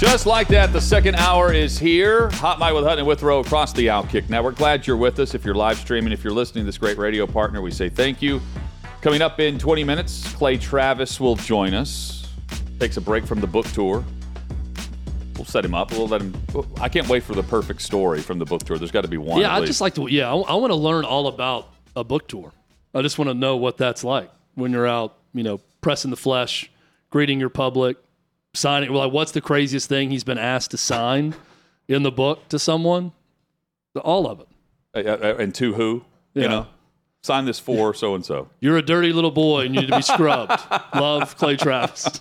Just 0.00 0.24
like 0.24 0.48
that, 0.48 0.72
the 0.72 0.80
second 0.80 1.16
hour 1.16 1.52
is 1.52 1.78
here. 1.78 2.30
Hot 2.30 2.58
Mic 2.58 2.72
with 2.72 2.84
Hutton 2.84 3.00
and 3.00 3.06
Withrow 3.06 3.40
across 3.40 3.74
the 3.74 3.88
Outkick 3.88 4.30
Network. 4.30 4.56
Glad 4.56 4.86
you're 4.86 4.96
with 4.96 5.18
us. 5.18 5.34
If 5.34 5.44
you're 5.44 5.54
live 5.54 5.76
streaming, 5.76 6.10
if 6.10 6.24
you're 6.24 6.32
listening 6.32 6.62
to 6.62 6.66
this 6.66 6.78
great 6.78 6.96
radio 6.96 7.26
partner, 7.26 7.60
we 7.60 7.70
say 7.70 7.90
thank 7.90 8.22
you. 8.22 8.40
Coming 9.02 9.20
up 9.20 9.40
in 9.40 9.58
20 9.58 9.84
minutes, 9.84 10.32
Clay 10.32 10.56
Travis 10.56 11.20
will 11.20 11.36
join 11.36 11.74
us. 11.74 12.26
Takes 12.78 12.96
a 12.96 13.00
break 13.02 13.26
from 13.26 13.42
the 13.42 13.46
book 13.46 13.66
tour. 13.72 14.02
We'll 15.36 15.44
set 15.44 15.66
him 15.66 15.74
up. 15.74 15.92
We'll 15.92 16.08
let 16.08 16.22
him. 16.22 16.34
I 16.80 16.88
can't 16.88 17.06
wait 17.06 17.22
for 17.22 17.34
the 17.34 17.42
perfect 17.42 17.82
story 17.82 18.22
from 18.22 18.38
the 18.38 18.46
book 18.46 18.64
tour. 18.64 18.78
There's 18.78 18.90
got 18.90 19.02
to 19.02 19.08
be 19.08 19.18
one. 19.18 19.42
Yeah, 19.42 19.54
I 19.54 19.62
just 19.66 19.82
like 19.82 19.96
to. 19.96 20.06
Yeah, 20.06 20.32
I, 20.32 20.34
I 20.34 20.54
want 20.54 20.70
to 20.70 20.76
learn 20.76 21.04
all 21.04 21.26
about 21.26 21.74
a 21.94 22.04
book 22.04 22.26
tour. 22.26 22.54
I 22.94 23.02
just 23.02 23.18
want 23.18 23.28
to 23.28 23.34
know 23.34 23.58
what 23.58 23.76
that's 23.76 24.02
like 24.02 24.30
when 24.54 24.72
you're 24.72 24.86
out, 24.86 25.18
you 25.34 25.42
know, 25.42 25.60
pressing 25.82 26.10
the 26.10 26.16
flesh, 26.16 26.70
greeting 27.10 27.38
your 27.38 27.50
public, 27.50 27.98
signing. 28.54 28.90
Like, 28.90 29.12
what's 29.12 29.32
the 29.32 29.40
craziest 29.40 29.88
thing 29.88 30.10
he's 30.10 30.24
been 30.24 30.38
asked 30.38 30.70
to 30.72 30.76
sign 30.76 31.34
in 31.88 32.02
the 32.02 32.12
book 32.12 32.48
to 32.48 32.58
someone? 32.58 33.12
All 34.02 34.26
of 34.28 34.40
it. 34.40 34.48
Uh, 34.94 35.10
uh, 35.10 35.36
and 35.38 35.54
to 35.56 35.74
who? 35.74 36.04
Yeah. 36.34 36.42
You 36.42 36.48
know, 36.48 36.66
sign 37.22 37.44
this 37.44 37.58
for 37.58 37.94
so 37.94 38.14
and 38.14 38.24
so. 38.24 38.48
You're 38.60 38.76
a 38.76 38.82
dirty 38.82 39.12
little 39.12 39.30
boy 39.30 39.66
and 39.66 39.74
you 39.74 39.80
need 39.82 39.88
to 39.88 39.96
be 39.96 40.02
scrubbed. 40.02 40.60
Love 40.94 41.36
Clay 41.36 41.56
Travis. 41.56 42.20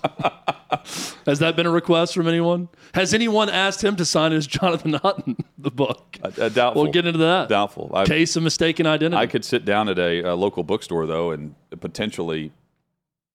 Has 1.26 1.40
that 1.40 1.56
been 1.56 1.66
a 1.66 1.72
request 1.72 2.14
from 2.14 2.28
anyone? 2.28 2.70
Has 2.94 3.14
anyone 3.14 3.50
asked 3.50 3.84
him 3.84 3.96
to 3.98 4.06
sign 4.06 4.32
his 4.32 4.48
Jonathan 4.48 4.94
Hutton 4.94 5.38
the 5.58 5.72
book? 5.72 6.18
Uh, 6.23 6.32
uh, 6.40 6.50
doubtful. 6.50 6.84
We'll 6.84 6.92
get 6.92 7.06
into 7.06 7.20
that. 7.20 7.50
Doubtful. 7.50 7.92
I, 7.94 8.06
Case 8.06 8.36
of 8.36 8.44
mistaken 8.44 8.86
identity. 8.86 9.20
I 9.20 9.28
could 9.28 9.46
sit 9.46 9.66
down 9.66 9.90
at 9.90 10.00
a, 10.00 10.22
a 10.22 10.36
local 10.36 10.64
bookstore 10.64 11.06
though, 11.06 11.32
and 11.32 11.56
potentially 11.80 12.52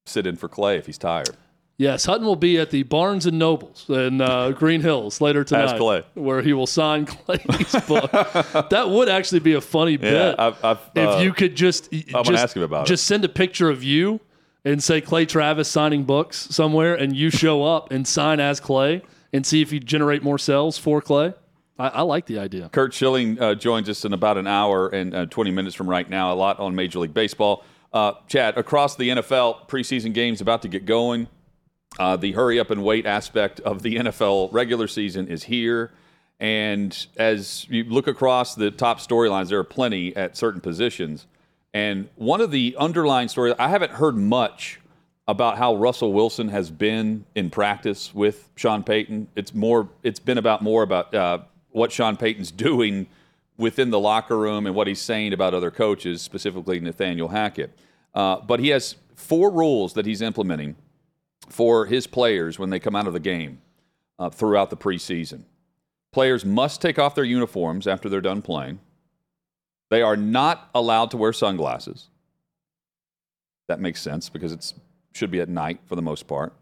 sit 0.06 0.26
in 0.26 0.36
for 0.36 0.48
Clay 0.48 0.76
if 0.76 0.86
he's 0.86 0.98
tired. 0.98 1.36
Yes, 1.76 2.04
Hutton 2.04 2.24
will 2.24 2.36
be 2.36 2.58
at 2.58 2.70
the 2.70 2.84
Barnes 2.84 3.26
and 3.26 3.36
Nobles 3.36 3.86
in 3.88 4.20
uh, 4.20 4.50
Green 4.52 4.80
Hills 4.80 5.20
later 5.20 5.42
tonight, 5.42 5.76
Clay. 5.76 6.04
where 6.14 6.40
he 6.40 6.52
will 6.52 6.68
sign 6.68 7.04
Clay's 7.06 7.74
book. 7.86 8.10
that 8.70 8.86
would 8.90 9.08
actually 9.08 9.40
be 9.40 9.54
a 9.54 9.60
funny 9.60 9.96
bit 9.96 10.38
I've, 10.38 10.64
I've, 10.64 10.78
if 10.94 11.08
uh, 11.08 11.18
you 11.18 11.32
could 11.32 11.56
just 11.56 11.90
gonna 11.90 12.22
just, 12.22 12.44
ask 12.44 12.56
him 12.56 12.62
about 12.62 12.88
it. 12.88 12.96
send 12.98 13.24
a 13.24 13.28
picture 13.28 13.70
of 13.70 13.82
you 13.82 14.20
and 14.64 14.82
say 14.82 15.00
Clay 15.00 15.26
Travis 15.26 15.68
signing 15.68 16.04
books 16.04 16.48
somewhere, 16.50 16.94
and 16.94 17.14
you 17.14 17.30
show 17.30 17.64
up 17.64 17.90
and 17.90 18.06
sign 18.06 18.38
as 18.38 18.60
Clay 18.60 19.02
and 19.32 19.44
see 19.44 19.60
if 19.60 19.72
you 19.72 19.80
generate 19.80 20.22
more 20.22 20.38
sales 20.38 20.78
for 20.78 21.02
Clay. 21.02 21.34
I, 21.76 21.88
I 21.88 22.00
like 22.02 22.26
the 22.26 22.38
idea. 22.38 22.68
Curt 22.68 22.94
Schilling 22.94 23.40
uh, 23.40 23.56
joins 23.56 23.88
us 23.88 24.04
in 24.04 24.12
about 24.12 24.38
an 24.38 24.46
hour 24.46 24.88
and 24.88 25.12
uh, 25.12 25.26
20 25.26 25.50
minutes 25.50 25.74
from 25.74 25.90
right 25.90 26.08
now. 26.08 26.32
A 26.32 26.36
lot 26.36 26.60
on 26.60 26.76
Major 26.76 27.00
League 27.00 27.14
Baseball. 27.14 27.64
Uh, 27.92 28.12
Chad, 28.28 28.56
across 28.56 28.96
the 28.96 29.08
NFL, 29.08 29.68
preseason 29.68 30.14
games 30.14 30.40
about 30.40 30.62
to 30.62 30.68
get 30.68 30.84
going. 30.86 31.28
Uh, 31.98 32.16
the 32.16 32.32
hurry 32.32 32.58
up 32.58 32.70
and 32.70 32.82
wait 32.82 33.06
aspect 33.06 33.60
of 33.60 33.82
the 33.82 33.96
NFL 33.96 34.52
regular 34.52 34.88
season 34.88 35.28
is 35.28 35.44
here. 35.44 35.92
And 36.40 37.06
as 37.16 37.66
you 37.70 37.84
look 37.84 38.08
across 38.08 38.54
the 38.54 38.70
top 38.70 38.98
storylines, 38.98 39.48
there 39.48 39.58
are 39.58 39.64
plenty 39.64 40.14
at 40.16 40.36
certain 40.36 40.60
positions. 40.60 41.26
And 41.72 42.08
one 42.16 42.40
of 42.40 42.50
the 42.50 42.76
underlying 42.78 43.28
stories, 43.28 43.54
I 43.58 43.68
haven't 43.68 43.92
heard 43.92 44.16
much 44.16 44.80
about 45.26 45.56
how 45.56 45.74
Russell 45.74 46.12
Wilson 46.12 46.48
has 46.48 46.70
been 46.70 47.24
in 47.34 47.50
practice 47.50 48.14
with 48.14 48.50
Sean 48.56 48.82
Payton. 48.82 49.28
It's 49.36 49.54
more, 49.54 49.88
it's 50.02 50.20
been 50.20 50.38
about 50.38 50.62
more 50.62 50.82
about 50.82 51.14
uh, 51.14 51.38
what 51.70 51.92
Sean 51.92 52.16
Payton's 52.16 52.50
doing 52.68 53.06
within 53.56 53.90
the 53.90 54.00
locker 54.00 54.36
room 54.36 54.66
and 54.66 54.74
what 54.74 54.88
he's 54.88 55.00
saying 55.00 55.32
about 55.32 55.54
other 55.54 55.70
coaches, 55.70 56.20
specifically 56.20 56.80
Nathaniel 56.80 57.28
Hackett. 57.28 57.70
Uh, 58.14 58.40
but 58.40 58.58
he 58.60 58.68
has 58.68 58.96
four 59.14 59.50
rules 59.50 59.94
that 59.94 60.06
he's 60.06 60.20
implementing 60.20 60.74
for 61.48 61.86
his 61.86 62.06
players 62.06 62.58
when 62.58 62.70
they 62.70 62.78
come 62.78 62.96
out 62.96 63.06
of 63.06 63.12
the 63.12 63.20
game 63.20 63.60
uh, 64.18 64.30
throughout 64.30 64.70
the 64.70 64.76
preseason. 64.76 65.42
Players 66.12 66.44
must 66.44 66.80
take 66.80 66.98
off 66.98 67.14
their 67.14 67.24
uniforms 67.24 67.86
after 67.86 68.08
they're 68.08 68.20
done 68.20 68.42
playing. 68.42 68.80
They 69.90 70.02
are 70.02 70.16
not 70.16 70.70
allowed 70.74 71.10
to 71.10 71.16
wear 71.16 71.32
sunglasses. 71.32 72.08
That 73.68 73.80
makes 73.80 74.00
sense 74.00 74.28
because 74.28 74.52
it 74.52 74.72
should 75.12 75.30
be 75.30 75.40
at 75.40 75.48
night 75.48 75.80
for 75.86 75.96
the 75.96 76.02
most 76.02 76.26
part. 76.26 76.52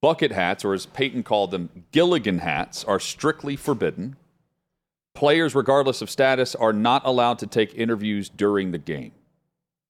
Bucket 0.00 0.30
hats, 0.32 0.64
or 0.64 0.74
as 0.74 0.86
Payton 0.86 1.24
called 1.24 1.50
them, 1.50 1.84
Gilligan 1.90 2.38
hats, 2.38 2.84
are 2.84 3.00
strictly 3.00 3.56
forbidden. 3.56 4.16
Players, 5.14 5.54
regardless 5.54 6.00
of 6.00 6.10
status, 6.10 6.54
are 6.54 6.72
not 6.72 7.04
allowed 7.04 7.40
to 7.40 7.46
take 7.46 7.74
interviews 7.74 8.28
during 8.28 8.70
the 8.70 8.78
game. 8.78 9.12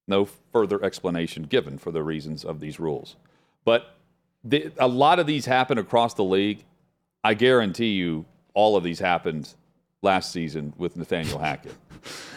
No 0.07 0.25
further 0.25 0.83
explanation 0.83 1.43
given 1.43 1.77
for 1.77 1.91
the 1.93 2.03
reasons 2.03 2.45
of 2.45 2.61
these 2.61 2.81
rules. 2.81 3.17
But 3.65 3.98
the, 4.49 4.73
a 4.79 4.89
lot 4.89 5.19
of 5.19 5.27
these 5.27 5.47
happen 5.47 5.79
across 5.79 6.15
the 6.15 6.25
league. 6.25 6.65
I 7.23 7.35
guarantee 7.35 7.93
you, 7.93 8.25
all 8.55 8.77
of 8.77 8.85
these 8.85 8.99
happened 8.99 9.53
last 10.03 10.33
season 10.33 10.73
with 10.79 10.97
Nathaniel 10.97 11.39
Hackett. 11.39 11.75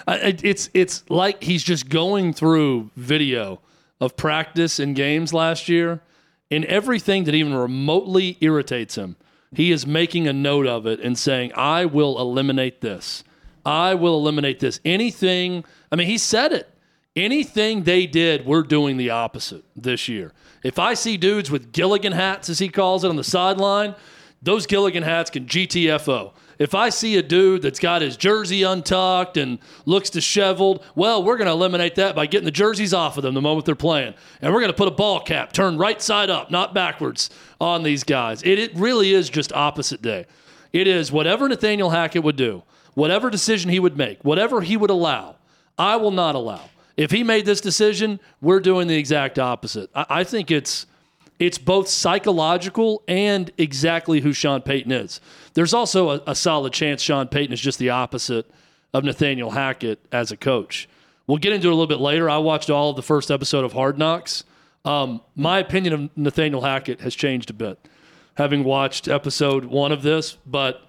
It's 0.07 0.69
it's 0.73 1.07
like 1.09 1.43
he's 1.43 1.63
just 1.63 1.87
going 1.87 2.33
through 2.33 2.89
video 2.97 3.61
of 4.01 4.17
practice 4.17 4.79
and 4.79 4.95
games 4.95 5.31
last 5.31 5.69
year, 5.69 6.01
and 6.49 6.65
everything 6.65 7.25
that 7.25 7.35
even 7.35 7.53
remotely 7.53 8.35
irritates 8.41 8.95
him, 8.95 9.15
he 9.53 9.71
is 9.71 9.85
making 9.85 10.27
a 10.27 10.33
note 10.33 10.65
of 10.65 10.87
it 10.87 10.99
and 11.01 11.17
saying, 11.17 11.51
"I 11.55 11.85
will 11.85 12.19
eliminate 12.19 12.81
this. 12.81 13.23
I 13.63 13.93
will 13.93 14.15
eliminate 14.15 14.59
this. 14.59 14.79
Anything." 14.83 15.63
I 15.91 15.95
mean, 15.95 16.07
he 16.07 16.17
said 16.17 16.51
it. 16.51 16.67
Anything 17.15 17.83
they 17.83 18.07
did, 18.07 18.45
we're 18.45 18.63
doing 18.63 18.95
the 18.95 19.09
opposite 19.09 19.65
this 19.75 20.07
year. 20.07 20.31
If 20.63 20.79
I 20.79 20.93
see 20.93 21.17
dudes 21.17 21.51
with 21.51 21.73
Gilligan 21.73 22.13
hats, 22.13 22.49
as 22.49 22.59
he 22.59 22.69
calls 22.69 23.03
it, 23.03 23.09
on 23.09 23.17
the 23.17 23.23
sideline, 23.23 23.95
those 24.41 24.65
Gilligan 24.65 25.03
hats 25.03 25.29
can 25.29 25.45
GTFO. 25.45 26.31
If 26.57 26.73
I 26.73 26.89
see 26.89 27.17
a 27.17 27.23
dude 27.23 27.63
that's 27.63 27.79
got 27.79 28.01
his 28.01 28.15
jersey 28.15 28.63
untucked 28.63 29.35
and 29.35 29.59
looks 29.85 30.09
disheveled, 30.09 30.85
well, 30.95 31.21
we're 31.23 31.35
going 31.35 31.47
to 31.47 31.51
eliminate 31.53 31.95
that 31.95 32.15
by 32.15 32.27
getting 32.27 32.45
the 32.45 32.51
jerseys 32.51 32.93
off 32.93 33.17
of 33.17 33.23
them 33.23 33.33
the 33.33 33.41
moment 33.41 33.65
they're 33.65 33.75
playing. 33.75 34.13
And 34.41 34.53
we're 34.53 34.59
going 34.59 34.71
to 34.71 34.77
put 34.77 34.87
a 34.87 34.91
ball 34.91 35.19
cap 35.19 35.51
turned 35.51 35.79
right 35.79 36.01
side 36.01 36.29
up, 36.29 36.49
not 36.49 36.73
backwards, 36.73 37.29
on 37.59 37.83
these 37.83 38.03
guys. 38.03 38.41
It, 38.43 38.57
it 38.57 38.75
really 38.75 39.13
is 39.13 39.29
just 39.29 39.51
opposite 39.51 40.01
day. 40.01 40.27
It 40.71 40.87
is 40.87 41.11
whatever 41.11 41.49
Nathaniel 41.49 41.89
Hackett 41.89 42.23
would 42.23 42.37
do, 42.37 42.63
whatever 42.93 43.29
decision 43.29 43.69
he 43.69 43.79
would 43.79 43.97
make, 43.97 44.23
whatever 44.23 44.61
he 44.61 44.77
would 44.77 44.91
allow, 44.91 45.35
I 45.77 45.97
will 45.97 46.11
not 46.11 46.35
allow. 46.35 46.69
If 46.97 47.11
he 47.11 47.23
made 47.23 47.45
this 47.45 47.61
decision, 47.61 48.19
we're 48.41 48.59
doing 48.59 48.87
the 48.87 48.97
exact 48.97 49.39
opposite. 49.39 49.89
I, 49.95 50.05
I 50.09 50.23
think 50.23 50.51
it's 50.51 50.85
it's 51.39 51.57
both 51.57 51.87
psychological 51.87 53.01
and 53.07 53.51
exactly 53.57 54.19
who 54.19 54.31
Sean 54.31 54.61
Payton 54.61 54.91
is. 54.91 55.19
There's 55.55 55.73
also 55.73 56.11
a, 56.11 56.21
a 56.27 56.35
solid 56.35 56.71
chance 56.71 57.01
Sean 57.01 57.27
Payton 57.27 57.51
is 57.51 57.59
just 57.59 57.79
the 57.79 57.89
opposite 57.89 58.49
of 58.93 59.03
Nathaniel 59.03 59.49
Hackett 59.49 60.05
as 60.11 60.31
a 60.31 60.37
coach. 60.37 60.87
We'll 61.25 61.39
get 61.39 61.53
into 61.53 61.67
it 61.67 61.71
a 61.71 61.73
little 61.73 61.87
bit 61.87 61.99
later. 61.99 62.29
I 62.29 62.37
watched 62.37 62.69
all 62.69 62.91
of 62.91 62.95
the 62.95 63.01
first 63.01 63.31
episode 63.31 63.63
of 63.63 63.73
Hard 63.73 63.97
Knocks. 63.97 64.43
Um, 64.85 65.21
my 65.35 65.59
opinion 65.59 65.93
of 65.93 66.17
Nathaniel 66.17 66.61
Hackett 66.61 67.01
has 67.01 67.15
changed 67.15 67.49
a 67.49 67.53
bit, 67.53 67.87
having 68.35 68.63
watched 68.63 69.07
episode 69.07 69.65
one 69.65 69.91
of 69.91 70.03
this. 70.03 70.37
But 70.45 70.81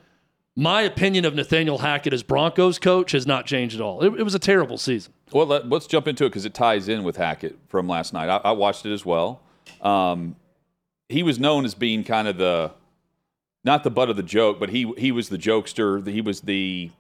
my 0.55 0.83
opinion 0.83 1.25
of 1.25 1.35
Nathaniel 1.35 1.79
Hackett 1.79 2.13
as 2.13 2.23
Broncos 2.23 2.79
coach 2.79 3.13
has 3.13 3.27
not 3.27 3.47
changed 3.47 3.75
at 3.75 3.81
all. 3.81 4.03
It, 4.03 4.21
it 4.21 4.23
was 4.23 4.35
a 4.35 4.39
terrible 4.39 4.77
season. 4.77 5.13
Well, 5.33 5.47
let, 5.47 5.73
us 5.73 5.87
jump 5.87 6.07
into 6.07 6.27
it 6.27 6.29
because 6.29 6.45
it 6.45 6.53
ties 6.53 6.89
in 6.89 7.05
with 7.05 7.17
Hackett 7.17 7.59
from 7.69 7.89
last 7.89 8.13
night. 8.13 8.29
I, 8.29 8.37
I 8.37 8.53
watched 8.53 8.85
it 8.85 8.93
as 8.93 9.07
well. 9.07 9.41
Um, 9.81 10.37
he 11.09 11.23
was 11.23 11.39
known 11.39 11.65
as 11.65 11.75
being 11.75 12.05
kind 12.05 12.29
of 12.29 12.37
the 12.37 12.73
not 13.65 13.85
the 13.85 13.91
butt 13.91 14.11
of 14.11 14.17
the 14.17 14.23
joke, 14.23 14.59
but 14.59 14.71
he 14.71 14.93
he 14.99 15.13
was 15.13 15.29
the 15.29 15.39
jokester. 15.39 16.07
He 16.07 16.21
was 16.21 16.43
the 16.43 16.91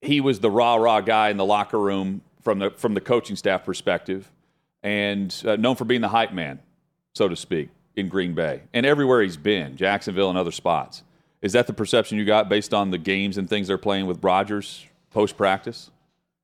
he 0.00 0.20
was 0.20 0.40
the 0.40 0.50
rah 0.50 0.76
rah 0.76 1.00
guy 1.00 1.30
in 1.30 1.36
the 1.36 1.44
locker 1.44 1.78
room 1.78 2.22
from 2.42 2.58
the 2.58 2.70
from 2.70 2.94
the 2.94 3.00
coaching 3.00 3.36
staff 3.36 3.64
perspective, 3.64 4.30
and 4.82 5.34
uh, 5.46 5.56
known 5.56 5.76
for 5.76 5.84
being 5.84 6.00
the 6.00 6.08
hype 6.08 6.32
man, 6.32 6.60
so 7.14 7.28
to 7.28 7.36
speak, 7.36 7.70
in 7.96 8.08
Green 8.08 8.34
Bay 8.34 8.62
and 8.72 8.86
everywhere 8.86 9.22
he's 9.22 9.36
been, 9.36 9.76
Jacksonville 9.76 10.28
and 10.28 10.38
other 10.38 10.52
spots. 10.52 11.02
Is 11.42 11.52
that 11.52 11.66
the 11.66 11.72
perception 11.72 12.18
you 12.18 12.24
got 12.24 12.48
based 12.48 12.74
on 12.74 12.90
the 12.90 12.98
games 12.98 13.38
and 13.38 13.48
things 13.48 13.68
they're 13.68 13.78
playing 13.78 14.06
with 14.06 14.22
Rodgers 14.24 14.84
post 15.10 15.36
practice? 15.36 15.90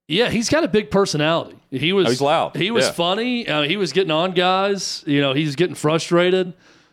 Yeah, 0.07 0.29
he's 0.29 0.49
got 0.51 0.63
a 0.65 0.69
big 0.69 0.91
personality. 0.91 1.57
He 1.71 1.93
was 1.93 2.07
Oh, 2.07 2.11
he's 2.11 2.21
loud. 2.21 2.57
He 2.57 2.71
was 2.71 2.85
Yeah. 2.87 2.93
funny. 2.93 3.49
Uh, 3.49 3.63
he 3.63 3.77
was 3.77 3.93
getting 3.93 4.11
on 4.11 4.33
guys. 4.33 5.03
You 5.07 5.21
know, 5.21 5.33
he's 5.33 5.57
getting 5.57 5.75
frustrated. 5.75 6.53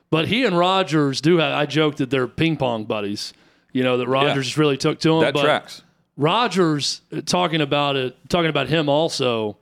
But 0.09 0.27
he 0.27 0.43
and 0.45 0.57
Rodgers 0.57 1.21
do 1.21 1.37
have. 1.37 1.53
I 1.53 1.65
joked 1.65 1.97
that 1.99 2.09
they're 2.09 2.27
ping 2.27 2.57
pong 2.57 2.85
buddies. 2.85 3.33
You 3.73 3.83
know 3.83 3.97
that 3.97 4.07
Rodgers 4.07 4.45
just 4.47 4.57
really 4.57 4.75
took 4.77 4.99
to 5.01 5.13
him. 5.15 5.21
That 5.21 5.33
but 5.33 5.43
tracks. 5.43 5.83
Rodgers 6.17 7.01
uh, 7.15 7.21
talking 7.25 7.61
about 7.61 7.95
it, 7.95 8.15
talking 8.29 8.49
about 8.49 8.67
him 8.67 8.89
also 8.89 9.57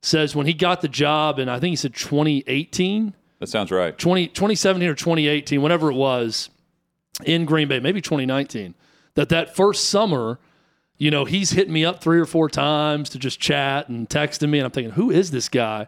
says 0.00 0.34
when 0.34 0.46
he 0.46 0.52
got 0.54 0.80
the 0.80 0.88
job, 0.88 1.38
and 1.38 1.48
I 1.50 1.60
think 1.60 1.70
he 1.70 1.76
said 1.76 1.94
2018, 1.94 3.14
That 3.38 3.46
sounds 3.48 3.70
right. 3.70 3.96
20, 3.96 4.26
2017 4.28 4.88
or 4.88 4.94
2018, 4.94 5.62
whatever 5.62 5.90
it 5.90 5.94
was, 5.94 6.50
in 7.24 7.44
Green 7.44 7.68
Bay, 7.68 7.80
maybe 7.80 8.00
2019, 8.00 8.74
that 9.14 9.28
that 9.28 9.54
first 9.54 9.88
summer, 9.88 10.38
you 10.98 11.10
know, 11.10 11.24
he's 11.24 11.50
hitting 11.52 11.72
me 11.72 11.84
up 11.84 12.02
three 12.02 12.18
or 12.18 12.24
four 12.26 12.48
times 12.48 13.08
to 13.10 13.18
just 13.18 13.38
chat 13.40 13.88
and 13.88 14.08
texting 14.08 14.48
me, 14.50 14.58
and 14.58 14.66
I'm 14.66 14.70
thinking, 14.72 14.94
who 14.94 15.10
is 15.10 15.30
this 15.30 15.48
guy? 15.48 15.86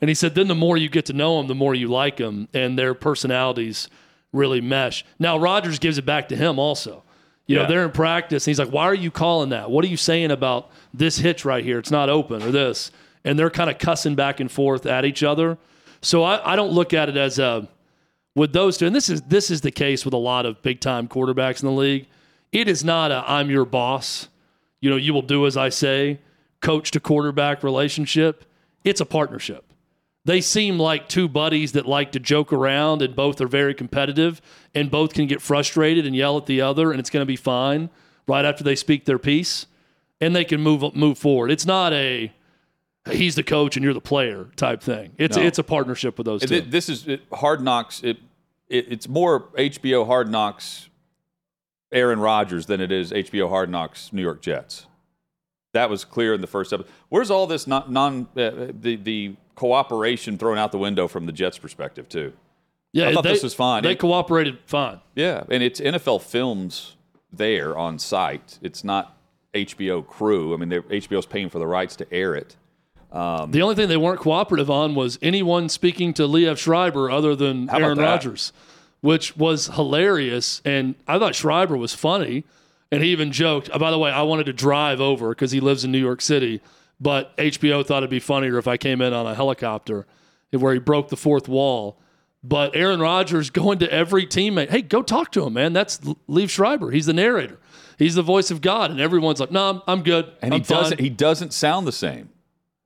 And 0.00 0.08
he 0.10 0.14
said, 0.14 0.34
then 0.34 0.48
the 0.48 0.54
more 0.54 0.76
you 0.76 0.88
get 0.88 1.06
to 1.06 1.12
know 1.14 1.40
him, 1.40 1.46
the 1.46 1.54
more 1.54 1.74
you 1.74 1.88
like 1.88 2.18
him, 2.18 2.48
and 2.52 2.78
their 2.78 2.92
personalities 2.94 3.88
really 4.32 4.60
mesh. 4.60 5.04
Now 5.18 5.38
Rodgers 5.38 5.78
gives 5.78 5.96
it 5.98 6.04
back 6.04 6.28
to 6.28 6.36
him 6.36 6.58
also. 6.58 7.02
You 7.46 7.56
Yeah. 7.56 7.62
know, 7.62 7.68
they're 7.68 7.84
in 7.84 7.92
practice 7.92 8.46
and 8.46 8.50
he's 8.50 8.58
like, 8.58 8.68
Why 8.70 8.84
are 8.84 8.94
you 8.94 9.10
calling 9.10 9.50
that? 9.50 9.70
What 9.70 9.84
are 9.84 9.88
you 9.88 9.96
saying 9.96 10.30
about 10.32 10.70
this 10.92 11.18
hitch 11.18 11.44
right 11.44 11.64
here? 11.64 11.78
It's 11.78 11.92
not 11.92 12.10
open 12.10 12.42
or 12.42 12.50
this. 12.50 12.90
And 13.24 13.38
they're 13.38 13.50
kind 13.50 13.70
of 13.70 13.78
cussing 13.78 14.14
back 14.16 14.40
and 14.40 14.50
forth 14.50 14.84
at 14.84 15.04
each 15.04 15.22
other. 15.22 15.56
So 16.02 16.22
I, 16.24 16.52
I 16.52 16.56
don't 16.56 16.72
look 16.72 16.92
at 16.92 17.08
it 17.08 17.16
as 17.16 17.38
a 17.38 17.68
with 18.36 18.52
those 18.52 18.76
two, 18.78 18.86
and 18.86 18.94
this 18.94 19.08
is 19.08 19.22
this 19.22 19.50
is 19.50 19.62
the 19.62 19.72
case 19.72 20.04
with 20.04 20.14
a 20.14 20.18
lot 20.18 20.46
of 20.46 20.62
big 20.62 20.78
time 20.78 21.08
quarterbacks 21.08 21.60
in 21.60 21.66
the 21.66 21.74
league. 21.74 22.06
It 22.52 22.68
is 22.68 22.84
not 22.84 23.10
a 23.10 23.24
I'm 23.26 23.50
your 23.50 23.64
boss. 23.64 24.28
You 24.80 24.90
know, 24.90 24.96
you 24.96 25.12
will 25.12 25.22
do 25.22 25.46
as 25.46 25.56
I 25.56 25.70
say, 25.70 26.20
coach 26.60 26.92
to 26.92 27.00
quarterback 27.00 27.64
relationship. 27.64 28.44
It's 28.84 29.00
a 29.00 29.06
partnership. 29.06 29.64
They 30.24 30.40
seem 30.40 30.78
like 30.78 31.08
two 31.08 31.28
buddies 31.28 31.72
that 31.72 31.86
like 31.86 32.12
to 32.12 32.20
joke 32.20 32.52
around 32.52 33.00
and 33.00 33.14
both 33.14 33.40
are 33.40 33.46
very 33.46 33.74
competitive 33.74 34.40
and 34.74 34.90
both 34.90 35.14
can 35.14 35.26
get 35.26 35.40
frustrated 35.40 36.04
and 36.04 36.14
yell 36.14 36.36
at 36.36 36.46
the 36.46 36.60
other 36.60 36.90
and 36.90 37.00
it's 37.00 37.10
going 37.10 37.22
to 37.22 37.26
be 37.26 37.36
fine 37.36 37.90
right 38.26 38.44
after 38.44 38.64
they 38.64 38.74
speak 38.74 39.04
their 39.04 39.20
piece 39.20 39.66
and 40.20 40.34
they 40.34 40.44
can 40.44 40.60
move 40.60 40.94
move 40.94 41.16
forward. 41.16 41.50
It's 41.50 41.64
not 41.66 41.92
a 41.92 42.32
he's 43.10 43.36
the 43.36 43.44
coach 43.44 43.76
and 43.76 43.84
you're 43.84 43.94
the 43.94 44.00
player 44.00 44.48
type 44.56 44.82
thing. 44.82 45.12
It's 45.16 45.36
No. 45.36 45.42
it's 45.44 45.58
a 45.58 45.64
partnership 45.64 46.18
with 46.18 46.24
those 46.26 46.42
two. 46.42 46.60
This 46.60 46.88
is 46.88 47.06
it, 47.06 47.22
Hard 47.32 47.62
Knocks. 47.62 48.02
It, 48.02 48.18
it 48.68 48.86
it's 48.92 49.08
more 49.08 49.48
HBO 49.56 50.06
Hard 50.06 50.30
Knocks, 50.30 50.88
Aaron 51.92 52.20
Rodgers 52.20 52.66
than 52.66 52.80
it 52.80 52.90
is 52.92 53.12
HBO 53.12 53.48
Hard 53.48 53.70
Knocks 53.70 54.12
New 54.12 54.22
York 54.22 54.42
Jets. 54.42 54.86
That 55.72 55.90
was 55.90 56.04
clear 56.04 56.34
in 56.34 56.40
the 56.40 56.46
first 56.46 56.72
episode. 56.72 56.90
Where's 57.08 57.30
all 57.30 57.46
this 57.46 57.66
non, 57.66 57.92
non 57.92 58.22
uh, 58.36 58.72
the 58.80 58.96
the 58.96 59.36
cooperation 59.54 60.38
thrown 60.38 60.58
out 60.58 60.72
the 60.72 60.78
window 60.78 61.08
from 61.08 61.26
the 61.26 61.32
Jets' 61.32 61.58
perspective 61.58 62.08
too? 62.08 62.32
Yeah, 62.92 63.08
I 63.08 63.12
thought 63.14 63.24
they, 63.24 63.32
this 63.32 63.42
was 63.42 63.54
fine. 63.54 63.82
They 63.82 63.92
It- 63.92 63.98
cooperated 63.98 64.58
fine. 64.66 65.00
Yeah, 65.14 65.44
and 65.50 65.62
it's 65.62 65.80
NFL 65.80 66.22
Films 66.22 66.96
there 67.32 67.76
on 67.76 67.98
site. 67.98 68.58
It's 68.62 68.82
not 68.84 69.18
HBO 69.52 70.06
crew. 70.06 70.54
I 70.54 70.56
mean, 70.56 70.70
HBO's 70.70 71.26
paying 71.26 71.50
for 71.50 71.58
the 71.58 71.66
rights 71.66 71.94
to 71.96 72.12
air 72.12 72.34
it. 72.34 72.56
Um, 73.12 73.50
the 73.50 73.62
only 73.62 73.74
thing 73.74 73.88
they 73.88 73.96
weren't 73.96 74.20
cooperative 74.20 74.70
on 74.70 74.94
was 74.94 75.18
anyone 75.22 75.68
speaking 75.68 76.12
to 76.14 76.24
Liev 76.24 76.58
Schreiber 76.58 77.10
other 77.10 77.34
than 77.34 77.70
Aaron? 77.70 77.98
Rodgers, 77.98 78.52
which 79.00 79.36
was 79.36 79.68
hilarious. 79.68 80.60
And 80.64 80.94
I 81.06 81.18
thought 81.18 81.34
Schreiber 81.34 81.76
was 81.76 81.94
funny. 81.94 82.44
And 82.92 83.02
he 83.02 83.10
even 83.10 83.32
joked, 83.32 83.68
oh, 83.72 83.78
by 83.78 83.90
the 83.90 83.98
way, 83.98 84.10
I 84.10 84.22
wanted 84.22 84.46
to 84.46 84.52
drive 84.52 85.00
over 85.00 85.30
because 85.30 85.50
he 85.50 85.60
lives 85.60 85.84
in 85.84 85.90
New 85.90 85.98
York 85.98 86.20
City, 86.20 86.60
but 87.00 87.36
HBO 87.36 87.84
thought 87.84 87.98
it'd 87.98 88.10
be 88.10 88.20
funnier 88.20 88.58
if 88.58 88.68
I 88.68 88.76
came 88.76 89.00
in 89.00 89.12
on 89.12 89.26
a 89.26 89.34
helicopter 89.34 90.06
where 90.52 90.72
he 90.72 90.78
broke 90.78 91.08
the 91.08 91.16
fourth 91.16 91.48
wall. 91.48 91.98
But 92.44 92.76
Aaron 92.76 93.00
Rodgers 93.00 93.50
going 93.62 93.80
to 93.80 93.92
every 93.92 94.26
teammate, 94.26 94.70
hey, 94.70 94.82
go 94.82 95.02
talk 95.02 95.32
to 95.32 95.44
him, 95.44 95.54
man. 95.54 95.72
That's 95.72 95.98
Liev 96.28 96.48
Schreiber. 96.48 96.90
He's 96.92 97.06
the 97.06 97.12
narrator. 97.12 97.58
He's 97.98 98.14
the 98.14 98.22
voice 98.22 98.50
of 98.50 98.60
God. 98.60 98.90
And 98.90 99.00
everyone's 99.00 99.40
like, 99.40 99.50
no, 99.50 99.70
I'm, 99.70 99.82
I'm 99.88 100.02
good. 100.02 100.30
And 100.42 100.54
I'm 100.54 100.60
he 100.60 100.66
doesn't. 100.66 100.98
fine." 100.98 101.04
He 101.04 101.10
doesn't 101.10 101.52
sound 101.52 101.86
the 101.86 101.92
same. 101.92 102.28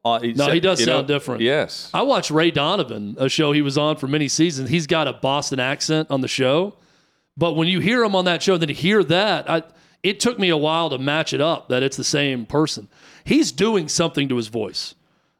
Uh, 0.05 0.19
No, 0.35 0.51
he 0.51 0.61
does 0.61 0.83
sound 0.83 1.07
different. 1.09 1.43
Yes. 1.43 1.91
I 1.93 2.03
watched 2.03 2.31
Ray 2.31 2.51
Donovan, 2.51 3.17
a 3.19 3.29
show 3.29 3.53
he 3.53 3.63
was 3.63 3.77
on 3.77 3.97
for 3.97 4.07
many 4.07 4.29
seasons. 4.29 4.71
He's 4.71 4.87
got 4.87 5.07
a 5.09 5.13
Boston 5.13 5.61
accent 5.61 6.11
on 6.11 6.21
the 6.23 6.29
show, 6.29 6.75
but 7.37 7.55
when 7.55 7.69
you 7.69 7.81
hear 7.81 8.03
him 8.03 8.15
on 8.15 8.25
that 8.25 8.43
show, 8.43 8.57
then 8.57 8.71
hear 8.71 9.05
that. 9.05 9.49
I, 9.51 9.63
it 10.03 10.19
took 10.21 10.39
me 10.39 10.49
a 10.49 10.57
while 10.57 10.89
to 10.91 10.99
match 10.99 11.33
it 11.35 11.41
up 11.43 11.69
that 11.69 11.83
it's 11.83 11.97
the 11.99 12.05
same 12.05 12.47
person. 12.47 12.89
He's 13.25 13.53
doing 13.53 13.89
something 13.89 14.29
to 14.31 14.37
his 14.37 14.49
voice. 14.49 14.95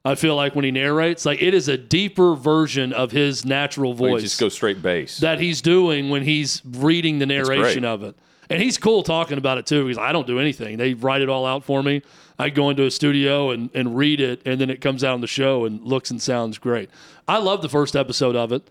I 0.05 0.15
feel 0.15 0.35
like 0.35 0.55
when 0.55 0.65
he 0.65 0.71
narrates, 0.71 1.27
like 1.27 1.43
it 1.43 1.53
is 1.53 1.69
a 1.69 1.77
deeper 1.77 2.35
version 2.35 2.93
of 2.93 3.11
his 3.11 3.45
natural 3.45 3.93
He 3.93 3.99
voice 3.99 4.23
just 4.23 4.41
go 4.41 4.49
straight 4.49 4.81
bass. 4.83 5.19
that 5.19 5.41
he's 5.41 5.61
doing 5.61 6.09
when 6.09 6.23
he's 6.23 6.63
reading 6.65 7.19
the 7.19 7.27
narration 7.27 7.85
of 7.85 8.03
it. 8.03 8.17
And 8.49 8.61
he's 8.63 8.79
cool 8.79 9.03
talking 9.03 9.39
about 9.39 9.59
it 9.59 9.67
too 9.67 9.85
because 9.85 9.99
I 9.99 10.13
don't 10.13 10.27
do 10.27 10.41
anything. 10.41 10.77
They 10.79 10.95
write 10.95 11.21
it 11.21 11.29
all 11.29 11.45
out 11.47 11.65
for 11.65 11.83
me. 11.83 12.03
I 12.41 12.49
go 12.49 12.71
into 12.71 12.85
a 12.85 12.91
studio 12.91 13.51
and, 13.51 13.69
and 13.75 13.97
read 13.99 14.19
it, 14.19 14.41
and 14.47 14.59
then 14.59 14.71
it 14.71 14.81
comes 14.81 15.05
out 15.05 15.13
on 15.13 15.21
the 15.21 15.27
show 15.27 15.67
and 15.67 15.83
looks 15.83 16.11
and 16.11 16.23
sounds 16.23 16.57
great. 16.57 16.89
I 17.29 17.37
love 17.37 17.61
the 17.61 17.69
first 17.69 17.95
episode 17.95 18.35
of 18.35 18.51
it. 18.51 18.71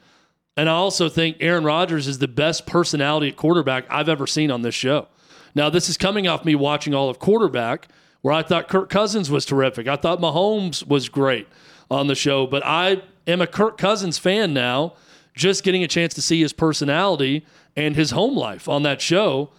And 0.58 0.68
I 0.68 0.74
also 0.74 1.08
think 1.08 1.38
Aaron 1.40 1.64
Rodgers 1.64 2.08
is 2.08 2.18
the 2.18 2.28
best 2.28 2.66
personality 2.66 3.28
at 3.28 3.38
quarterback 3.38 3.86
I've 3.88 4.10
ever 4.10 4.26
seen 4.26 4.50
on 4.50 4.64
this 4.64 4.74
show. 4.74 5.08
Now, 5.54 5.70
this 5.70 5.88
is 5.88 5.98
coming 5.98 6.28
off 6.28 6.46
me 6.46 6.56
watching 6.56 6.96
all 6.96 7.12
of 7.12 7.20
quarterback, 7.20 7.88
where 8.22 8.34
I 8.34 8.42
thought 8.42 8.70
Kirk 8.70 8.90
Cousins 8.90 9.30
was 9.30 9.46
terrific. 9.46 9.88
I 9.88 9.96
thought 9.98 10.20
Mahomes 10.20 10.86
was 10.88 11.08
great 11.08 11.48
on 11.92 12.08
the 12.08 12.16
show, 12.16 12.48
but 12.48 12.66
I 12.66 13.04
am 13.28 13.40
a 13.40 13.48
Kirk 13.48 13.78
Cousins 13.78 14.18
fan 14.18 14.52
now, 14.52 14.96
just 15.36 15.64
getting 15.64 15.84
a 15.84 15.88
chance 15.88 16.16
to 16.16 16.24
see 16.24 16.42
his 16.42 16.54
personality 16.54 17.46
and 17.76 17.96
his 17.96 18.12
home 18.12 18.36
life 18.36 18.68
on 18.68 18.82
that 18.82 19.00
show. 19.00 19.52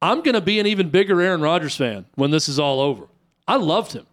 I'm 0.00 0.22
going 0.22 0.34
to 0.34 0.40
be 0.40 0.58
an 0.58 0.66
even 0.66 0.88
bigger 0.88 1.20
Aaron 1.20 1.42
Rodgers 1.42 1.76
fan 1.76 2.06
when 2.14 2.30
this 2.30 2.48
is 2.48 2.58
all 2.58 2.80
over. 2.80 3.06
I 3.50 3.56
loved 3.56 3.92
him. 3.92 4.06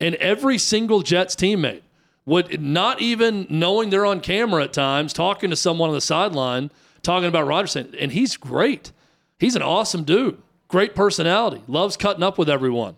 And 0.00 0.14
every 0.16 0.58
single 0.58 1.00
Jets 1.02 1.34
teammate 1.34 1.82
would 2.24 2.60
not 2.60 3.00
even 3.00 3.46
knowing 3.48 3.90
they're 3.90 4.04
on 4.06 4.20
camera 4.20 4.64
at 4.64 4.72
times, 4.72 5.12
talking 5.12 5.50
to 5.50 5.56
someone 5.56 5.88
on 5.88 5.94
the 5.94 6.00
sideline, 6.00 6.70
talking 7.02 7.28
about 7.28 7.46
Rodgers, 7.46 7.76
and 7.76 8.12
he's 8.12 8.36
great. 8.36 8.92
He's 9.38 9.56
an 9.56 9.62
awesome 9.62 10.04
dude. 10.04 10.38
Great 10.68 10.94
personality. 10.94 11.62
Loves 11.68 11.96
cutting 11.96 12.22
up 12.22 12.36
with 12.38 12.50
everyone. 12.50 12.96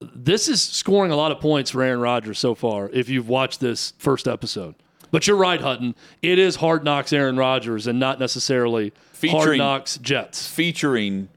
This 0.00 0.48
is 0.48 0.60
scoring 0.60 1.12
a 1.12 1.16
lot 1.16 1.30
of 1.30 1.38
points 1.40 1.70
for 1.70 1.82
Aaron 1.82 2.00
Rodgers 2.00 2.38
so 2.38 2.54
far 2.56 2.90
if 2.92 3.08
you've 3.08 3.28
watched 3.28 3.60
this 3.60 3.92
first 3.98 4.26
episode. 4.26 4.74
But 5.12 5.26
you're 5.26 5.36
right, 5.36 5.60
Hutton. 5.60 5.94
It 6.22 6.38
is 6.38 6.56
Hard 6.56 6.84
Knocks 6.84 7.12
Aaron 7.12 7.36
Rodgers 7.36 7.86
and 7.86 8.00
not 8.00 8.18
necessarily 8.18 8.92
featuring, 9.12 9.40
Hard 9.42 9.58
Knocks 9.58 9.98
Jets. 9.98 10.46
featuring 10.48 11.28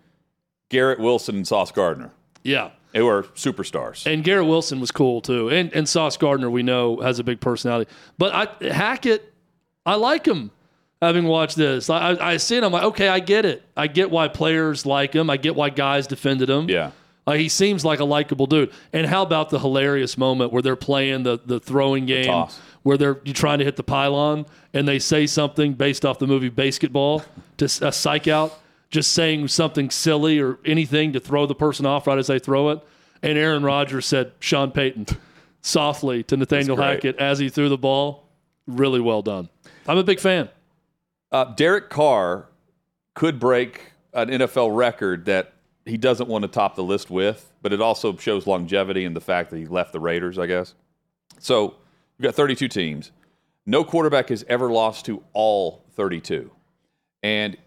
Garrett 0.69 0.99
Wilson 0.99 1.35
and 1.35 1.47
Sauce 1.47 1.71
Gardner, 1.71 2.11
Yeah. 2.43 2.71
Who 2.95 3.07
are 3.07 3.23
superstars. 3.23 4.05
And 4.11 4.23
Garrett 4.23 4.47
Wilson 4.47 4.79
was 4.79 4.91
cool 4.91 5.21
too. 5.21 5.49
And 5.49 5.73
and 5.73 5.87
Sauce 5.87 6.17
Gardner, 6.17 6.49
we 6.49 6.63
know, 6.63 6.97
has 7.01 7.19
a 7.19 7.23
big 7.23 7.39
personality. 7.41 7.91
But 8.17 8.33
I 8.33 8.67
Hackett, 8.69 9.33
I 9.85 9.95
like 9.95 10.25
him 10.25 10.51
having 11.01 11.25
watched 11.25 11.57
this. 11.57 11.89
I, 11.89 12.11
I, 12.11 12.31
I 12.31 12.37
see 12.37 12.55
it, 12.57 12.63
I'm 12.63 12.71
like, 12.71 12.83
okay, 12.85 13.09
I 13.09 13.19
get 13.19 13.45
it. 13.45 13.63
I 13.75 13.87
get 13.87 14.09
why 14.09 14.27
players 14.29 14.85
like 14.85 15.13
him. 15.13 15.29
I 15.29 15.37
get 15.37 15.55
why 15.55 15.69
guys 15.69 16.07
defended 16.07 16.49
him. 16.49 16.69
yeah, 16.69 16.91
Like, 17.27 17.39
he 17.41 17.49
seems 17.49 17.83
like 17.83 17.99
a 17.99 18.05
likable 18.05 18.47
dude. 18.47 18.71
And 18.93 19.05
how 19.05 19.21
about 19.21 19.49
the 19.49 19.59
hilarious 19.59 20.17
moment 20.17 20.53
where 20.53 20.61
they're 20.61 20.75
playing 20.77 21.23
the, 21.23 21.37
the 21.45 21.59
throwing 21.59 22.05
game 22.05 22.25
toss. 22.27 22.57
where 22.83 22.97
they're 22.97 23.19
you 23.25 23.33
trying 23.33 23.59
to 23.59 23.65
hit 23.65 23.75
the 23.75 23.83
pylon 23.83 24.45
and 24.73 24.87
they 24.87 24.97
say 24.97 25.27
something 25.27 25.73
based 25.73 26.05
off 26.05 26.17
the 26.17 26.27
movie 26.27 26.49
BASEketball 26.49 27.23
to 27.57 27.65
a 27.85 27.91
psych 27.91 28.27
out, 28.29 28.57
just 28.89 29.11
saying 29.11 29.47
something 29.49 29.89
silly 29.89 30.39
or 30.39 30.59
anything 30.65 31.13
to 31.13 31.19
throw 31.19 31.45
the 31.45 31.55
person 31.55 31.85
off 31.85 32.07
right 32.07 32.17
as 32.17 32.27
they 32.27 32.39
throw 32.39 32.69
it. 32.69 32.79
And 33.21 33.37
Aaron 33.37 33.63
Rodgers 33.63 34.05
said 34.05 34.31
Sean 34.39 34.71
Payton 34.71 35.07
softly 35.61 36.23
to 36.23 36.37
Nathaniel 36.37 36.77
Hackett 36.77 37.17
as 37.17 37.39
he 37.39 37.49
threw 37.49 37.69
the 37.69 37.77
ball. 37.77 38.27
Really 38.67 38.99
well 38.99 39.21
done. 39.21 39.49
I'm 39.87 39.97
a 39.97 40.03
big 40.03 40.19
fan. 40.19 40.49
uh, 41.31 41.45
Derek 41.55 41.89
Carr 41.89 42.47
could 43.13 43.39
break 43.39 43.91
an 44.13 44.29
NFL 44.29 44.75
record 44.75 45.25
that 45.25 45.53
he 45.85 45.97
doesn't 45.97 46.27
want 46.29 46.43
to 46.43 46.47
top 46.47 46.75
the 46.75 46.83
list 46.83 47.09
with, 47.09 47.51
but 47.61 47.71
it 47.73 47.81
also 47.81 48.15
shows 48.17 48.47
longevity 48.47 49.05
and 49.05 49.15
the 49.15 49.21
fact 49.21 49.49
that 49.51 49.57
he 49.57 49.65
left 49.65 49.91
the 49.93 49.99
Raiders, 49.99 50.39
I 50.39 50.45
guess. 50.47 50.73
So 51.39 51.75
we've 52.17 52.23
got 52.23 52.35
32 52.35 52.67
teams. 52.67 53.11
No 53.65 53.83
quarterback 53.83 54.29
has 54.29 54.43
ever 54.47 54.71
lost 54.71 55.05
to 55.05 55.23
all 55.33 55.83
32. 55.95 56.49
And 57.23 57.57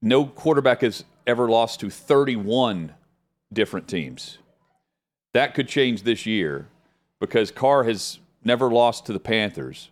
no 0.00 0.26
quarterback 0.26 0.82
has 0.82 1.04
ever 1.26 1.48
lost 1.48 1.80
to 1.80 1.90
31 1.90 2.94
different 3.52 3.88
teams. 3.88 4.38
That 5.34 5.54
could 5.54 5.68
change 5.68 6.02
this 6.02 6.26
year 6.26 6.68
because 7.20 7.50
Carr 7.50 7.84
has 7.84 8.18
never 8.44 8.70
lost 8.70 9.06
to 9.06 9.12
the 9.12 9.20
Panthers. 9.20 9.90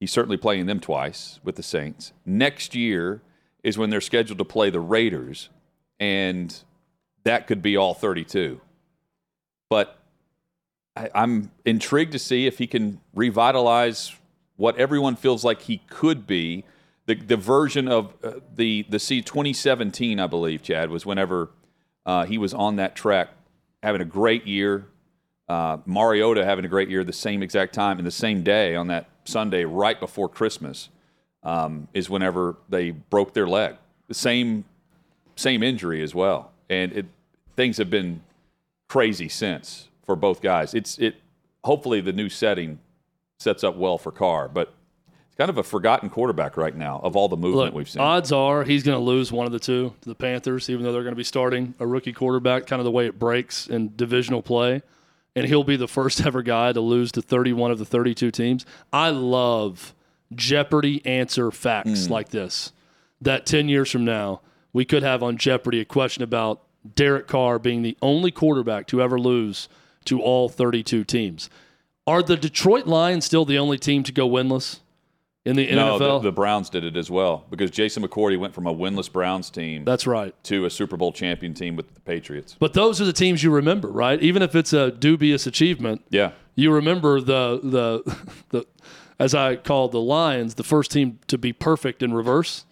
He's 0.00 0.10
certainly 0.10 0.36
playing 0.36 0.66
them 0.66 0.80
twice 0.80 1.40
with 1.44 1.56
the 1.56 1.62
Saints. 1.62 2.12
Next 2.24 2.74
year 2.74 3.22
is 3.62 3.78
when 3.78 3.90
they're 3.90 4.00
scheduled 4.00 4.38
to 4.38 4.44
play 4.44 4.70
the 4.70 4.80
Raiders, 4.80 5.48
and 6.00 6.56
that 7.24 7.46
could 7.46 7.62
be 7.62 7.76
all 7.76 7.94
32. 7.94 8.60
But 9.68 9.98
I, 10.96 11.08
I'm 11.14 11.50
intrigued 11.64 12.12
to 12.12 12.18
see 12.18 12.46
if 12.46 12.58
he 12.58 12.66
can 12.66 13.00
revitalize 13.14 14.12
what 14.56 14.76
everyone 14.76 15.16
feels 15.16 15.44
like 15.44 15.62
he 15.62 15.82
could 15.88 16.26
be. 16.26 16.64
The, 17.06 17.14
the 17.16 17.36
version 17.36 17.88
of 17.88 18.14
uh, 18.22 18.34
the 18.54 18.86
the 18.88 18.98
C 18.98 19.22
2017, 19.22 20.20
I 20.20 20.26
believe, 20.26 20.62
Chad 20.62 20.90
was 20.90 21.04
whenever 21.04 21.50
uh, 22.06 22.24
he 22.26 22.38
was 22.38 22.54
on 22.54 22.76
that 22.76 22.94
track, 22.94 23.30
having 23.82 24.00
a 24.00 24.06
great 24.06 24.46
year. 24.46 24.86
Uh, 25.48 25.78
Mariota 25.84 26.44
having 26.44 26.64
a 26.64 26.68
great 26.68 26.88
year 26.88 27.04
the 27.04 27.12
same 27.12 27.42
exact 27.42 27.74
time 27.74 27.98
and 27.98 28.06
the 28.06 28.10
same 28.12 28.42
day 28.42 28.74
on 28.74 28.86
that 28.86 29.08
Sunday 29.24 29.64
right 29.64 29.98
before 29.98 30.28
Christmas 30.28 30.88
um, 31.42 31.88
is 31.92 32.08
whenever 32.08 32.56
they 32.68 32.90
broke 32.90 33.34
their 33.34 33.46
leg. 33.46 33.76
The 34.08 34.14
same 34.14 34.64
same 35.36 35.62
injury 35.62 36.02
as 36.02 36.14
well, 36.14 36.52
and 36.70 36.92
it 36.92 37.06
things 37.56 37.78
have 37.78 37.90
been 37.90 38.22
crazy 38.88 39.28
since 39.28 39.88
for 40.04 40.14
both 40.16 40.40
guys. 40.40 40.74
It's 40.74 40.98
it 40.98 41.16
hopefully 41.64 42.00
the 42.00 42.12
new 42.12 42.28
setting 42.28 42.78
sets 43.38 43.64
up 43.64 43.76
well 43.76 43.98
for 43.98 44.12
Carr, 44.12 44.48
but 44.48 44.74
Kind 45.38 45.48
of 45.48 45.56
a 45.56 45.62
forgotten 45.62 46.10
quarterback 46.10 46.56
right 46.58 46.74
now 46.76 47.00
of 47.02 47.16
all 47.16 47.28
the 47.28 47.38
movement 47.38 47.66
Look, 47.66 47.74
we've 47.74 47.88
seen. 47.88 48.02
odds 48.02 48.32
are 48.32 48.64
he's 48.64 48.82
going 48.82 48.98
to 48.98 49.04
lose 49.04 49.32
one 49.32 49.46
of 49.46 49.52
the 49.52 49.58
two 49.58 49.94
to 50.02 50.08
the 50.08 50.14
Panthers, 50.14 50.68
even 50.68 50.84
though 50.84 50.92
they're 50.92 51.02
going 51.02 51.14
to 51.14 51.16
be 51.16 51.24
starting 51.24 51.74
a 51.80 51.86
rookie 51.86 52.12
quarterback, 52.12 52.66
kind 52.66 52.80
of 52.80 52.84
the 52.84 52.90
way 52.90 53.06
it 53.06 53.18
breaks 53.18 53.66
in 53.66 53.92
divisional 53.96 54.42
play. 54.42 54.82
And 55.34 55.46
he'll 55.46 55.64
be 55.64 55.76
the 55.76 55.88
first 55.88 56.24
ever 56.26 56.42
guy 56.42 56.72
to 56.72 56.80
lose 56.80 57.10
to 57.12 57.22
31 57.22 57.70
of 57.70 57.78
the 57.78 57.86
32 57.86 58.30
teams. 58.30 58.66
I 58.92 59.08
love 59.08 59.94
Jeopardy 60.34 61.04
answer 61.06 61.50
facts 61.50 62.06
hmm. 62.06 62.12
like 62.12 62.28
this. 62.28 62.72
That 63.20 63.46
10 63.46 63.68
years 63.68 63.90
from 63.90 64.04
now, 64.04 64.42
we 64.72 64.84
could 64.84 65.02
have 65.02 65.22
on 65.22 65.38
Jeopardy 65.38 65.80
a 65.80 65.84
question 65.86 66.22
about 66.22 66.60
Derek 66.94 67.26
Carr 67.26 67.58
being 67.58 67.82
the 67.82 67.96
only 68.02 68.30
quarterback 68.30 68.86
to 68.88 69.00
ever 69.00 69.18
lose 69.18 69.68
to 70.04 70.20
all 70.20 70.48
32 70.48 71.04
teams. 71.04 71.48
Are 72.06 72.22
the 72.22 72.36
Detroit 72.36 72.86
Lions 72.86 73.24
still 73.24 73.44
the 73.44 73.58
only 73.58 73.78
team 73.78 74.02
to 74.02 74.12
go 74.12 74.28
winless 74.28 74.80
in 75.44 75.56
the 75.56 75.70
no, 75.74 75.96
NFL? 75.98 76.22
the, 76.22 76.30
the 76.30 76.32
Browns 76.32 76.70
did 76.70 76.84
it 76.84 76.96
as 76.96 77.10
well 77.10 77.44
because 77.50 77.70
Jason 77.70 78.02
McCourty 78.02 78.38
went 78.38 78.54
from 78.54 78.66
a 78.66 78.74
winless 78.74 79.10
Browns 79.10 79.50
team 79.50 79.84
That's 79.84 80.06
right. 80.06 80.34
to 80.44 80.64
a 80.66 80.70
Super 80.70 80.96
Bowl 80.96 81.12
champion 81.12 81.52
team 81.54 81.74
with 81.76 81.92
the 81.94 82.00
Patriots. 82.00 82.56
But 82.58 82.74
those 82.74 83.00
are 83.00 83.04
the 83.04 83.12
teams 83.12 83.42
you 83.42 83.50
remember, 83.50 83.88
right? 83.88 84.20
Even 84.22 84.42
if 84.42 84.54
it's 84.54 84.72
a 84.72 84.90
dubious 84.92 85.46
achievement, 85.46 86.02
Yeah. 86.10 86.32
you 86.54 86.72
remember 86.72 87.20
the 87.20 87.60
the 87.62 88.16
the 88.50 88.66
as 89.18 89.34
I 89.34 89.56
call 89.56 89.88
the 89.88 90.00
Lions, 90.00 90.54
the 90.54 90.64
first 90.64 90.90
team 90.90 91.18
to 91.28 91.38
be 91.38 91.52
perfect 91.52 92.02
in 92.02 92.12
reverse 92.12 92.64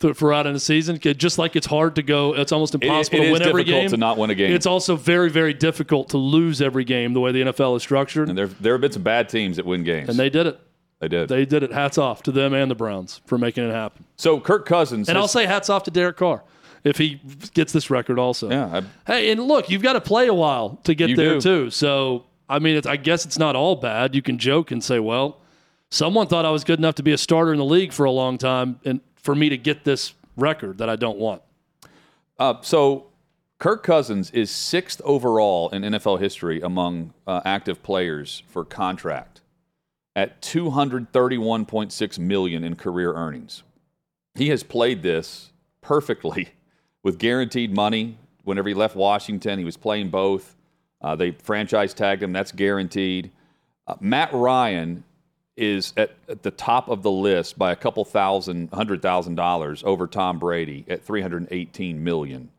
th- 0.00 0.16
throughout 0.16 0.46
in 0.46 0.54
a 0.54 0.58
season. 0.60 0.98
Just 0.98 1.38
like 1.38 1.56
it's 1.56 1.66
hard 1.66 1.94
to 1.96 2.02
go, 2.02 2.34
it's 2.34 2.52
almost 2.52 2.74
impossible 2.74 3.20
it 3.20 3.26
to 3.26 3.32
win 3.32 3.42
every 3.42 3.64
difficult 3.64 3.82
game. 3.82 3.90
to 3.90 3.96
not 3.96 4.18
win 4.18 4.30
a 4.30 4.34
game. 4.34 4.52
It's 4.52 4.66
also 4.66 4.96
very 4.96 5.30
very 5.30 5.54
difficult 5.54 6.08
to 6.10 6.18
lose 6.18 6.60
every 6.62 6.84
game 6.84 7.12
the 7.14 7.20
way 7.20 7.32
the 7.32 7.42
NFL 7.42 7.76
is 7.76 7.82
structured. 7.82 8.28
and 8.28 8.36
there, 8.36 8.46
there 8.46 8.72
have 8.74 8.80
been 8.80 8.92
some 8.92 9.02
bad 9.02 9.28
teams 9.28 9.56
that 9.56 9.66
win 9.66 9.82
games. 9.84 10.08
And 10.08 10.18
they 10.18 10.30
did 10.30 10.46
it. 10.46 10.60
They 11.00 11.08
did. 11.08 11.28
They 11.28 11.44
did 11.44 11.62
it. 11.62 11.72
Hats 11.72 11.96
off 11.98 12.22
to 12.24 12.32
them 12.32 12.52
and 12.54 12.70
the 12.70 12.74
Browns 12.74 13.20
for 13.26 13.38
making 13.38 13.64
it 13.68 13.72
happen. 13.72 14.04
so 14.16 14.40
Kirk 14.40 14.66
Cousins. 14.66 15.08
And 15.08 15.16
has- 15.16 15.22
I'll 15.22 15.28
say 15.28 15.46
hats 15.46 15.70
off 15.70 15.84
to 15.84 15.90
Derek 15.90 16.16
Carr 16.16 16.42
if 16.84 16.98
he 16.98 17.20
gets 17.54 17.72
this 17.72 17.90
record 17.90 18.18
also. 18.18 18.50
yeah, 18.50 18.82
I, 19.06 19.12
Hey, 19.12 19.30
and 19.30 19.42
look, 19.44 19.68
you've 19.70 19.82
got 19.82 19.92
to 19.94 20.00
play 20.00 20.26
a 20.26 20.34
while 20.34 20.80
to 20.84 20.94
get 20.94 21.16
there 21.16 21.34
do. 21.34 21.40
too. 21.40 21.70
So, 21.70 22.24
I 22.48 22.58
mean, 22.58 22.76
it's, 22.76 22.86
I 22.86 22.96
guess 22.96 23.24
it's 23.26 23.38
not 23.38 23.56
all 23.56 23.76
bad. 23.76 24.14
You 24.14 24.22
can 24.22 24.38
joke 24.38 24.70
and 24.70 24.82
say, 24.82 24.98
"Well, 24.98 25.38
someone 25.90 26.26
thought 26.28 26.44
I 26.44 26.50
was 26.50 26.64
good 26.64 26.78
enough 26.78 26.94
to 26.96 27.02
be 27.02 27.12
a 27.12 27.18
starter 27.18 27.52
in 27.52 27.58
the 27.58 27.64
league 27.64 27.92
for 27.92 28.04
a 28.04 28.10
long 28.10 28.38
time, 28.38 28.80
and 28.84 29.00
for 29.16 29.34
me 29.34 29.48
to 29.50 29.56
get 29.58 29.84
this 29.84 30.14
record 30.36 30.78
that 30.78 30.88
I 30.88 30.96
don't 30.96 31.18
want." 31.18 31.42
Uh, 32.38 32.54
so 32.62 33.06
Kirk 33.58 33.82
Cousins 33.82 34.30
is 34.30 34.50
sixth 34.50 35.00
overall 35.04 35.68
in 35.70 35.82
NFL 35.82 36.20
history 36.20 36.60
among 36.60 37.12
uh, 37.26 37.40
active 37.44 37.82
players 37.82 38.42
for 38.48 38.64
contract 38.64 39.37
at 40.18 40.42
231.6 40.42 42.18
million 42.18 42.64
in 42.64 42.74
career 42.74 43.14
earnings. 43.14 43.62
He 44.34 44.48
has 44.48 44.64
played 44.64 45.00
this 45.00 45.52
perfectly 45.80 46.48
with 47.04 47.20
guaranteed 47.20 47.72
money. 47.72 48.18
Whenever 48.42 48.68
he 48.68 48.74
left 48.74 48.96
Washington, 48.96 49.60
he 49.60 49.64
was 49.64 49.76
playing 49.76 50.08
both. 50.08 50.56
Uh, 51.00 51.14
they 51.14 51.30
franchise 51.30 51.94
tagged 51.94 52.24
him. 52.24 52.32
That's 52.32 52.50
guaranteed. 52.50 53.30
Uh, 53.86 53.94
Matt 54.00 54.32
Ryan 54.32 55.04
is 55.56 55.92
at, 55.96 56.10
at 56.28 56.42
the 56.42 56.50
top 56.50 56.88
of 56.88 57.04
the 57.04 57.10
list 57.12 57.56
by 57.56 57.70
a 57.70 57.76
couple 57.76 58.04
thousand, 58.04 58.70
hundred 58.72 59.00
thousand 59.00 59.36
dollars 59.36 59.84
over 59.84 60.08
Tom 60.08 60.40
Brady 60.40 60.84
at 60.88 61.04
318 61.04 62.02
million. 62.02 62.50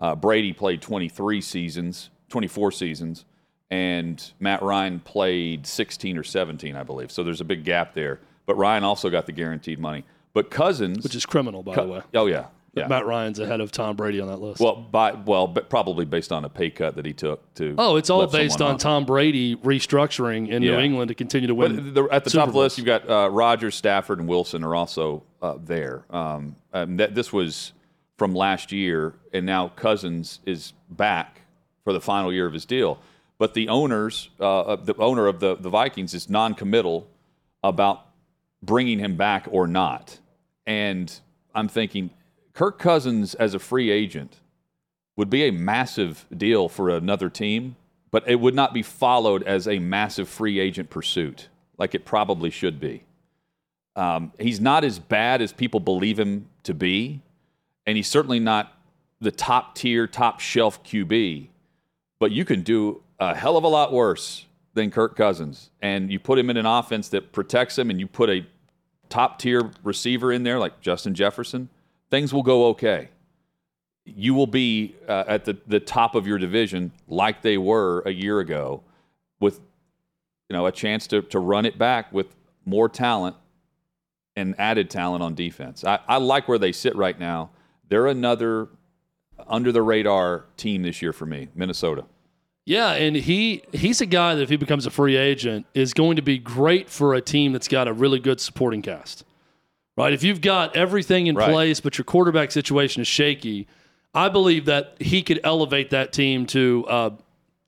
Uh, 0.00 0.14
Brady 0.14 0.54
played 0.54 0.80
23 0.80 1.42
seasons, 1.42 2.08
24 2.30 2.72
seasons, 2.72 3.26
and 3.72 4.32
Matt 4.38 4.62
Ryan 4.62 5.00
played 5.00 5.66
16 5.66 6.18
or 6.18 6.22
17, 6.22 6.76
I 6.76 6.82
believe. 6.82 7.10
So 7.10 7.24
there's 7.24 7.40
a 7.40 7.44
big 7.44 7.64
gap 7.64 7.94
there. 7.94 8.20
But 8.44 8.56
Ryan 8.56 8.84
also 8.84 9.08
got 9.08 9.24
the 9.24 9.32
guaranteed 9.32 9.78
money. 9.78 10.04
But 10.34 10.50
Cousins, 10.50 11.02
Which 11.02 11.14
is 11.14 11.24
criminal, 11.24 11.62
by 11.62 11.76
the 11.76 11.86
way. 11.86 12.02
oh 12.14 12.26
yeah, 12.26 12.46
yeah. 12.74 12.86
Matt 12.86 13.06
Ryan's 13.06 13.38
ahead 13.38 13.60
of 13.62 13.72
Tom 13.72 13.96
Brady 13.96 14.20
on 14.20 14.28
that 14.28 14.42
list. 14.42 14.60
well, 14.60 14.76
by 14.76 15.12
well, 15.12 15.46
but 15.46 15.70
probably 15.70 16.04
based 16.04 16.32
on 16.32 16.44
a 16.44 16.50
pay 16.50 16.68
cut 16.68 16.96
that 16.96 17.06
he 17.06 17.14
took 17.14 17.54
to. 17.54 17.74
oh, 17.78 17.96
it's 17.96 18.10
all 18.10 18.26
based 18.26 18.60
on. 18.60 18.76
Tom 18.76 19.06
Brady 19.06 19.56
restructuring 19.56 20.48
in 20.50 20.60
New 20.60 20.78
England 20.78 21.08
to 21.08 21.14
continue 21.14 21.46
to 21.48 21.54
win. 21.54 21.94
the, 21.94 22.04
at 22.10 22.24
the 22.24 22.30
Super 22.30 22.40
top 22.40 22.48
of 22.48 22.54
the 22.54 22.60
list, 22.60 22.76
you've 22.76 22.86
got 22.86 23.08
uh, 23.08 23.30
Rodgers, 23.30 23.74
Stafford, 23.74 24.18
and 24.18 24.28
Wilson 24.28 24.64
are 24.64 24.74
also 24.74 25.22
uh, 25.40 25.56
there. 25.62 26.04
Um, 26.10 26.56
um, 26.74 26.98
that 26.98 27.14
this 27.14 27.32
was 27.32 27.72
from 28.18 28.34
last 28.34 28.70
year, 28.70 29.14
and 29.32 29.46
now 29.46 29.68
Cousins 29.68 30.40
is 30.44 30.74
back 30.90 31.42
for 31.84 31.92
the 31.94 32.00
final 32.00 32.30
year 32.32 32.46
of 32.46 32.52
his 32.52 32.66
deal. 32.66 32.98
But 33.42 33.54
the 33.54 33.70
owners, 33.70 34.30
uh, 34.38 34.76
the 34.76 34.94
owner 34.98 35.26
of 35.26 35.40
the, 35.40 35.56
the 35.56 35.68
Vikings, 35.68 36.14
is 36.14 36.30
non-committal 36.30 37.08
about 37.64 38.06
bringing 38.62 39.00
him 39.00 39.16
back 39.16 39.48
or 39.50 39.66
not. 39.66 40.20
And 40.64 41.12
I'm 41.52 41.66
thinking, 41.66 42.10
Kirk 42.52 42.78
Cousins 42.78 43.34
as 43.34 43.54
a 43.54 43.58
free 43.58 43.90
agent 43.90 44.36
would 45.16 45.28
be 45.28 45.42
a 45.42 45.50
massive 45.50 46.24
deal 46.32 46.68
for 46.68 46.88
another 46.88 47.28
team, 47.28 47.74
but 48.12 48.22
it 48.28 48.38
would 48.38 48.54
not 48.54 48.72
be 48.72 48.80
followed 48.80 49.42
as 49.42 49.66
a 49.66 49.80
massive 49.80 50.28
free 50.28 50.60
agent 50.60 50.88
pursuit 50.88 51.48
like 51.78 51.96
it 51.96 52.04
probably 52.04 52.50
should 52.50 52.78
be. 52.78 53.02
Um, 53.96 54.30
he's 54.38 54.60
not 54.60 54.84
as 54.84 55.00
bad 55.00 55.42
as 55.42 55.52
people 55.52 55.80
believe 55.80 56.20
him 56.20 56.46
to 56.62 56.74
be, 56.74 57.22
and 57.86 57.96
he's 57.96 58.06
certainly 58.06 58.38
not 58.38 58.78
the 59.20 59.32
top 59.32 59.74
tier, 59.74 60.06
top 60.06 60.38
shelf 60.38 60.84
QB, 60.84 61.48
but 62.20 62.30
you 62.30 62.44
can 62.44 62.62
do 62.62 63.02
a 63.30 63.34
hell 63.34 63.56
of 63.56 63.64
a 63.64 63.68
lot 63.68 63.92
worse 63.92 64.46
than 64.74 64.90
Kirk 64.90 65.16
Cousins. 65.16 65.70
And 65.80 66.10
you 66.10 66.18
put 66.18 66.38
him 66.38 66.50
in 66.50 66.56
an 66.56 66.66
offense 66.66 67.08
that 67.10 67.32
protects 67.32 67.78
him, 67.78 67.90
and 67.90 68.00
you 68.00 68.06
put 68.06 68.30
a 68.30 68.46
top 69.08 69.38
tier 69.38 69.70
receiver 69.82 70.32
in 70.32 70.42
there 70.42 70.58
like 70.58 70.80
Justin 70.80 71.14
Jefferson, 71.14 71.68
things 72.10 72.32
will 72.32 72.42
go 72.42 72.66
okay. 72.68 73.10
You 74.04 74.34
will 74.34 74.46
be 74.46 74.96
uh, 75.06 75.24
at 75.28 75.44
the, 75.44 75.56
the 75.66 75.78
top 75.80 76.14
of 76.14 76.26
your 76.26 76.38
division 76.38 76.92
like 77.06 77.42
they 77.42 77.58
were 77.58 78.02
a 78.06 78.10
year 78.10 78.40
ago 78.40 78.82
with 79.38 79.60
you 80.48 80.56
know 80.56 80.66
a 80.66 80.72
chance 80.72 81.06
to, 81.08 81.22
to 81.22 81.38
run 81.38 81.66
it 81.66 81.78
back 81.78 82.12
with 82.12 82.34
more 82.64 82.88
talent 82.88 83.36
and 84.34 84.54
added 84.58 84.88
talent 84.88 85.22
on 85.22 85.34
defense. 85.34 85.84
I, 85.84 86.00
I 86.08 86.16
like 86.16 86.48
where 86.48 86.58
they 86.58 86.72
sit 86.72 86.96
right 86.96 87.18
now. 87.18 87.50
They're 87.88 88.06
another 88.06 88.68
under 89.46 89.72
the 89.72 89.82
radar 89.82 90.46
team 90.56 90.82
this 90.82 91.02
year 91.02 91.12
for 91.12 91.26
me 91.26 91.48
minnesota 91.54 92.04
Yeah, 92.64 92.92
and 92.92 93.16
he 93.16 93.62
he's 93.72 94.00
a 94.00 94.06
guy 94.06 94.34
that 94.36 94.42
if 94.42 94.48
he 94.48 94.56
becomes 94.56 94.86
a 94.86 94.90
free 94.90 95.16
agent 95.16 95.66
is 95.74 95.92
going 95.92 96.16
to 96.16 96.22
be 96.22 96.38
great 96.38 96.88
for 96.88 97.14
a 97.14 97.20
team 97.20 97.52
that's 97.52 97.68
got 97.68 97.88
a 97.88 97.92
really 97.92 98.20
good 98.20 98.40
supporting 98.40 98.82
cast. 98.82 99.24
Right? 99.96 100.12
If 100.12 100.22
you've 100.22 100.40
got 100.40 100.74
everything 100.76 101.26
in 101.26 101.34
Right. 101.34 101.50
place 101.50 101.80
but 101.80 101.98
your 101.98 102.04
quarterback 102.04 102.50
situation 102.50 103.02
is 103.02 103.08
shaky, 103.08 103.66
I 104.14 104.28
believe 104.28 104.64
that 104.66 104.94
he 105.00 105.22
could 105.22 105.40
elevate 105.44 105.90
that 105.90 106.12
team 106.12 106.46
to 106.46 106.86
uh, 106.88 107.10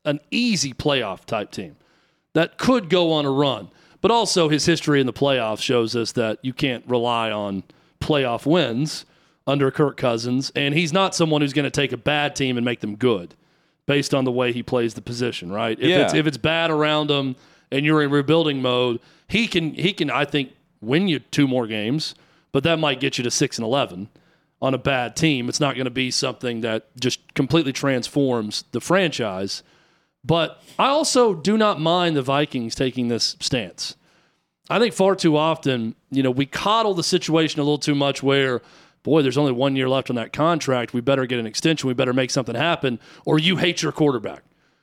an 0.05 0.21
easy 0.31 0.73
playoff 0.73 1.25
type 1.25 1.51
team 1.51 1.77
that 2.35 2.57
could 2.57 2.89
go 2.89 3.13
on 3.13 3.27
a 3.27 3.31
run. 3.31 3.71
But 4.01 4.11
also 4.11 4.49
his 4.49 4.65
history 4.67 5.01
in 5.01 5.07
the 5.07 5.13
playoffs 5.13 5.61
shows 5.63 5.97
us 5.97 6.13
that 6.13 6.39
you 6.43 6.53
can't 6.53 6.85
rely 6.87 7.31
on 7.31 7.63
playoff 8.01 8.47
wins 8.47 9.07
under 9.47 9.71
Kirk 9.71 9.97
Cousins, 9.97 10.53
and 10.55 10.75
he's 10.75 10.93
not 10.93 11.15
someone 11.15 11.41
who's 11.41 11.53
going 11.53 11.65
to 11.65 11.71
take 11.71 11.93
a 11.93 11.97
bad 11.97 12.37
team 12.37 12.57
and 12.57 12.65
make 12.65 12.81
them 12.81 12.97
good 12.97 13.35
based 13.87 14.15
on 14.15 14.25
the 14.25 14.33
way 14.33 14.53
he 14.53 14.63
plays 14.63 14.95
the 14.95 15.03
position, 15.03 15.51
right? 15.53 15.79
If 15.81 15.89
Yeah. 15.89 16.03
it's 16.05 16.15
if 16.15 16.27
it's 16.27 16.37
bad 16.39 16.71
around 16.71 17.11
him 17.11 17.37
and 17.71 17.85
you're 17.85 18.03
in 18.03 18.11
rebuilding 18.11 18.63
mode, 18.63 19.01
he 19.29 19.47
can 19.47 19.75
he 19.75 19.93
can 19.93 20.11
I 20.11 20.25
think 20.25 20.51
win 20.81 21.09
you 21.09 21.19
two 21.19 21.47
more 21.49 21.67
games, 21.67 22.15
but 22.53 22.63
that 22.65 22.79
might 22.79 23.01
get 23.01 23.19
you 23.19 23.25
to 23.25 23.31
6 23.31 23.59
and 23.59 23.65
11 23.65 24.09
on 24.63 24.75
a 24.75 24.79
bad 24.79 25.17
team. 25.17 25.49
It's 25.49 25.61
not 25.61 25.75
going 25.75 25.85
to 25.87 25.91
be 25.91 26.11
something 26.11 26.61
that 26.63 26.87
just 26.99 27.35
completely 27.35 27.73
transforms 27.73 28.65
the 28.73 28.81
franchise. 28.81 29.63
But 30.27 30.63
I 30.79 30.87
also 30.89 31.35
do 31.35 31.59
not 31.59 31.81
mind 31.81 32.17
the 32.17 32.23
Vikings 32.23 32.75
taking 32.75 33.09
this 33.09 33.37
stance. 33.41 33.95
I 34.71 34.79
think 34.79 34.95
far 34.95 35.15
too 35.15 35.37
often, 35.37 35.95
you 36.11 36.23
know, 36.23 36.31
we 36.31 36.47
coddle 36.47 36.95
the 36.95 37.03
situation 37.03 37.61
a 37.61 37.63
little 37.63 37.77
too 37.79 37.95
much 37.95 38.23
where, 38.23 38.63
boy, 39.05 39.23
there's 39.23 39.39
only 39.39 39.53
one 39.53 39.77
year 39.77 39.89
left 39.89 40.11
on 40.11 40.17
that 40.17 40.33
contract. 40.33 40.93
We 40.93 41.01
better 41.01 41.27
get 41.27 41.39
an 41.39 41.47
extension. 41.47 41.87
We 41.87 41.95
better 41.95 42.13
make 42.13 42.33
something 42.33 42.57
happen, 42.57 42.99
or 43.25 43.39
you 43.39 43.59
hate 43.59 43.83
your 43.83 43.93
quarterback. 43.93 44.43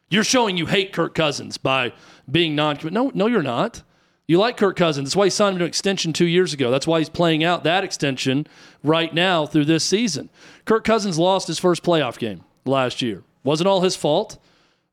You're 0.09 0.23
showing 0.23 0.55
you 0.55 0.67
hate 0.67 0.93
Kirk 0.93 1.13
Cousins 1.13 1.57
by 1.57 1.91
being 2.29 2.55
non 2.55 2.79
No, 2.83 3.11
no, 3.13 3.27
you're 3.27 3.43
not. 3.43 3.83
You 4.27 4.37
like 4.37 4.55
Kirk 4.55 4.77
Cousins. 4.77 5.09
That's 5.09 5.15
why 5.17 5.25
he 5.25 5.29
signed 5.29 5.57
to 5.57 5.65
an 5.65 5.67
extension 5.67 6.13
two 6.13 6.25
years 6.25 6.53
ago. 6.53 6.71
That's 6.71 6.87
why 6.87 6.99
he's 6.99 7.09
playing 7.09 7.43
out 7.43 7.65
that 7.65 7.83
extension 7.83 8.47
right 8.81 9.13
now 9.13 9.45
through 9.45 9.65
this 9.65 9.83
season. 9.83 10.29
Kirk 10.63 10.85
Cousins 10.85 11.19
lost 11.19 11.47
his 11.47 11.59
first 11.59 11.83
playoff 11.83 12.17
game 12.17 12.45
last 12.63 13.01
year. 13.01 13.23
Wasn't 13.43 13.67
all 13.67 13.81
his 13.81 13.97
fault 13.97 14.39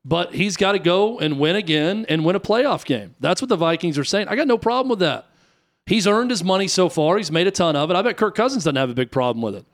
but 0.09 0.35
he's 0.35 0.57
got 0.57 0.73
to 0.73 0.79
go 0.79 1.19
and 1.19 1.39
win 1.39 1.55
again 1.55 2.07
and 2.09 2.25
win 2.25 2.35
a 2.35 2.41
playoff 2.41 2.87
game. 2.87 3.15
That's 3.21 3.43
what 3.43 3.51
the 3.51 3.57
Vikings 3.57 3.99
are 3.99 4.05
saying. 4.05 4.29
I 4.29 4.37
got 4.37 4.47
no 4.47 4.57
problem 4.57 4.89
with 4.89 5.01
that. 5.01 5.27
He's 5.89 6.07
earned 6.07 6.31
his 6.31 6.45
money 6.45 6.69
so 6.69 6.89
far. 6.89 7.17
He's 7.17 7.33
made 7.33 7.47
a 7.47 7.51
ton 7.51 7.75
of 7.77 7.91
it. 7.91 7.97
I 7.97 8.03
bet 8.03 8.17
Kirk 8.17 8.35
Cousins 8.35 8.65
doesn't 8.65 8.77
have 8.77 8.91
a 8.91 8.95
big 8.95 9.11
problem 9.11 9.43
with 9.43 9.55
it. 9.55 9.65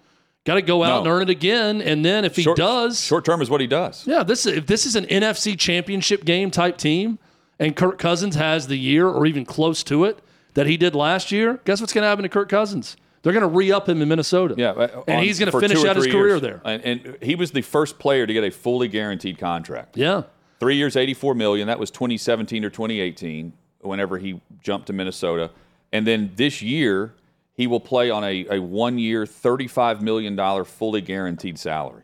Got 0.44 0.54
to 0.54 0.62
go 0.62 0.82
out 0.84 0.88
No. 0.88 0.98
and 0.98 1.06
earn 1.08 1.22
it 1.22 1.30
again, 1.30 1.80
and 1.82 2.04
then 2.04 2.24
if 2.24 2.36
he 2.36 2.42
short, 2.42 2.56
does, 2.58 3.00
short 3.00 3.24
term 3.24 3.40
is 3.40 3.48
what 3.48 3.62
he 3.62 3.66
does 3.66 4.06
yeah, 4.06 4.22
this 4.22 4.44
if 4.44 4.66
this 4.66 4.84
is 4.84 4.94
an 4.94 5.06
NFC 5.06 5.58
Championship 5.58 6.24
game 6.24 6.50
type 6.50 6.76
team, 6.76 7.18
and 7.58 7.74
Kirk 7.74 7.98
Cousins 7.98 8.34
has 8.36 8.66
the 8.66 8.76
year 8.76 9.08
or 9.08 9.24
even 9.26 9.44
close 9.46 9.82
to 9.84 10.04
it 10.04 10.18
that 10.52 10.66
he 10.66 10.76
did 10.76 10.94
last 10.94 11.32
year, 11.32 11.60
guess 11.64 11.80
what's 11.80 11.92
going 11.94 12.02
to 12.02 12.08
happen 12.08 12.22
to 12.24 12.28
Kirk 12.28 12.48
Cousins? 12.50 12.96
They're 13.22 13.32
going 13.32 13.40
to 13.42 13.48
re 13.48 13.72
up 13.72 13.88
him 13.88 14.02
in 14.02 14.08
Minnesota. 14.08 14.54
Yeah, 14.58 14.72
uh, 14.72 15.02
and 15.08 15.24
he's 15.24 15.38
going 15.38 15.50
to 15.50 15.58
finish 15.58 15.82
out 15.82 15.96
his 15.96 16.06
career 16.06 16.28
years. 16.28 16.40
there. 16.42 16.60
And, 16.62 16.84
and 16.84 17.16
he 17.22 17.34
was 17.36 17.52
the 17.52 17.62
first 17.62 17.98
player 17.98 18.26
to 18.26 18.32
get 18.34 18.44
a 18.44 18.50
fully 18.50 18.86
guaranteed 18.86 19.38
contract. 19.38 19.96
Yeah. 19.96 20.24
Three 20.60 20.76
years, 20.76 20.94
eighty-four 20.94 21.34
million. 21.34 21.66
That 21.68 21.78
was 21.78 21.90
2017 21.90 22.66
or 22.66 22.70
2018. 22.70 23.54
Whenever 23.80 24.18
he 24.18 24.40
jumped 24.62 24.86
to 24.88 24.92
Minnesota, 24.92 25.50
and 25.94 26.04
then 26.04 26.32
this 26.34 26.60
year 26.60 27.14
he 27.54 27.68
will 27.68 27.80
play 27.80 28.10
on 28.10 28.24
a, 28.24 28.46
a 28.50 28.60
one-year, 28.60 29.24
35 29.26 30.02
million 30.02 30.34
dollar 30.34 30.64
fully 30.64 31.00
guaranteed 31.00 31.56
salary. 31.56 32.02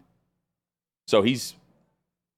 So 1.09 1.23
he's 1.23 1.56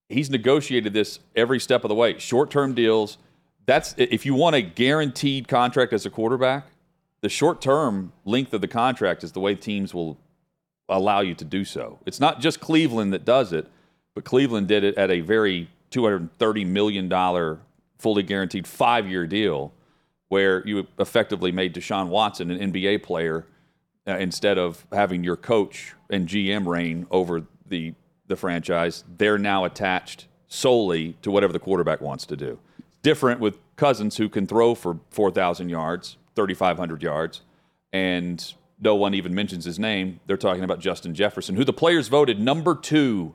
he's 0.09 0.30
negotiated 0.30 0.94
this 0.94 1.21
every 1.37 1.61
step 1.61 1.85
of 1.85 1.90
the 1.90 1.94
way. 1.94 2.18
Short-term 2.18 2.75
deals. 2.75 3.18
That's 3.66 3.94
if 3.99 4.25
you 4.25 4.35
want 4.35 4.56
a 4.56 4.62
guaranteed 4.62 5.47
contract 5.47 5.92
as 5.92 6.06
a 6.06 6.11
quarterback. 6.11 6.66
The 7.21 7.28
short-term 7.28 8.12
length 8.25 8.52
of 8.52 8.62
the 8.62 8.66
contract 8.66 9.23
is 9.23 9.30
the 9.30 9.38
way 9.38 9.54
teams 9.54 9.94
will 9.94 10.18
allow 10.88 11.21
you 11.21 11.35
to 11.35 11.44
do 11.44 11.64
so. 11.64 12.00
It's 12.04 12.18
not 12.18 12.40
just 12.40 12.59
Cleveland 12.61 13.12
that 13.12 13.25
does 13.25 13.52
it, 13.52 13.68
but 14.14 14.25
Cleveland 14.25 14.66
did 14.66 14.82
it 14.82 14.97
at 14.97 15.11
a 15.11 15.21
very 15.21 15.68
$230 15.92 16.66
million 16.66 17.59
fully 17.99 18.23
guaranteed 18.25 18.66
five 18.66 19.06
year 19.06 19.26
deal 19.26 19.73
where 20.33 20.67
you 20.67 20.87
effectively 20.99 21.53
made 21.53 21.75
Deshaun 21.75 22.09
Watson 22.09 22.51
an 22.51 22.73
NBA 22.73 23.03
player 23.03 23.45
uh, 24.09 24.17
instead 24.17 24.57
of 24.57 24.87
having 24.91 25.23
your 25.23 25.37
coach 25.37 25.93
and 26.09 26.27
GM 26.27 26.67
reign 26.67 27.07
over 27.11 27.43
the, 27.67 27.93
the 28.29 28.37
franchise. 28.37 29.05
They're 29.19 29.37
now 29.37 29.67
attached 29.67 30.29
solely 30.49 31.19
to 31.21 31.31
whatever 31.31 31.53
the 31.53 31.59
quarterback 31.59 32.01
wants 32.01 32.25
to 32.25 32.35
do. 32.35 32.59
Different 33.03 33.41
with 33.41 33.59
Cousins, 33.77 34.17
who 34.17 34.31
can 34.31 34.47
throw 34.47 34.75
for 34.75 35.01
4,000 35.11 35.69
yards, 35.69 36.17
3,500 36.35 37.03
yards, 37.03 37.43
and 37.93 38.55
no 38.81 38.95
one 38.95 39.12
even 39.12 39.35
mentions 39.35 39.67
his 39.67 39.79
name. 39.79 40.19
They're 40.27 40.39
talking 40.39 40.65
about 40.65 40.81
Justin 40.81 41.15
Jefferson, 41.15 41.57
who 41.57 41.65
the 41.67 41.75
players 41.75 42.09
voted 42.09 42.41
number 42.41 42.75
two 42.75 43.35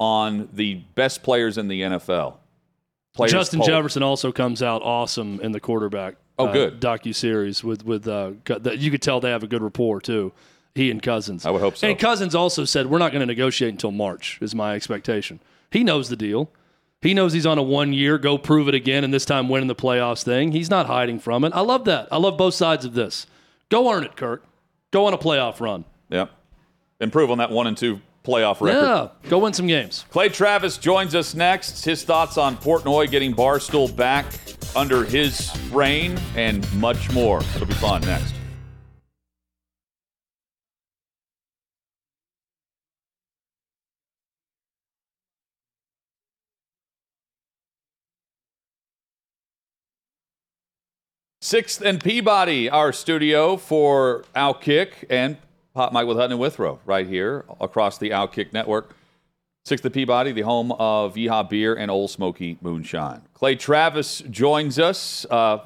on 0.00 0.48
the 0.50 0.76
best 0.94 1.22
players 1.22 1.58
in 1.58 1.68
the 1.68 1.82
NFL. 1.82 2.36
Players 3.12 3.32
Justin 3.32 3.58
poll. 3.58 3.68
Jefferson 3.68 4.02
also 4.02 4.32
comes 4.32 4.62
out 4.62 4.80
awesome 4.80 5.40
in 5.40 5.52
the 5.52 5.60
quarterback. 5.60 6.16
Oh, 6.38 6.46
uh, 6.46 6.52
good. 6.52 6.80
docu 6.80 7.14
series 7.14 7.64
with 7.64 7.84
with 7.84 8.06
uh, 8.06 8.32
that 8.46 8.78
you 8.78 8.90
could 8.90 9.02
tell 9.02 9.20
they 9.20 9.30
have 9.30 9.42
a 9.42 9.48
good 9.48 9.62
rapport 9.62 10.00
too. 10.00 10.32
He 10.74 10.90
and 10.90 11.02
Cousins. 11.02 11.44
I 11.44 11.50
would 11.50 11.60
hope 11.60 11.76
so. 11.76 11.88
And 11.88 11.98
Cousins 11.98 12.34
also 12.34 12.64
said 12.64 12.86
we're 12.86 12.98
not 12.98 13.10
going 13.10 13.20
to 13.20 13.26
negotiate 13.26 13.72
until 13.72 13.90
March. 13.90 14.38
Is 14.40 14.54
my 14.54 14.74
expectation. 14.74 15.40
He 15.70 15.82
knows 15.82 16.08
the 16.08 16.16
deal. 16.16 16.50
He 17.00 17.14
knows 17.14 17.32
he's 17.32 17.46
on 17.46 17.58
a 17.58 17.62
one 17.62 17.92
year 17.92 18.18
go 18.18 18.38
prove 18.38 18.68
it 18.68 18.74
again, 18.74 19.04
and 19.04 19.12
this 19.12 19.24
time 19.24 19.48
winning 19.48 19.68
the 19.68 19.74
playoffs 19.74 20.22
thing. 20.24 20.52
He's 20.52 20.70
not 20.70 20.86
hiding 20.86 21.20
from 21.20 21.44
it. 21.44 21.52
I 21.54 21.60
love 21.60 21.84
that. 21.84 22.08
I 22.10 22.16
love 22.16 22.36
both 22.36 22.54
sides 22.54 22.84
of 22.84 22.94
this. 22.94 23.26
Go 23.68 23.92
earn 23.92 24.04
it, 24.04 24.16
Kirk. 24.16 24.44
Go 24.90 25.06
on 25.06 25.14
a 25.14 25.18
playoff 25.18 25.60
run. 25.60 25.84
Yep. 26.08 26.30
Improve 27.00 27.30
on 27.30 27.38
that 27.38 27.50
one 27.50 27.66
and 27.66 27.76
two 27.76 28.00
playoff 28.24 28.60
record. 28.60 28.82
Yeah, 28.82 29.08
go 29.28 29.38
win 29.38 29.52
some 29.52 29.66
games. 29.66 30.04
Clay 30.10 30.28
Travis 30.28 30.76
joins 30.76 31.14
us 31.14 31.34
next. 31.34 31.84
His 31.84 32.02
thoughts 32.02 32.36
on 32.36 32.56
Portnoy 32.56 33.10
getting 33.10 33.34
Barstool 33.34 33.94
back 33.94 34.26
under 34.76 35.04
his 35.04 35.56
reign 35.70 36.18
and 36.36 36.70
much 36.74 37.10
more. 37.12 37.40
It'll 37.54 37.66
be 37.66 37.74
fun 37.74 38.02
next. 38.02 38.34
Sixth 51.40 51.80
and 51.80 52.02
Peabody, 52.02 52.68
our 52.68 52.92
studio 52.92 53.56
for 53.56 54.24
Outkick 54.36 55.04
and 55.08 55.38
Hot 55.74 55.94
Mic 55.94 56.06
with 56.06 56.18
Hutton 56.18 56.32
and 56.32 56.40
Withrow 56.40 56.78
right 56.84 57.06
here 57.06 57.46
across 57.58 57.96
the 57.96 58.10
Outkick 58.10 58.52
network. 58.52 58.94
Sixth 59.68 59.84
and 59.84 59.92
Peabody, 59.92 60.32
the 60.32 60.40
home 60.40 60.72
of 60.72 61.14
Yeehaw 61.14 61.46
Beer 61.50 61.74
and 61.74 61.90
Old 61.90 62.10
Smoky 62.10 62.56
Moonshine. 62.62 63.20
Clay 63.34 63.54
Travis 63.54 64.22
joins 64.30 64.78
us, 64.78 65.26
uh, 65.30 65.58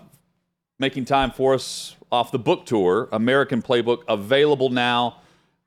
making 0.80 1.04
time 1.04 1.30
for 1.30 1.54
us 1.54 1.94
off 2.10 2.32
the 2.32 2.38
book 2.40 2.66
tour. 2.66 3.08
American 3.12 3.62
Playbook 3.62 4.02
available 4.08 4.70
now, 4.70 5.18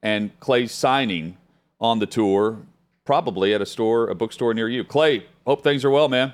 and 0.03 0.37
Clay 0.41 0.67
signing 0.67 1.37
on 1.79 1.99
the 1.99 2.05
tour, 2.05 2.57
probably 3.05 3.53
at 3.53 3.61
a 3.61 3.65
store, 3.65 4.09
a 4.09 4.15
bookstore 4.15 4.53
near 4.53 4.67
you. 4.67 4.83
Clay, 4.83 5.25
hope 5.47 5.63
things 5.63 5.85
are 5.85 5.89
well, 5.89 6.09
man. 6.09 6.33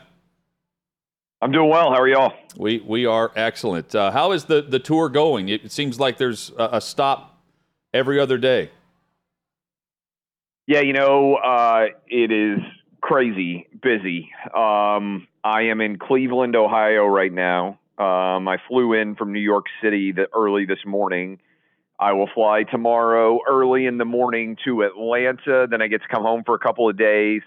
I'm 1.40 1.52
doing 1.52 1.70
well. 1.70 1.92
How 1.92 2.00
are 2.02 2.08
y'all? 2.08 2.34
We 2.58 2.80
we 2.80 3.06
are 3.06 3.32
excellent. 3.36 3.94
Uh, 3.94 4.10
how 4.10 4.32
is 4.32 4.46
the 4.46 4.64
the 4.64 4.80
tour 4.80 5.08
going? 5.08 5.50
It, 5.50 5.66
it 5.66 5.72
seems 5.72 6.00
like 6.00 6.18
there's 6.18 6.52
a, 6.58 6.70
a 6.74 6.82
stop 6.82 7.38
every 7.94 8.20
other 8.20 8.40
day. 8.40 8.72
Yeah, 10.72 10.80
you 10.80 10.94
know, 10.94 11.36
uh, 11.36 11.88
it 12.08 12.32
is 12.32 12.60
crazy 13.02 13.68
busy. 13.84 14.32
Um, 14.56 15.28
I 15.44 15.64
am 15.64 15.82
in 15.82 16.00
Cleveland, 16.00 16.56
Ohio 16.56 17.08
right 17.08 17.34
now. 17.34 17.78
Um, 17.98 18.48
I 18.48 18.56
flew 18.70 18.94
in 18.94 19.18
from 19.18 19.34
New 19.34 19.42
York 19.42 19.66
City 19.84 20.14
the, 20.14 20.28
early 20.34 20.66
this 20.66 20.80
morning. 20.86 21.42
I 22.00 22.14
will 22.14 22.30
fly 22.34 22.64
tomorrow 22.64 23.40
early 23.46 23.86
in 23.86 23.98
the 23.98 24.06
morning 24.06 24.56
to 24.64 24.84
Atlanta. 24.84 25.68
Then 25.70 25.82
I 25.82 25.88
get 25.88 26.04
to 26.04 26.08
come 26.08 26.24
home 26.24 26.44
for 26.46 26.56
a 26.56 26.60
couple 26.60 26.90
of 26.90 26.98
days. 26.98 27.42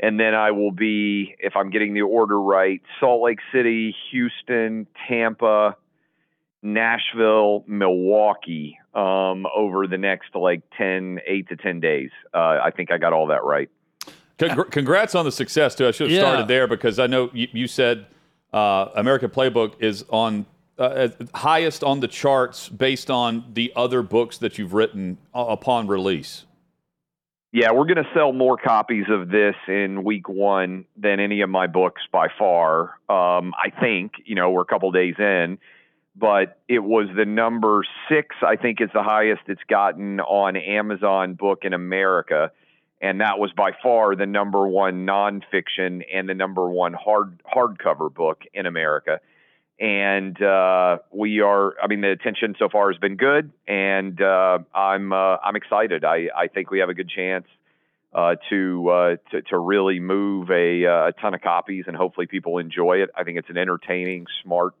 And 0.00 0.18
then 0.18 0.34
I 0.34 0.50
will 0.50 0.72
be, 0.72 1.36
if 1.38 1.54
I'm 1.54 1.70
getting 1.70 1.94
the 1.94 2.02
order 2.02 2.40
right, 2.40 2.82
Salt 2.98 3.22
Lake 3.22 3.38
City, 3.54 3.94
Houston, 4.10 4.88
Tampa, 5.06 5.76
Nashville, 6.62 7.64
Milwaukee 7.66 8.78
um, 8.94 9.46
over 9.54 9.86
the 9.86 9.98
next 9.98 10.34
like 10.34 10.62
10, 10.76 11.20
8 11.26 11.48
to 11.48 11.56
10 11.56 11.80
days. 11.80 12.10
Uh, 12.34 12.58
I 12.62 12.70
think 12.74 12.90
I 12.90 12.98
got 12.98 13.12
all 13.12 13.28
that 13.28 13.44
right. 13.44 13.68
Congr- 14.38 14.70
Congrats 14.70 15.14
on 15.14 15.24
the 15.24 15.32
success 15.32 15.74
too. 15.74 15.86
I 15.86 15.90
should 15.90 16.08
have 16.08 16.16
Yeah. 16.16 16.22
started 16.22 16.48
there 16.48 16.66
because 16.66 16.98
I 16.98 17.06
know 17.06 17.30
you, 17.32 17.48
you 17.52 17.66
said 17.66 18.06
uh, 18.52 18.88
American 18.94 19.30
Playbook 19.30 19.74
is 19.80 20.04
on 20.10 20.46
uh, 20.78 20.82
uh, 20.82 21.08
highest 21.34 21.82
on 21.82 21.98
the 22.00 22.06
charts 22.06 22.68
based 22.68 23.10
on 23.10 23.44
the 23.52 23.72
other 23.74 24.00
books 24.00 24.38
that 24.38 24.58
you've 24.58 24.74
written 24.74 25.18
uh, 25.34 25.44
upon 25.48 25.88
release. 25.88 26.44
Yeah, 27.50 27.72
we're 27.72 27.86
going 27.86 27.96
to 27.96 28.08
sell 28.14 28.32
more 28.32 28.56
copies 28.56 29.06
of 29.08 29.30
this 29.30 29.54
in 29.66 30.04
week 30.04 30.28
one 30.28 30.84
than 30.96 31.18
any 31.18 31.40
of 31.40 31.48
my 31.50 31.66
books 31.66 32.02
by 32.12 32.28
far. 32.38 32.90
Um, 33.08 33.54
I 33.58 33.70
think, 33.80 34.12
you 34.24 34.34
know, 34.36 34.50
we're 34.50 34.60
a 34.62 34.66
couple 34.66 34.92
days 34.92 35.14
in, 35.18 35.58
but 36.18 36.58
it 36.68 36.80
was 36.80 37.08
the 37.16 37.24
number 37.24 37.84
six, 38.08 38.34
I 38.42 38.56
think 38.56 38.80
is 38.80 38.90
the 38.92 39.02
highest 39.02 39.42
it's 39.46 39.62
gotten 39.68 40.20
on 40.20 40.56
Amazon 40.56 41.34
book 41.34 41.60
in 41.62 41.72
America. 41.72 42.50
And 43.00 43.20
that 43.20 43.38
was 43.38 43.52
by 43.52 43.70
far 43.80 44.16
the 44.16 44.26
number 44.26 44.66
one 44.66 45.06
nonfiction 45.06 46.02
and 46.12 46.28
the 46.28 46.34
number 46.34 46.68
one 46.68 46.92
hard 46.94 47.40
hardcover 47.44 48.12
book 48.12 48.42
in 48.52 48.66
America. 48.66 49.20
And 49.78 50.40
uh, 50.42 50.98
we 51.12 51.40
are, 51.40 51.74
I 51.80 51.86
mean, 51.86 52.00
the 52.00 52.10
attention 52.10 52.56
so 52.58 52.68
far 52.68 52.90
has 52.90 52.98
been 52.98 53.14
good, 53.16 53.52
and 53.68 54.20
uh, 54.20 54.58
I'm 54.74 55.12
uh, 55.12 55.36
I'm 55.36 55.54
excited. 55.54 56.04
I, 56.04 56.28
I 56.36 56.48
think 56.48 56.72
we 56.72 56.80
have 56.80 56.88
a 56.88 56.94
good 56.94 57.08
chance 57.08 57.46
uh, 58.12 58.34
to, 58.50 58.88
uh, 58.88 59.16
to 59.30 59.42
to 59.42 59.58
really 59.58 60.00
move 60.00 60.50
a, 60.50 60.84
uh, 60.84 61.08
a 61.08 61.12
ton 61.12 61.34
of 61.34 61.42
copies, 61.42 61.84
and 61.86 61.96
hopefully 61.96 62.26
people 62.26 62.58
enjoy 62.58 63.02
it. 63.04 63.10
I 63.16 63.22
think 63.22 63.38
it's 63.38 63.50
an 63.50 63.56
entertaining, 63.56 64.26
smart 64.42 64.74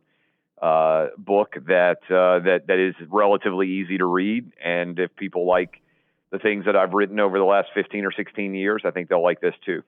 uh, 0.60 1.06
book 1.16 1.54
that 1.66 1.98
uh, 2.10 2.40
that 2.40 2.66
that 2.66 2.78
is 2.78 2.94
relatively 3.08 3.68
easy 3.68 3.98
to 3.98 4.04
read, 4.04 4.52
and 4.62 4.98
if 4.98 5.14
people 5.16 5.46
like 5.46 5.80
the 6.30 6.38
things 6.38 6.66
that 6.66 6.76
I've 6.76 6.92
written 6.92 7.20
over 7.20 7.38
the 7.38 7.44
last 7.44 7.68
15 7.74 8.04
or 8.04 8.12
16 8.12 8.54
years, 8.54 8.82
I 8.84 8.90
think 8.90 9.08
they'll 9.08 9.22
like 9.22 9.40
this 9.40 9.54
too. 9.64 9.82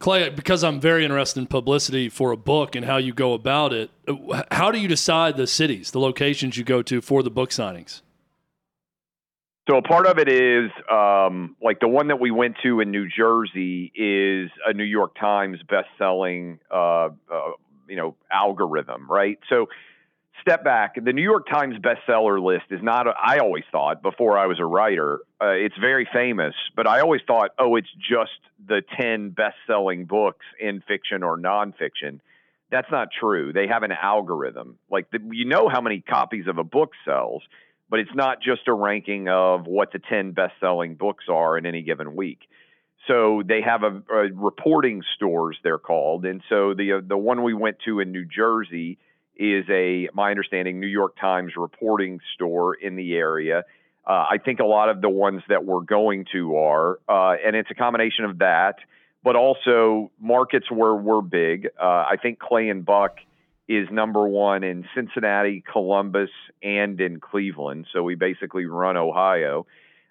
Clay, 0.00 0.30
because 0.30 0.64
I'm 0.64 0.80
very 0.80 1.04
interested 1.04 1.40
in 1.40 1.46
publicity 1.46 2.08
for 2.08 2.32
a 2.32 2.36
book 2.36 2.74
and 2.74 2.86
how 2.86 2.96
you 2.96 3.12
go 3.12 3.34
about 3.34 3.72
it, 3.74 3.90
how 4.50 4.70
do 4.70 4.80
you 4.80 4.88
decide 4.88 5.36
the 5.36 5.46
cities, 5.46 5.90
the 5.90 6.00
locations 6.00 6.56
you 6.56 6.64
go 6.64 6.82
to 6.82 7.02
for 7.02 7.22
the 7.22 7.30
book 7.30 7.50
signings? 7.50 8.00
So 9.68 9.76
a 9.76 9.82
part 9.82 10.06
of 10.06 10.18
it 10.18 10.28
is 10.28 10.70
um, 10.90 11.54
like 11.62 11.80
the 11.80 11.86
one 11.86 12.08
that 12.08 12.18
we 12.18 12.30
went 12.30 12.56
to 12.62 12.80
in 12.80 12.90
New 12.90 13.08
Jersey 13.08 13.92
is 13.94 14.50
a 14.66 14.72
New 14.72 14.84
York 14.84 15.14
Times 15.20 15.58
best-selling, 15.68 16.58
uh, 16.70 17.10
uh, 17.30 17.50
you 17.86 17.96
know, 17.96 18.16
algorithm, 18.32 19.06
right? 19.08 19.38
So 19.50 19.66
step 20.40 20.64
back. 20.64 20.94
The 21.02 21.12
New 21.12 21.22
York 21.22 21.48
Times 21.48 21.76
bestseller 21.78 22.42
list 22.42 22.66
is 22.70 22.80
not. 22.82 23.06
A, 23.06 23.10
I 23.10 23.38
always 23.38 23.64
thought 23.70 24.02
before 24.02 24.38
I 24.38 24.46
was 24.46 24.58
a 24.60 24.64
writer, 24.64 25.20
uh, 25.40 25.50
it's 25.50 25.76
very 25.80 26.08
famous, 26.12 26.54
but 26.76 26.86
I 26.86 27.00
always 27.00 27.20
thought, 27.26 27.50
oh, 27.58 27.76
it's 27.76 27.90
just 27.98 28.30
the 28.66 28.82
ten 28.98 29.30
best-selling 29.30 30.06
books 30.06 30.44
in 30.58 30.82
fiction 30.86 31.22
or 31.22 31.38
nonfiction. 31.38 32.20
That's 32.70 32.90
not 32.90 33.08
true. 33.18 33.52
They 33.52 33.66
have 33.66 33.82
an 33.82 33.92
algorithm. 33.92 34.78
Like 34.90 35.10
the, 35.10 35.18
you 35.32 35.44
know 35.44 35.68
how 35.68 35.80
many 35.80 36.00
copies 36.00 36.46
of 36.46 36.58
a 36.58 36.64
book 36.64 36.92
sells 37.04 37.42
but 37.90 37.98
it's 37.98 38.14
not 38.14 38.40
just 38.40 38.68
a 38.68 38.72
ranking 38.72 39.28
of 39.28 39.66
what 39.66 39.92
the 39.92 39.98
10 39.98 40.30
best-selling 40.30 40.94
books 40.94 41.24
are 41.28 41.58
in 41.58 41.66
any 41.66 41.82
given 41.82 42.14
week. 42.14 42.38
So 43.08 43.42
they 43.44 43.60
have 43.62 43.82
a, 43.82 44.02
a 44.12 44.32
reporting 44.32 45.02
stores 45.16 45.58
they're 45.64 45.78
called, 45.78 46.24
and 46.24 46.42
so 46.48 46.74
the 46.74 46.92
uh, 46.92 47.00
the 47.04 47.16
one 47.16 47.42
we 47.42 47.54
went 47.54 47.78
to 47.86 47.98
in 47.98 48.12
New 48.12 48.26
Jersey 48.26 48.98
is 49.40 49.64
a, 49.70 50.08
my 50.12 50.30
understanding, 50.30 50.78
New 50.78 50.86
York 50.86 51.16
Times 51.18 51.54
reporting 51.56 52.20
store 52.34 52.74
in 52.74 52.94
the 52.94 53.14
area. 53.14 53.64
Uh, 54.06 54.26
I 54.30 54.38
think 54.44 54.60
a 54.60 54.66
lot 54.66 54.90
of 54.90 55.00
the 55.00 55.08
ones 55.08 55.42
that 55.48 55.64
we're 55.64 55.80
going 55.80 56.26
to 56.32 56.56
are, 56.56 57.00
uh, 57.08 57.36
and 57.44 57.56
it's 57.56 57.70
a 57.70 57.74
combination 57.74 58.26
of 58.26 58.38
that, 58.38 58.76
but 59.24 59.36
also 59.36 60.10
markets 60.20 60.70
where 60.70 60.94
we're 60.94 61.22
big. 61.22 61.68
Uh, 61.80 61.84
I 61.84 62.16
think 62.22 62.38
Clay 62.38 62.68
and 62.68 62.84
Buck 62.84 63.16
is 63.66 63.88
number 63.90 64.26
one 64.26 64.62
in 64.62 64.84
Cincinnati, 64.94 65.62
Columbus, 65.72 66.30
and 66.62 67.00
in 67.00 67.18
Cleveland. 67.20 67.86
So 67.92 68.02
we 68.02 68.16
basically 68.16 68.66
run 68.66 68.96
Ohio. 68.96 69.66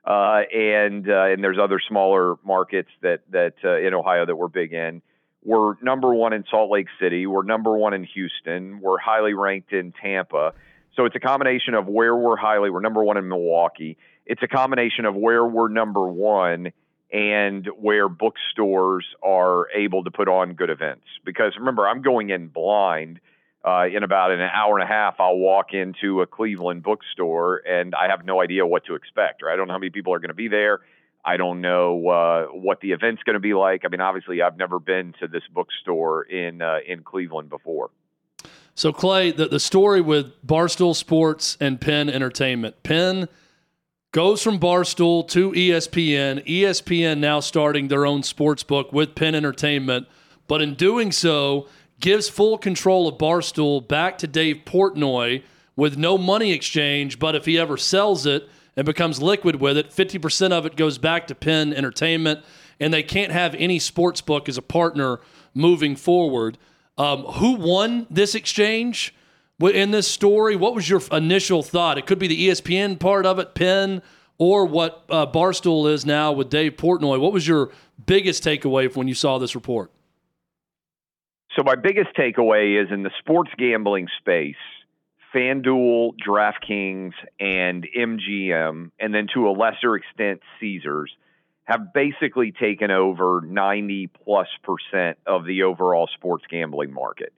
Uh, 0.06 0.42
and 0.52 1.10
uh, 1.10 1.26
and 1.26 1.44
there's 1.44 1.60
other 1.62 1.80
smaller 1.88 2.38
markets 2.44 2.90
that 3.02 3.20
that 3.32 3.56
uh, 3.64 3.78
in 3.78 3.94
Ohio 3.94 4.26
that 4.26 4.36
we're 4.36 4.48
big 4.48 4.74
in. 4.74 5.02
We're 5.44 5.76
number 5.82 6.14
one 6.14 6.34
in 6.34 6.44
Salt 6.50 6.70
Lake 6.70 6.88
City. 7.00 7.26
We're 7.26 7.44
number 7.44 7.78
one 7.78 7.94
in 7.94 8.04
Houston. 8.04 8.82
We're 8.82 8.98
highly 8.98 9.34
ranked 9.34 9.72
in 9.72 9.94
Tampa. 10.02 10.54
So 10.96 11.06
it's 11.06 11.16
a 11.16 11.20
combination 11.20 11.76
of 11.76 11.88
where 11.88 12.16
we're 12.16 12.36
highly. 12.36 12.70
We're 12.70 12.82
number 12.82 13.04
one 13.04 13.18
in 13.18 13.28
Milwaukee. 13.28 13.98
It's 14.26 14.44
a 14.44 14.48
combination 14.48 15.06
of 15.06 15.16
where 15.16 15.46
we're 15.46 15.70
number 15.70 16.08
one 16.08 16.74
and 17.12 17.66
where 17.80 18.10
bookstores 18.10 19.06
are 19.24 19.68
able 19.72 20.04
to 20.04 20.12
put 20.12 20.28
on 20.28 20.54
good 20.54 20.70
events. 20.70 21.06
Because 21.26 21.54
remember, 21.58 21.88
I'm 21.88 22.02
going 22.02 22.30
in 22.30 22.48
blind. 22.48 23.20
Uh, 23.62 23.88
in 23.94 24.04
about 24.04 24.32
an 24.32 24.40
hour 24.40 24.80
and 24.80 24.84
a 24.84 24.88
half, 24.88 25.16
I'll 25.20 25.38
walk 25.38 25.74
into 25.74 26.22
a 26.22 26.26
Cleveland 26.26 26.82
bookstore 26.82 27.62
and 27.68 27.94
I 27.94 28.08
have 28.08 28.24
no 28.24 28.42
idea 28.42 28.66
what 28.66 28.86
to 28.86 28.96
expect. 28.96 29.42
Right? 29.42 29.54
I 29.54 29.58
don't 29.58 29.68
know 29.68 29.74
how 29.74 29.80
many 29.80 29.90
people 29.90 30.14
are 30.14 30.20
going 30.20 30.30
to 30.30 30.34
be 30.34 30.48
there. 30.48 30.80
I 31.24 31.38
don't 31.38 31.62
know 31.62 32.08
uh, 32.08 32.46
what 32.48 32.80
the 32.82 32.92
event's 32.92 33.24
going 33.24 33.34
to 33.34 33.40
be 33.40 33.54
like. 33.54 33.82
I 33.86 33.90
mean, 33.90 34.02
obviously, 34.02 34.42
I've 34.42 34.58
never 34.58 34.80
been 34.80 35.14
to 35.20 35.28
this 35.28 35.44
bookstore 35.54 36.24
in 36.24 36.62
uh, 36.62 36.78
in 36.88 37.04
Cleveland 37.04 37.50
before. 37.50 37.90
So, 38.74 38.94
Clay, 38.94 39.32
the, 39.32 39.48
the 39.48 39.60
story 39.60 40.00
with 40.00 40.42
Barstool 40.46 40.96
Sports 40.96 41.58
and 41.60 41.82
Penn 41.82 42.10
Entertainment. 42.10 42.82
Penn 42.84 43.28
goes 44.12 44.42
from 44.42 44.60
Barstool 44.60 45.28
to 45.30 45.52
ESPN. 45.52 46.46
ESPN 46.48 47.20
now 47.20 47.42
starting 47.42 47.90
their 47.90 48.06
own 48.06 48.24
sports 48.24 48.64
book 48.64 48.94
with 48.94 49.16
Penn 49.16 49.36
Entertainment, 49.36 50.08
but 50.48 50.62
in 50.62 50.76
doing 50.76 51.12
so, 51.12 51.68
gives 52.00 52.30
full 52.30 52.58
control 52.58 53.08
of 53.08 53.18
Barstool 53.18 53.86
back 53.86 54.18
to 54.20 54.28
Dave 54.28 54.62
Portnoy 54.66 55.44
with 55.76 55.98
no 55.98 56.18
money 56.18 56.54
exchange. 56.54 57.20
But 57.20 57.36
if 57.36 57.46
he 57.46 57.58
ever 57.60 57.78
sells 57.78 58.26
it, 58.26 58.50
and 58.80 58.86
becomes 58.86 59.22
liquid 59.22 59.58
with 59.58 59.78
it. 59.78 59.92
50% 59.92 60.54
of 60.54 60.66
it 60.66 60.78
goes 60.78 60.98
back 60.98 61.28
to 61.28 61.36
Penn 61.36 61.74
Entertainment, 61.74 62.46
and 62.80 62.94
they 62.94 63.04
can't 63.04 63.30
have 63.30 63.54
any 63.56 63.78
sports 63.78 64.22
book 64.22 64.48
as 64.48 64.58
a 64.58 64.62
partner 64.62 65.20
moving 65.54 65.98
forward. 65.98 66.58
Um, 66.98 67.24
who 67.24 67.56
won 67.56 68.08
this 68.10 68.36
exchange 68.36 69.14
in 69.62 69.92
this 69.92 70.08
story? 70.08 70.56
What 70.56 70.76
was 70.76 70.90
your 70.90 71.02
initial 71.12 71.62
thought? 71.62 71.98
It 71.98 72.06
could 72.06 72.20
be 72.20 72.28
the 72.28 72.48
ESPN 72.48 72.98
part 72.98 73.26
of 73.26 73.38
it, 73.38 73.54
Penn, 73.54 74.02
or 74.38 74.64
what 74.64 75.04
uh, 75.10 75.26
Barstool 75.26 75.92
is 75.92 76.06
now 76.06 76.32
with 76.32 76.50
Dave 76.50 76.78
Portnoy. 76.78 77.20
What 77.20 77.34
was 77.34 77.46
your 77.46 77.72
biggest 78.06 78.46
takeaway 78.46 78.96
when 78.96 79.10
you 79.10 79.14
saw 79.14 79.40
this 79.40 79.56
report? 79.56 79.92
So, 81.58 81.64
my 81.66 81.76
biggest 81.76 82.16
takeaway 82.18 82.82
is 82.82 82.90
in 82.94 83.04
the 83.04 83.12
sports 83.20 83.52
gambling 83.58 84.08
space 84.20 84.56
FanDuel, 85.34 86.14
DraftKings, 86.26 87.14
and 87.40 87.88
MGM, 87.96 88.92
and 89.00 89.14
then 89.14 89.28
to 89.34 89.50
a 89.50 89.52
lesser 89.52 89.96
extent, 89.96 90.42
Caesars, 90.60 91.12
have 91.66 91.94
basically 91.94 92.52
taken 92.52 92.90
over 92.90 93.42
90 93.46 94.08
plus 94.08 94.48
percent 94.64 95.20
of 95.28 95.46
the 95.46 95.64
overall 95.64 96.10
sports 96.16 96.44
gambling 96.50 96.92
market. 96.92 97.32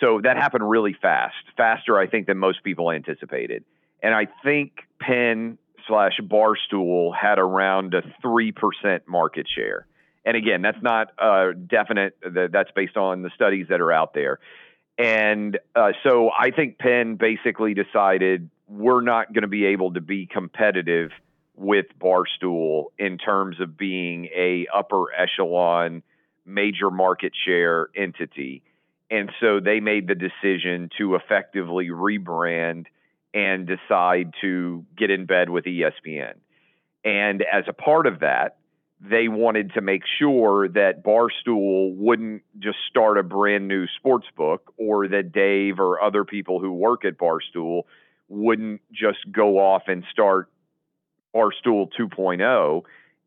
So 0.00 0.20
that 0.22 0.36
happened 0.36 0.68
really 0.68 0.94
fast, 1.00 1.34
faster, 1.56 1.98
I 1.98 2.06
think, 2.06 2.28
than 2.28 2.38
most 2.38 2.62
people 2.62 2.92
anticipated. 2.92 3.64
And 4.00 4.14
I 4.14 4.28
think 4.44 4.72
Penn 5.00 5.58
slash 5.88 6.20
Barstool 6.22 7.12
had 7.16 7.40
around 7.40 7.94
a 7.94 8.02
3% 8.24 8.52
market 9.08 9.46
share. 9.52 9.86
And 10.24 10.36
again, 10.36 10.62
that's 10.62 10.82
not 10.82 11.08
uh, 11.18 11.52
definite, 11.66 12.16
that's 12.22 12.70
based 12.76 12.96
on 12.96 13.22
the 13.22 13.30
studies 13.34 13.66
that 13.70 13.80
are 13.80 13.90
out 13.90 14.14
there. 14.14 14.38
And 14.98 15.58
uh, 15.76 15.92
so 16.02 16.30
I 16.36 16.50
think 16.50 16.78
Penn 16.78 17.14
basically 17.14 17.72
decided 17.72 18.50
we're 18.66 19.00
not 19.00 19.32
going 19.32 19.42
to 19.42 19.48
be 19.48 19.66
able 19.66 19.94
to 19.94 20.00
be 20.00 20.26
competitive 20.26 21.10
with 21.54 21.86
Barstool 22.00 22.86
in 22.98 23.16
terms 23.16 23.60
of 23.60 23.76
being 23.76 24.26
a 24.26 24.66
upper 24.74 25.06
echelon 25.16 26.02
major 26.44 26.90
market 26.90 27.32
share 27.44 27.88
entity. 27.94 28.62
And 29.10 29.30
so 29.40 29.60
they 29.60 29.80
made 29.80 30.08
the 30.08 30.14
decision 30.14 30.90
to 30.98 31.14
effectively 31.14 31.88
rebrand 31.88 32.86
and 33.32 33.66
decide 33.66 34.34
to 34.40 34.84
get 34.96 35.10
in 35.10 35.26
bed 35.26 35.50
with 35.50 35.64
ESPN. 35.64 36.34
And 37.04 37.42
as 37.42 37.64
a 37.68 37.72
part 37.72 38.06
of 38.06 38.20
that, 38.20 38.57
they 39.00 39.28
wanted 39.28 39.74
to 39.74 39.80
make 39.80 40.02
sure 40.18 40.68
that 40.68 41.04
Barstool 41.04 41.94
wouldn't 41.94 42.42
just 42.58 42.78
start 42.88 43.16
a 43.16 43.22
brand 43.22 43.68
new 43.68 43.86
sports 43.96 44.26
book 44.36 44.72
or 44.76 45.06
that 45.08 45.32
Dave 45.32 45.78
or 45.78 46.02
other 46.02 46.24
people 46.24 46.58
who 46.58 46.72
work 46.72 47.04
at 47.04 47.16
Barstool 47.16 47.82
wouldn't 48.28 48.80
just 48.92 49.18
go 49.30 49.58
off 49.58 49.82
and 49.86 50.04
start 50.10 50.50
Barstool 51.34 51.88
2.0. 51.98 52.82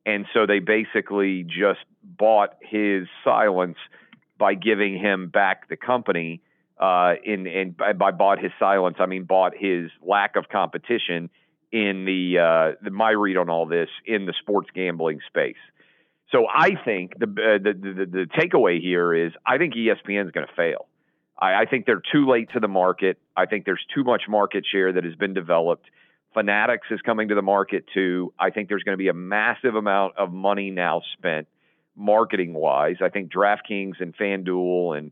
And 0.05 0.25
so 0.33 0.45
they 0.45 0.59
basically 0.59 1.43
just 1.43 1.79
bought 2.03 2.57
his 2.61 3.07
silence 3.23 3.77
by 4.37 4.55
giving 4.55 4.99
him 4.99 5.29
back 5.29 5.69
the 5.69 5.77
company. 5.77 6.41
Uh, 6.79 7.13
in 7.23 7.45
and 7.45 7.77
by, 7.77 7.93
by 7.93 8.09
bought 8.11 8.39
his 8.39 8.51
silence, 8.59 8.97
I 8.99 9.05
mean 9.05 9.23
bought 9.23 9.53
his 9.55 9.91
lack 10.01 10.35
of 10.35 10.49
competition 10.49 11.29
in 11.71 12.05
the, 12.05 12.39
uh, 12.39 12.83
the 12.83 12.91
my 12.91 13.11
read 13.11 13.37
on 13.37 13.49
all 13.49 13.65
this 13.65 13.89
in 14.05 14.25
the 14.25 14.33
sports 14.41 14.69
gambling 14.73 15.19
space. 15.27 15.55
So 16.31 16.45
I 16.47 16.71
think 16.83 17.19
the 17.19 17.25
uh, 17.25 17.57
the, 17.61 17.73
the, 17.73 18.05
the 18.05 18.25
takeaway 18.37 18.81
here 18.81 19.13
is 19.13 19.33
I 19.45 19.57
think 19.57 19.73
ESPN 19.75 20.25
is 20.25 20.31
going 20.31 20.47
to 20.47 20.53
fail. 20.55 20.87
I, 21.39 21.61
I 21.61 21.65
think 21.65 21.85
they're 21.85 22.01
too 22.11 22.27
late 22.27 22.49
to 22.53 22.59
the 22.59 22.69
market. 22.69 23.17
I 23.35 23.45
think 23.45 23.65
there's 23.65 23.83
too 23.93 24.03
much 24.03 24.23
market 24.29 24.65
share 24.69 24.93
that 24.93 25.03
has 25.03 25.15
been 25.15 25.33
developed. 25.33 25.85
Fanatics 26.33 26.87
is 26.89 27.01
coming 27.01 27.27
to 27.29 27.35
the 27.35 27.41
market 27.41 27.85
too. 27.93 28.33
I 28.39 28.51
think 28.51 28.69
there's 28.69 28.83
going 28.83 28.93
to 28.93 29.01
be 29.01 29.09
a 29.09 29.13
massive 29.13 29.75
amount 29.75 30.15
of 30.17 30.31
money 30.31 30.71
now 30.71 31.01
spent 31.17 31.47
marketing 31.95 32.53
wise. 32.53 32.97
I 33.03 33.09
think 33.09 33.33
DraftKings 33.33 33.99
and 33.99 34.15
FanDuel 34.15 34.97
and 34.97 35.11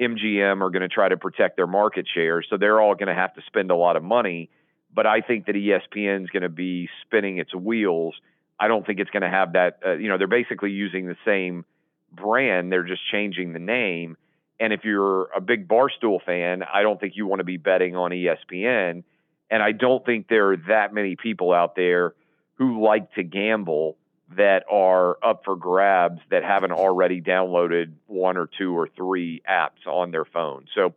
MGM 0.00 0.60
are 0.60 0.70
going 0.70 0.82
to 0.82 0.88
try 0.88 1.08
to 1.08 1.16
protect 1.16 1.56
their 1.56 1.68
market 1.68 2.06
share. 2.12 2.42
So 2.42 2.56
they're 2.56 2.80
all 2.80 2.96
going 2.96 3.08
to 3.08 3.14
have 3.14 3.34
to 3.34 3.42
spend 3.46 3.70
a 3.70 3.76
lot 3.76 3.94
of 3.94 4.02
money 4.02 4.50
but 4.96 5.06
I 5.06 5.20
think 5.20 5.44
that 5.46 5.54
ESPN 5.54 6.24
is 6.24 6.30
going 6.30 6.42
to 6.42 6.48
be 6.48 6.88
spinning 7.02 7.36
its 7.36 7.54
wheels. 7.54 8.14
I 8.58 8.66
don't 8.66 8.84
think 8.84 8.98
it's 8.98 9.10
going 9.10 9.22
to 9.22 9.28
have 9.28 9.52
that. 9.52 9.78
Uh, 9.84 9.92
you 9.92 10.08
know, 10.08 10.16
they're 10.16 10.26
basically 10.26 10.70
using 10.70 11.06
the 11.06 11.16
same 11.24 11.66
brand. 12.10 12.72
They're 12.72 12.82
just 12.82 13.02
changing 13.12 13.52
the 13.52 13.58
name. 13.58 14.16
And 14.58 14.72
if 14.72 14.84
you're 14.84 15.24
a 15.36 15.40
big 15.42 15.68
Barstool 15.68 16.24
fan, 16.24 16.62
I 16.62 16.80
don't 16.80 16.98
think 16.98 17.12
you 17.14 17.26
want 17.26 17.40
to 17.40 17.44
be 17.44 17.58
betting 17.58 17.94
on 17.94 18.10
ESPN. 18.10 19.04
And 19.50 19.62
I 19.62 19.72
don't 19.72 20.04
think 20.04 20.28
there 20.28 20.52
are 20.52 20.56
that 20.68 20.94
many 20.94 21.14
people 21.14 21.52
out 21.52 21.76
there 21.76 22.14
who 22.54 22.82
like 22.82 23.12
to 23.16 23.22
gamble 23.22 23.98
that 24.34 24.64
are 24.70 25.18
up 25.22 25.42
for 25.44 25.56
grabs 25.56 26.20
that 26.30 26.42
haven't 26.42 26.72
already 26.72 27.20
downloaded 27.20 27.92
one 28.06 28.38
or 28.38 28.48
two 28.58 28.76
or 28.76 28.88
three 28.96 29.42
apps 29.48 29.86
on 29.86 30.10
their 30.10 30.24
phone. 30.24 30.64
So 30.74 30.94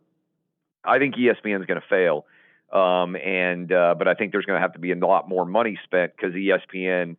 I 0.82 0.98
think 0.98 1.16
ESPN 1.16 1.60
is 1.60 1.66
going 1.66 1.80
to 1.80 1.86
fail. 1.86 2.24
Um, 2.72 3.16
and 3.16 3.72
uh, 3.72 3.94
but 3.98 4.06
I 4.06 4.14
think 4.14 4.32
there's 4.32 4.46
going 4.46 4.56
to 4.56 4.60
have 4.60 4.74
to 4.74 4.78
be 4.78 4.92
a 4.92 4.96
lot 4.96 5.28
more 5.28 5.44
money 5.44 5.78
spent 5.84 6.12
because 6.16 6.34
ESPN 6.34 7.16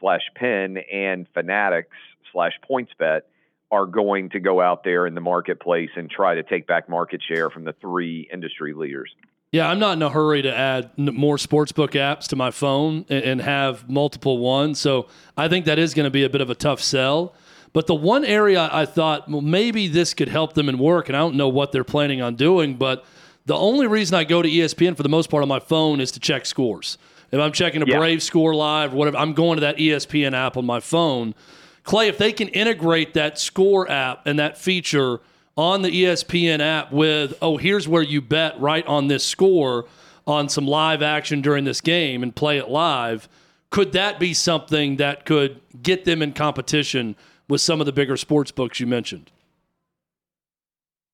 slash 0.00 0.22
Penn 0.36 0.78
and 0.92 1.26
Fanatics 1.34 1.96
slash 2.32 2.52
PointsBet 2.68 3.22
are 3.70 3.86
going 3.86 4.28
to 4.30 4.40
go 4.40 4.60
out 4.60 4.84
there 4.84 5.06
in 5.06 5.14
the 5.14 5.20
marketplace 5.20 5.90
and 5.96 6.10
try 6.10 6.34
to 6.34 6.42
take 6.42 6.66
back 6.66 6.88
market 6.88 7.22
share 7.26 7.50
from 7.50 7.64
the 7.64 7.72
three 7.80 8.28
industry 8.32 8.74
leaders. 8.74 9.10
Yeah, 9.50 9.68
I'm 9.68 9.78
not 9.78 9.94
in 9.94 10.02
a 10.02 10.08
hurry 10.08 10.42
to 10.42 10.54
add 10.54 10.96
more 10.96 11.36
sportsbook 11.36 11.90
apps 11.90 12.26
to 12.28 12.36
my 12.36 12.50
phone 12.50 13.04
and 13.08 13.40
have 13.40 13.88
multiple 13.88 14.38
ones. 14.38 14.78
So 14.78 15.08
I 15.36 15.48
think 15.48 15.66
that 15.66 15.78
is 15.78 15.94
going 15.94 16.04
to 16.04 16.10
be 16.10 16.24
a 16.24 16.30
bit 16.30 16.40
of 16.40 16.48
a 16.48 16.54
tough 16.54 16.80
sell. 16.80 17.34
But 17.74 17.86
the 17.86 17.94
one 17.94 18.24
area 18.24 18.68
I 18.72 18.86
thought, 18.86 19.30
well, 19.30 19.40
maybe 19.40 19.88
this 19.88 20.14
could 20.14 20.28
help 20.28 20.54
them 20.54 20.68
in 20.68 20.78
work, 20.78 21.08
and 21.08 21.16
I 21.16 21.20
don't 21.20 21.36
know 21.36 21.48
what 21.48 21.72
they're 21.72 21.84
planning 21.84 22.20
on 22.20 22.34
doing, 22.34 22.76
but 22.76 23.04
the 23.46 23.56
only 23.56 23.86
reason 23.86 24.16
I 24.16 24.24
go 24.24 24.42
to 24.42 24.48
ESPN 24.48 24.96
for 24.96 25.02
the 25.02 25.08
most 25.08 25.30
part 25.30 25.42
on 25.42 25.48
my 25.48 25.60
phone 25.60 26.00
is 26.00 26.12
to 26.12 26.20
check 26.20 26.46
scores. 26.46 26.98
If 27.30 27.40
I'm 27.40 27.52
checking 27.52 27.82
a 27.82 27.86
yeah. 27.86 27.98
Brave 27.98 28.22
score 28.22 28.54
live 28.54 28.92
or 28.92 28.96
whatever, 28.96 29.16
I'm 29.16 29.32
going 29.32 29.56
to 29.56 29.62
that 29.62 29.78
ESPN 29.78 30.34
app 30.34 30.56
on 30.56 30.66
my 30.66 30.80
phone. 30.80 31.34
Clay, 31.82 32.08
if 32.08 32.18
they 32.18 32.32
can 32.32 32.48
integrate 32.48 33.14
that 33.14 33.38
score 33.38 33.90
app 33.90 34.26
and 34.26 34.38
that 34.38 34.58
feature 34.58 35.20
on 35.56 35.82
the 35.82 35.90
ESPN 35.90 36.60
app 36.60 36.92
with, 36.92 37.34
oh, 37.42 37.56
here's 37.56 37.88
where 37.88 38.02
you 38.02 38.20
bet 38.20 38.60
right 38.60 38.86
on 38.86 39.08
this 39.08 39.24
score 39.24 39.86
on 40.26 40.48
some 40.48 40.66
live 40.66 41.02
action 41.02 41.40
during 41.40 41.64
this 41.64 41.80
game 41.80 42.22
and 42.22 42.36
play 42.36 42.58
it 42.58 42.68
live, 42.68 43.28
could 43.70 43.92
that 43.92 44.20
be 44.20 44.34
something 44.34 44.96
that 44.96 45.24
could 45.24 45.60
get 45.82 46.04
them 46.04 46.22
in 46.22 46.32
competition 46.32 47.16
with 47.48 47.60
some 47.60 47.80
of 47.80 47.86
the 47.86 47.92
bigger 47.92 48.16
sports 48.16 48.52
books 48.52 48.78
you 48.78 48.86
mentioned? 48.86 49.30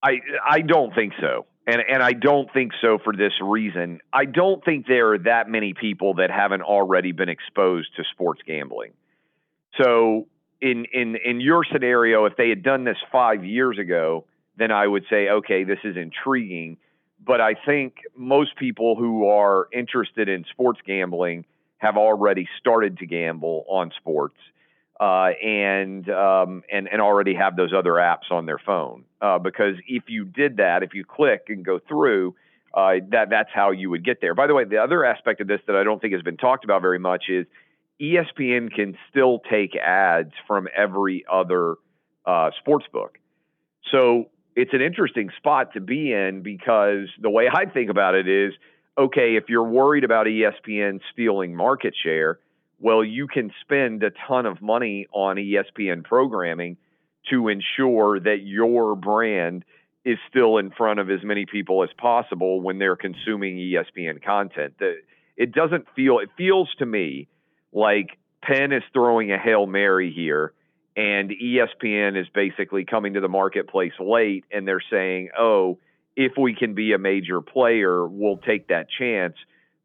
I 0.02 0.20
I 0.48 0.60
don't 0.60 0.94
think 0.94 1.14
so 1.20 1.46
And 1.68 1.82
and 1.86 2.02
I 2.02 2.14
don't 2.14 2.50
think 2.50 2.72
so 2.80 2.98
for 2.98 3.12
this 3.12 3.34
reason. 3.42 4.00
I 4.10 4.24
don't 4.24 4.64
think 4.64 4.86
there 4.86 5.12
are 5.12 5.18
that 5.18 5.50
many 5.50 5.74
people 5.74 6.14
that 6.14 6.30
haven't 6.30 6.62
already 6.62 7.12
been 7.12 7.28
exposed 7.28 7.94
to 7.96 8.04
sports 8.10 8.40
gambling. 8.46 8.92
So 9.76 10.28
in 10.62 10.86
in 10.94 11.16
in 11.16 11.42
your 11.42 11.64
scenario, 11.70 12.24
if 12.24 12.36
they 12.38 12.48
had 12.48 12.62
done 12.62 12.84
this 12.84 12.96
five 13.12 13.44
years 13.44 13.78
ago, 13.78 14.24
then 14.56 14.72
I 14.72 14.86
would 14.86 15.04
say, 15.10 15.28
okay, 15.28 15.64
this 15.64 15.78
is 15.84 15.98
intriguing. 15.98 16.78
But 17.24 17.42
I 17.42 17.52
think 17.52 17.96
most 18.16 18.56
people 18.56 18.96
who 18.96 19.28
are 19.28 19.68
interested 19.70 20.30
in 20.30 20.46
sports 20.50 20.80
gambling 20.86 21.44
have 21.76 21.98
already 21.98 22.48
started 22.58 22.96
to 22.98 23.06
gamble 23.06 23.66
on 23.68 23.92
sports 23.98 24.36
uh, 25.00 25.30
and 25.42 26.08
um, 26.10 26.62
and 26.70 26.88
and 26.88 27.00
already 27.00 27.34
have 27.34 27.56
those 27.56 27.72
other 27.72 27.92
apps 27.92 28.30
on 28.30 28.46
their 28.46 28.58
phone. 28.58 29.04
Uh, 29.20 29.38
because 29.38 29.76
if 29.86 30.04
you 30.08 30.24
did 30.24 30.56
that, 30.56 30.82
if 30.82 30.94
you 30.94 31.04
click 31.04 31.46
and 31.48 31.64
go 31.64 31.78
through, 31.88 32.34
uh, 32.74 32.94
that 33.10 33.30
that's 33.30 33.50
how 33.54 33.70
you 33.70 33.90
would 33.90 34.04
get 34.04 34.20
there. 34.20 34.34
By 34.34 34.46
the 34.46 34.54
way, 34.54 34.64
the 34.64 34.78
other 34.78 35.04
aspect 35.04 35.40
of 35.40 35.46
this 35.46 35.60
that 35.66 35.76
I 35.76 35.84
don't 35.84 36.00
think 36.00 36.14
has 36.14 36.22
been 36.22 36.36
talked 36.36 36.64
about 36.64 36.82
very 36.82 36.98
much 36.98 37.24
is 37.28 37.46
ESPN 38.00 38.72
can 38.72 38.96
still 39.10 39.40
take 39.50 39.76
ads 39.76 40.32
from 40.46 40.68
every 40.76 41.24
other 41.30 41.76
uh, 42.26 42.50
sports 42.60 42.86
book. 42.92 43.18
So 43.90 44.26
it's 44.54 44.72
an 44.72 44.80
interesting 44.80 45.30
spot 45.36 45.74
to 45.74 45.80
be 45.80 46.12
in 46.12 46.42
because 46.42 47.08
the 47.20 47.30
way 47.30 47.48
I 47.52 47.66
think 47.66 47.90
about 47.90 48.14
it 48.14 48.28
is 48.28 48.52
okay, 48.98 49.36
if 49.36 49.44
you're 49.48 49.62
worried 49.62 50.02
about 50.02 50.26
ESPN 50.26 51.00
stealing 51.12 51.54
market 51.54 51.94
share, 52.02 52.40
well, 52.80 53.02
you 53.02 53.26
can 53.26 53.52
spend 53.60 54.02
a 54.02 54.10
ton 54.26 54.46
of 54.46 54.62
money 54.62 55.06
on 55.12 55.36
ESPN 55.36 56.04
programming 56.04 56.76
to 57.30 57.48
ensure 57.48 58.20
that 58.20 58.42
your 58.42 58.94
brand 58.94 59.64
is 60.04 60.18
still 60.30 60.58
in 60.58 60.70
front 60.70 61.00
of 61.00 61.10
as 61.10 61.20
many 61.22 61.44
people 61.44 61.82
as 61.82 61.90
possible 61.98 62.60
when 62.60 62.78
they're 62.78 62.96
consuming 62.96 63.56
ESPN 63.56 64.22
content. 64.22 64.74
It 65.36 65.52
doesn't 65.52 65.86
feel, 65.94 66.20
it 66.20 66.30
feels 66.36 66.68
to 66.78 66.86
me 66.86 67.28
like 67.72 68.16
Penn 68.42 68.72
is 68.72 68.82
throwing 68.92 69.32
a 69.32 69.38
Hail 69.38 69.66
Mary 69.66 70.12
here 70.14 70.52
and 70.96 71.30
ESPN 71.30 72.20
is 72.20 72.26
basically 72.34 72.84
coming 72.84 73.14
to 73.14 73.20
the 73.20 73.28
marketplace 73.28 73.92
late 74.00 74.44
and 74.50 74.66
they're 74.66 74.82
saying, 74.90 75.30
oh, 75.38 75.78
if 76.16 76.32
we 76.36 76.54
can 76.54 76.74
be 76.74 76.92
a 76.92 76.98
major 76.98 77.40
player, 77.40 78.06
we'll 78.06 78.38
take 78.38 78.68
that 78.68 78.86
chance. 78.98 79.34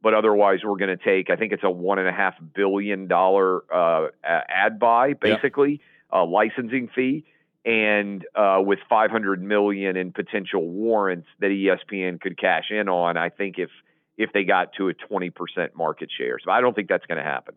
But 0.04 0.14
otherwise, 0.14 0.60
we're 0.66 0.78
going 0.78 0.96
to 0.96 1.04
take, 1.04 1.30
I 1.30 1.38
think 1.38 1.54
it's 1.54 1.64
a 1.64 1.72
one 1.72 1.98
and 1.98 2.10
a 2.10 2.12
half 2.12 2.36
billion 2.54 3.08
dollar 3.08 3.64
uh, 3.74 4.10
ad 4.22 4.78
buy, 4.78 5.14
basically, 5.14 5.80
a 6.12 6.26
licensing 6.26 6.90
fee, 6.94 7.24
and 7.64 8.26
uh, 8.36 8.62
with 8.64 8.80
500 8.90 9.42
million 9.42 9.96
in 9.96 10.12
potential 10.12 10.68
warrants 10.68 11.28
that 11.40 11.48
ESPN 11.48 12.20
could 12.20 12.38
cash 12.38 12.66
in 12.70 12.90
on. 12.90 13.16
I 13.16 13.30
think 13.30 13.58
if 13.58 13.70
if 14.16 14.32
they 14.32 14.44
got 14.44 14.74
to 14.74 14.90
a 14.90 14.94
20% 14.94 15.32
market 15.74 16.10
share, 16.16 16.38
so 16.44 16.52
I 16.52 16.62
don't 16.62 16.76
think 16.76 16.88
that's 16.88 17.06
going 17.08 17.18
to 17.18 17.24
happen. 17.24 17.56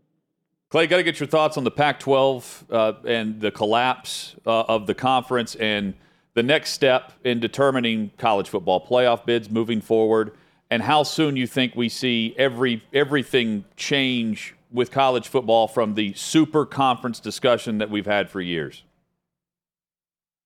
Clay, 0.71 0.87
got 0.87 0.97
to 0.97 1.03
get 1.03 1.21
your 1.21 1.27
thoughts 1.27 1.59
on 1.59 1.65
the 1.65 1.71
Pac 1.71 2.01
12 2.01 2.65
uh, 2.71 2.93
and 3.05 3.41
the 3.41 3.51
collapse 3.51 4.37
uh, 4.47 4.63
of 4.63 4.87
the 4.87 4.95
conference 4.95 5.55
and 5.57 5.95
the 6.35 6.43
next 6.43 6.71
step 6.71 7.13
in 7.25 7.41
determining 7.41 8.11
college 8.19 8.49
football 8.49 8.85
playoff 8.85 9.27
bids 9.27 9.51
moving 9.51 9.81
forward, 9.81 10.33
and 10.71 10.83
how 10.83 11.03
soon 11.03 11.37
you 11.37 11.47
think 11.47 11.75
we 11.75 11.89
see 11.89 12.35
every 12.37 12.83
everything 12.93 13.65
change 13.77 14.55
with 14.73 14.91
college 14.91 15.29
football 15.29 15.69
from 15.69 15.95
the 15.95 16.13
super 16.15 16.67
conference 16.67 17.21
discussion 17.21 17.79
that 17.79 17.91
we've 17.91 18.07
had 18.07 18.29
for 18.29 18.41
years. 18.41 18.85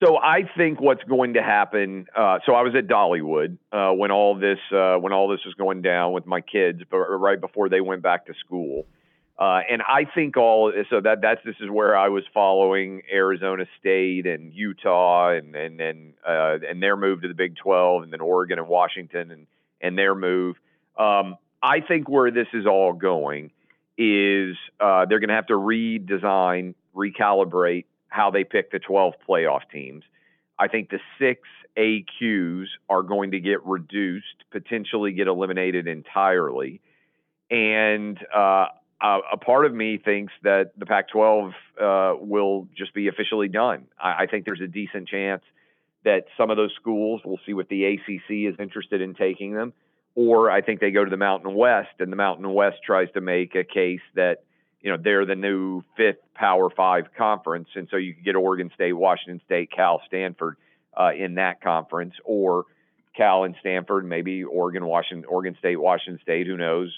So 0.02 0.16
I 0.16 0.44
think 0.56 0.80
what's 0.80 1.04
going 1.04 1.34
to 1.34 1.42
happen. 1.42 2.06
Uh, 2.16 2.38
so 2.46 2.54
I 2.54 2.62
was 2.62 2.74
at 2.74 2.86
Dollywood 2.86 3.58
uh, 3.70 3.92
when 3.92 4.10
all 4.10 4.34
this 4.34 4.58
uh, 4.74 4.96
when 4.96 5.12
all 5.12 5.28
this 5.28 5.40
was 5.44 5.54
going 5.54 5.82
down 5.82 6.12
with 6.12 6.26
my 6.26 6.40
kids, 6.40 6.80
but 6.90 6.98
right 6.98 7.40
before 7.40 7.68
they 7.68 7.80
went 7.80 8.02
back 8.02 8.26
to 8.26 8.34
school. 8.44 8.86
Uh, 9.38 9.60
and 9.70 9.80
I 9.82 10.04
think 10.14 10.36
all 10.36 10.72
so 10.90 11.00
that 11.00 11.22
that's 11.22 11.40
this 11.44 11.56
is 11.60 11.70
where 11.70 11.96
I 11.96 12.08
was 12.08 12.24
following 12.32 13.02
Arizona 13.10 13.64
State 13.78 14.26
and 14.26 14.52
Utah 14.52 15.30
and 15.30 15.54
and 15.54 15.80
and 15.80 16.14
uh, 16.26 16.58
and 16.68 16.82
their 16.82 16.96
move 16.96 17.22
to 17.22 17.28
the 17.28 17.34
Big 17.34 17.56
12 17.56 18.04
and 18.04 18.12
then 18.12 18.20
Oregon 18.20 18.58
and 18.58 18.68
Washington 18.68 19.30
and 19.30 19.46
and 19.80 19.96
their 19.98 20.14
move. 20.14 20.56
Um, 20.98 21.36
I 21.62 21.80
think 21.80 22.08
where 22.08 22.30
this 22.30 22.48
is 22.52 22.66
all 22.66 22.92
going 22.92 23.50
is 23.98 24.56
uh, 24.80 25.04
they're 25.06 25.20
going 25.20 25.28
to 25.28 25.34
have 25.34 25.46
to 25.48 25.54
redesign, 25.54 26.74
recalibrate 26.94 27.84
how 28.08 28.30
they 28.30 28.44
pick 28.44 28.72
the 28.72 28.78
12 28.78 29.14
playoff 29.28 29.60
teams. 29.72 30.04
I 30.58 30.68
think 30.68 30.90
the 30.90 31.00
six 31.18 31.42
AQs 31.76 32.66
are 32.88 33.02
going 33.02 33.30
to 33.32 33.40
get 33.40 33.64
reduced, 33.64 34.44
potentially 34.50 35.12
get 35.12 35.26
eliminated 35.26 35.86
entirely. 35.86 36.80
And 37.50 38.18
uh, 38.34 38.66
uh, 39.00 39.20
a 39.32 39.36
part 39.36 39.64
of 39.64 39.74
me 39.74 39.98
thinks 39.98 40.32
that 40.42 40.72
the 40.76 40.86
Pac-12 40.86 41.52
uh, 41.80 42.16
will 42.20 42.68
just 42.76 42.94
be 42.94 43.08
officially 43.08 43.48
done. 43.48 43.86
I, 43.98 44.24
I, 44.24 44.26
think 44.26 44.44
there's 44.44 44.60
a 44.60 44.66
decent 44.66 45.08
chance 45.08 45.42
that 46.04 46.24
some 46.36 46.50
of 46.50 46.56
those 46.56 46.72
schools 46.80 47.20
will 47.24 47.40
see 47.46 47.52
what 47.52 47.68
the 47.68 47.84
ACC 47.84 48.52
is 48.52 48.54
interested 48.58 49.00
in 49.00 49.14
taking 49.14 49.54
them, 49.54 49.72
or 50.14 50.50
I 50.50 50.60
think 50.60 50.80
they 50.80 50.90
go 50.90 51.04
to 51.04 51.10
the 51.10 51.16
Mountain 51.16 51.54
West, 51.54 51.94
and 51.98 52.10
the 52.10 52.16
Mountain 52.16 52.52
West 52.52 52.78
tries 52.84 53.10
to 53.12 53.20
make 53.20 53.54
a 53.54 53.64
case 53.64 54.00
that 54.14 54.44
you 54.80 54.90
know 54.90 54.98
they're 55.02 55.26
the 55.26 55.36
new 55.36 55.82
fifth 55.96 56.20
Power 56.34 56.70
Five 56.70 57.06
conference, 57.16 57.68
and 57.74 57.88
so 57.90 57.96
you 57.96 58.14
could 58.14 58.24
get 58.24 58.36
Oregon 58.36 58.70
State, 58.74 58.92
Washington 58.92 59.40
State, 59.44 59.70
Cal, 59.70 60.00
Stanford 60.06 60.56
uh, 60.98 61.10
in 61.16 61.34
that 61.34 61.60
conference, 61.60 62.14
or 62.24 62.64
Cal 63.16 63.44
and 63.44 63.54
Stanford, 63.60 64.06
maybe 64.06 64.44
Oregon, 64.44 64.86
Washington, 64.86 65.26
Oregon 65.28 65.56
State, 65.58 65.76
Washington 65.76 66.20
State, 66.22 66.46
who 66.46 66.56
knows, 66.56 66.94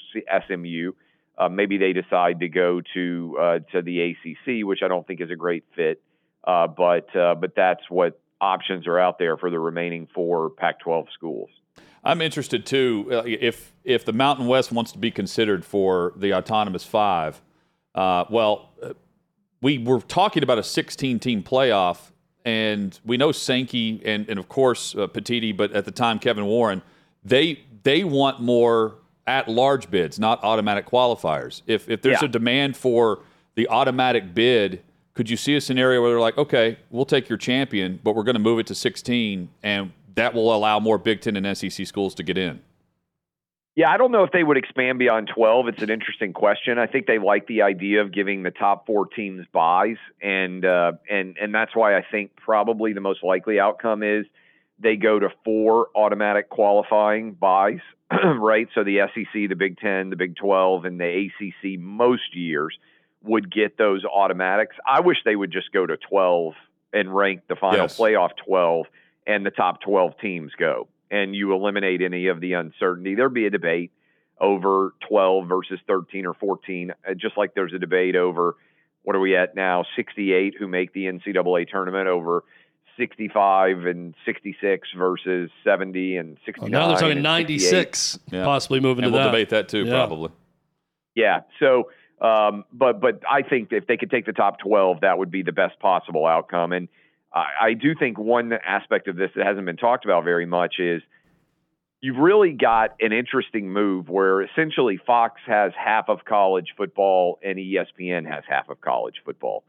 SMU 0.47 0.93
uh, 1.39 1.49
maybe 1.49 1.79
they 1.79 1.93
decide 1.93 2.41
to 2.41 2.49
go 2.49 2.81
to 2.95 3.37
uh, 3.41 3.59
to 3.73 3.83
the 3.83 4.11
ACC, 4.11 4.67
which 4.67 4.81
I 4.83 4.89
don't 4.89 5.07
think 5.07 5.21
is 5.21 5.31
a 5.31 5.37
great 5.37 5.65
fit. 5.75 6.03
Uh, 6.45 6.67
but 6.67 7.15
uh, 7.17 7.35
but 7.35 7.55
that's 7.57 7.83
what 7.89 8.21
options 8.43 8.87
are 8.87 8.99
out 8.99 9.19
there 9.19 9.39
for 9.39 9.49
the 9.49 9.59
remaining 9.59 10.09
four 10.15 10.51
Pac-12 10.51 11.07
schools. 11.15 11.49
I'm 12.05 12.21
interested 12.21 12.67
too 12.67 13.09
uh, 13.13 13.23
if 13.25 13.73
if 13.85 14.05
the 14.05 14.13
Mountain 14.13 14.47
West 14.47 14.73
wants 14.73 14.93
to 14.93 14.99
be 14.99 15.11
considered 15.11 15.65
for 15.65 16.13
the 16.17 16.35
autonomous 16.35 16.85
five. 16.85 17.41
Uh, 17.95 18.25
well, 18.29 18.71
we 19.61 19.79
were 19.79 20.01
talking 20.01 20.43
about 20.43 20.59
a 20.59 20.65
16 20.65 21.21
team 21.21 21.43
playoff, 21.43 22.11
and 22.45 22.99
we 23.05 23.17
know 23.17 23.31
Sankey 23.31 24.03
and 24.05 24.29
and 24.29 24.39
of 24.39 24.49
course 24.49 24.95
Petitti, 24.95 25.57
but 25.57 25.73
at 25.73 25.85
the 25.85 25.93
time 25.93 26.19
Kevin 26.19 26.45
Warren, 26.45 26.83
they 27.25 27.61
they 27.85 28.03
want 28.03 28.41
more 28.41 28.97
at 29.27 29.49
large 29.49 29.89
bids, 29.89 30.19
not 30.19 30.43
automatic 30.43 30.87
qualifiers. 30.87 31.63
If 31.69 31.89
if 31.89 32.03
there's 32.03 32.23
yeah. 32.23 32.29
a 32.29 32.31
demand 32.31 32.77
for 32.77 33.21
the 33.55 33.69
automatic 33.69 34.35
bid, 34.35 34.83
could 35.15 35.29
you 35.29 35.37
see 35.37 35.57
a 35.57 35.61
scenario 35.61 36.01
where 36.01 36.11
they're 36.11 36.21
like, 36.21 36.39
okay, 36.39 36.79
we'll 36.91 37.05
take 37.05 37.29
your 37.29 37.39
champion, 37.39 38.01
but 38.03 38.15
we're 38.15 38.23
going 38.23 38.35
to 38.35 38.41
move 38.41 38.59
it 38.59 38.67
to 38.69 38.75
16, 38.75 39.49
and 39.63 39.93
that 40.15 40.35
will 40.35 40.55
allow 40.55 40.81
more 40.81 40.99
Big 40.99 41.21
Ten 41.21 41.37
and 41.37 41.57
SEC 41.57 41.87
schools 41.87 42.15
to 42.17 42.23
get 42.23 42.39
in? 42.39 42.61
Yeah, 43.75 43.91
I 43.91 43.97
don't 43.97 44.13
know 44.13 44.23
if 44.23 44.33
they 44.33 44.45
would 44.45 44.59
expand 44.59 44.99
beyond 44.99 45.31
12. 45.35 45.69
It's 45.69 45.83
an 45.83 45.89
interesting 45.89 46.35
question. 46.35 46.79
I 46.79 46.87
think 46.87 47.07
they 47.07 47.19
like 47.19 47.47
the 47.47 47.63
idea 47.63 48.03
of 48.03 48.13
giving 48.13 48.43
the 48.43 48.51
top 48.51 48.87
four 48.87 49.07
teams 49.07 49.47
byes, 49.51 49.97
and 50.21 50.63
uh, 50.65 50.93
and 51.11 51.39
and 51.41 51.55
that's 51.55 51.75
why 51.75 51.97
I 51.97 52.05
think 52.11 52.37
probably 52.37 52.93
the 52.93 53.01
most 53.01 53.25
likely 53.25 53.59
outcome 53.59 54.03
is 54.03 54.27
they 54.79 54.97
go 54.97 55.19
to 55.19 55.31
four 55.43 55.89
automatic 55.95 56.51
qualifying 56.51 57.33
byes 57.33 57.81
right? 58.39 58.69
So 58.75 58.85
the 58.85 58.99
SEC, 59.15 59.49
the 59.49 59.55
Big 59.55 59.79
Ten, 59.79 60.11
the 60.11 60.17
Big 60.17 60.37
12, 60.37 60.85
and 60.85 61.01
the 61.01 61.29
ACC 61.29 61.79
most 61.79 62.35
years 62.35 62.77
would 63.25 63.53
get 63.53 63.79
those 63.79 64.05
automatics. 64.05 64.77
I 64.87 65.01
wish 65.01 65.19
they 65.25 65.37
would 65.37 65.53
just 65.53 65.73
go 65.73 65.87
to 65.87 65.97
12 65.97 66.55
and 66.93 67.15
rank 67.15 67.43
the 67.49 67.57
final 67.57 67.81
yes. 67.81 67.99
playoff 67.99 68.31
12 68.45 68.87
and 69.27 69.47
the 69.47 69.51
top 69.51 69.81
12 69.83 70.19
teams 70.21 70.53
go. 70.59 70.89
And 71.11 71.35
you 71.35 71.53
eliminate 71.55 72.03
any 72.03 72.29
of 72.29 72.41
the 72.41 72.55
uncertainty. 72.55 73.15
There'd 73.15 73.35
be 73.35 73.47
a 73.47 73.51
debate 73.51 73.93
over 74.41 74.95
12 75.09 75.47
versus 75.47 75.79
13 75.87 76.27
or 76.27 76.35
14, 76.35 76.91
uh, 76.91 77.15
just 77.15 77.37
like 77.37 77.55
there's 77.55 77.73
a 77.73 77.79
debate 77.79 78.17
over 78.17 78.57
what 79.03 79.17
are 79.17 79.21
we 79.21 79.37
at 79.37 79.55
now, 79.55 79.85
68 79.97 80.55
who 80.59 80.69
make 80.69 80.93
the 80.93 81.05
NCAA 81.05 81.69
tournament 81.69 82.09
over 82.09 82.45
65 82.97 83.87
and 83.87 84.15
66 84.25 84.89
versus 84.97 85.51
70 85.65 86.17
and 86.17 86.39
69. 86.45 86.71
now 86.71 86.89
they're 86.89 86.99
talking 86.99 87.23
96, 87.23 88.19
yeah. 88.31 88.45
possibly 88.45 88.81
moving 88.81 89.05
and 89.05 89.13
to 89.13 89.17
we'll 89.17 89.25
that. 89.25 89.31
debate 89.33 89.49
that 89.51 89.69
too, 89.69 89.85
yeah. 89.85 89.93
probably. 89.93 90.31
Yeah. 91.15 91.41
So, 91.59 91.91
um, 92.23 92.65
but 92.73 93.01
but 93.01 93.21
I 93.29 93.43
think 93.43 93.73
if 93.73 93.87
they 93.87 93.97
could 93.97 94.11
take 94.11 94.27
the 94.27 94.33
top 94.33 94.61
12, 94.61 95.01
that 95.01 95.19
would 95.19 95.31
be 95.31 95.43
the 95.43 95.53
best 95.53 95.79
possible 95.81 96.25
outcome. 96.25 96.73
And 96.73 96.89
I, 97.35 97.47
I 97.61 97.73
do 97.75 97.95
think 97.99 98.19
one 98.19 98.53
aspect 98.53 99.09
of 99.09 99.17
this 99.17 99.31
that 99.35 99.45
hasn't 99.45 99.67
been 99.67 99.77
talked 99.77 100.05
about 100.05 100.23
very 100.23 100.47
much 100.47 100.77
is 100.79 101.03
you've 102.01 102.19
really 102.19 102.53
got 102.53 102.95
an 103.01 103.13
interesting 103.13 103.73
move 103.73 104.09
where 104.09 104.43
essentially 104.43 105.01
Fox 105.05 105.41
has 105.47 105.73
half 105.77 106.09
of 106.09 106.25
college 106.25 106.75
football 106.77 107.39
and 107.43 107.59
ESPN 107.59 108.31
has 108.31 108.45
half 108.49 108.69
of 108.69 108.81
college 108.81 109.17
football 109.25 109.65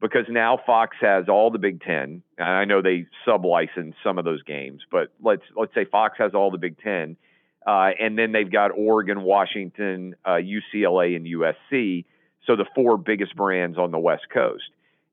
because 0.00 0.26
now 0.28 0.58
Fox 0.66 0.96
has 1.00 1.30
all 1.30 1.50
the 1.50 1.58
Big 1.58 1.80
Ten. 1.80 2.22
And 2.36 2.48
I 2.48 2.66
know 2.66 2.82
they 2.82 3.06
sub-license 3.24 3.94
some 4.04 4.18
of 4.18 4.26
those 4.26 4.42
games, 4.42 4.82
but 4.90 5.08
let's 5.22 5.42
let's 5.56 5.74
say 5.74 5.86
Fox 5.86 6.18
has 6.18 6.32
all 6.34 6.50
the 6.50 6.58
Big 6.58 6.78
Ten, 6.80 7.16
uh, 7.66 7.90
and 7.98 8.18
then 8.18 8.32
they've 8.32 8.50
got 8.50 8.70
Oregon, 8.76 9.22
Washington, 9.22 10.14
uh, 10.24 10.38
UCLA, 10.38 11.16
and 11.16 11.26
USC. 11.26 12.04
So 12.46 12.56
the 12.56 12.66
four 12.74 12.98
biggest 12.98 13.34
brands 13.34 13.78
on 13.78 13.90
the 13.90 13.98
West 13.98 14.24
Coast, 14.32 14.64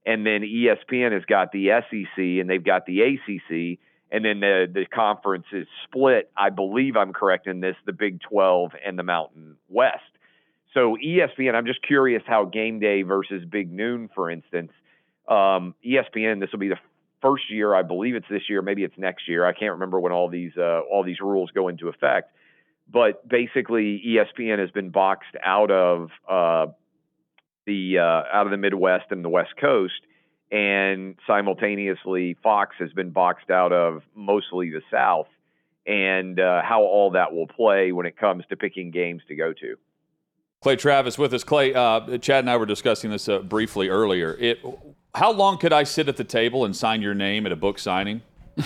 and 0.05 0.25
then 0.25 0.41
ESPN 0.41 1.13
has 1.13 1.23
got 1.25 1.51
the 1.51 1.69
SEC 1.89 2.17
and 2.17 2.49
they've 2.49 2.63
got 2.63 2.85
the 2.85 3.01
ACC, 3.01 3.79
and 4.11 4.25
then 4.25 4.41
the 4.41 4.67
the 4.71 4.85
conference 4.85 5.45
is 5.53 5.67
split. 5.85 6.29
I 6.35 6.49
believe 6.49 6.97
I'm 6.97 7.13
correct 7.13 7.47
in 7.47 7.61
this: 7.61 7.75
the 7.85 7.93
Big 7.93 8.19
12 8.21 8.71
and 8.85 8.99
the 8.99 9.03
Mountain 9.03 9.55
West. 9.69 10.01
So 10.73 10.97
ESPN, 11.03 11.53
I'm 11.53 11.65
just 11.65 11.81
curious 11.81 12.23
how 12.25 12.45
game 12.45 12.79
day 12.79 13.03
versus 13.03 13.43
Big 13.49 13.71
Noon, 13.71 14.09
for 14.13 14.29
instance, 14.29 14.71
um, 15.27 15.75
ESPN. 15.85 16.39
This 16.39 16.51
will 16.51 16.59
be 16.59 16.69
the 16.69 16.79
first 17.21 17.49
year, 17.49 17.75
I 17.75 17.83
believe 17.83 18.15
it's 18.15 18.27
this 18.29 18.43
year, 18.49 18.61
maybe 18.61 18.83
it's 18.83 18.97
next 18.97 19.27
year. 19.27 19.45
I 19.45 19.53
can't 19.53 19.73
remember 19.73 19.99
when 19.99 20.11
all 20.11 20.29
these 20.29 20.51
uh, 20.57 20.81
all 20.91 21.03
these 21.03 21.19
rules 21.21 21.51
go 21.51 21.67
into 21.67 21.87
effect. 21.87 22.31
But 22.91 23.27
basically, 23.27 24.01
ESPN 24.05 24.59
has 24.59 24.71
been 24.71 24.89
boxed 24.89 25.35
out 25.43 25.71
of 25.71 26.09
uh, 26.29 26.67
the 27.65 27.99
uh, 27.99 28.35
out 28.35 28.47
of 28.47 28.51
the 28.51 28.57
Midwest 28.57 29.05
and 29.11 29.23
the 29.23 29.29
West 29.29 29.51
Coast, 29.59 30.01
and 30.51 31.15
simultaneously, 31.25 32.35
Fox 32.43 32.75
has 32.79 32.91
been 32.91 33.11
boxed 33.11 33.49
out 33.49 33.71
of 33.71 34.03
mostly 34.15 34.69
the 34.69 34.81
South. 34.91 35.27
And 35.87 36.39
uh, 36.39 36.61
how 36.63 36.81
all 36.81 37.11
that 37.11 37.33
will 37.33 37.47
play 37.47 37.91
when 37.91 38.05
it 38.05 38.15
comes 38.15 38.43
to 38.49 38.55
picking 38.55 38.91
games 38.91 39.23
to 39.29 39.35
go 39.35 39.51
to. 39.53 39.77
Clay 40.61 40.75
Travis 40.75 41.17
with 41.17 41.33
us. 41.33 41.43
Clay, 41.43 41.73
uh, 41.73 42.19
Chad 42.19 42.43
and 42.43 42.49
I 42.51 42.57
were 42.57 42.67
discussing 42.67 43.09
this 43.09 43.27
uh, 43.27 43.39
briefly 43.39 43.89
earlier. 43.89 44.37
It, 44.39 44.59
how 45.15 45.31
long 45.31 45.57
could 45.57 45.73
I 45.73 45.83
sit 45.83 46.07
at 46.07 46.17
the 46.17 46.23
table 46.23 46.65
and 46.65 46.75
sign 46.75 47.01
your 47.01 47.15
name 47.15 47.47
at 47.47 47.51
a 47.51 47.55
book 47.55 47.79
signing? 47.79 48.21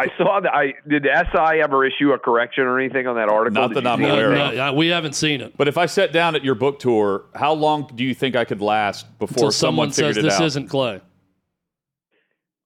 I 0.00 0.06
saw 0.16 0.40
that. 0.40 0.54
I 0.54 0.74
did 0.88 1.04
SI 1.04 1.60
ever 1.60 1.84
issue 1.84 2.12
a 2.12 2.18
correction 2.18 2.64
or 2.64 2.80
anything 2.80 3.06
on 3.06 3.16
that 3.16 3.28
article? 3.28 3.60
Not 3.60 3.74
that 3.74 3.86
I'm 3.86 4.02
aware 4.02 4.32
of. 4.32 4.54
No, 4.54 4.72
we 4.72 4.88
haven't 4.88 5.12
seen 5.12 5.42
it. 5.42 5.56
But 5.58 5.68
if 5.68 5.76
I 5.76 5.86
sat 5.86 6.10
down 6.10 6.34
at 6.34 6.42
your 6.42 6.54
book 6.54 6.78
tour, 6.78 7.24
how 7.34 7.52
long 7.52 7.90
do 7.94 8.02
you 8.02 8.14
think 8.14 8.34
I 8.34 8.46
could 8.46 8.62
last 8.62 9.06
before 9.18 9.48
Until 9.48 9.52
someone, 9.52 9.92
someone 9.92 10.14
says 10.14 10.22
this 10.22 10.34
out? 10.34 10.42
isn't 10.42 10.68
Clay. 10.68 11.02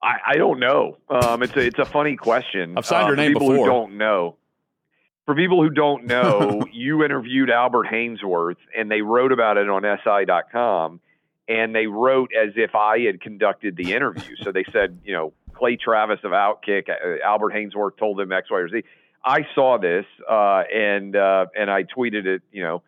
I, 0.00 0.16
I 0.28 0.36
don't 0.36 0.60
know. 0.60 0.98
Um, 1.08 1.42
it's 1.42 1.56
a 1.56 1.60
it's 1.60 1.78
a 1.78 1.84
funny 1.84 2.14
question. 2.16 2.74
I've 2.76 2.86
signed 2.86 3.04
uh, 3.04 3.06
your 3.08 3.16
for 3.16 3.22
name 3.22 3.32
people 3.32 3.48
before. 3.48 3.66
Who 3.66 3.72
don't 3.72 3.98
know. 3.98 4.36
For 5.26 5.34
people 5.34 5.60
who 5.60 5.70
don't 5.70 6.04
know, 6.06 6.62
you 6.72 7.02
interviewed 7.04 7.50
Albert 7.50 7.88
Haynesworth, 7.90 8.58
and 8.76 8.88
they 8.88 9.00
wrote 9.00 9.32
about 9.32 9.56
it 9.56 9.68
on 9.68 9.82
SI.com, 9.82 11.00
and 11.48 11.74
they 11.74 11.86
wrote 11.88 12.30
as 12.32 12.52
if 12.54 12.76
I 12.76 13.00
had 13.00 13.20
conducted 13.20 13.76
the 13.76 13.92
interview. 13.92 14.36
so 14.36 14.52
they 14.52 14.64
said, 14.72 15.00
you 15.04 15.14
know, 15.14 15.32
Clay 15.54 15.76
Travis 15.76 16.20
of 16.24 16.32
Outkick, 16.32 16.88
uh, 16.88 17.24
Albert 17.24 17.52
Haynesworth 17.54 17.96
told 17.96 18.18
them 18.18 18.32
X, 18.32 18.50
Y, 18.50 18.58
or 18.58 18.68
Z. 18.68 18.82
I 19.24 19.46
saw 19.54 19.78
this, 19.78 20.04
uh, 20.28 20.62
and 20.72 21.16
uh, 21.16 21.46
and 21.56 21.70
I 21.70 21.84
tweeted 21.84 22.26
it, 22.26 22.42
you 22.52 22.62
know, 22.62 22.82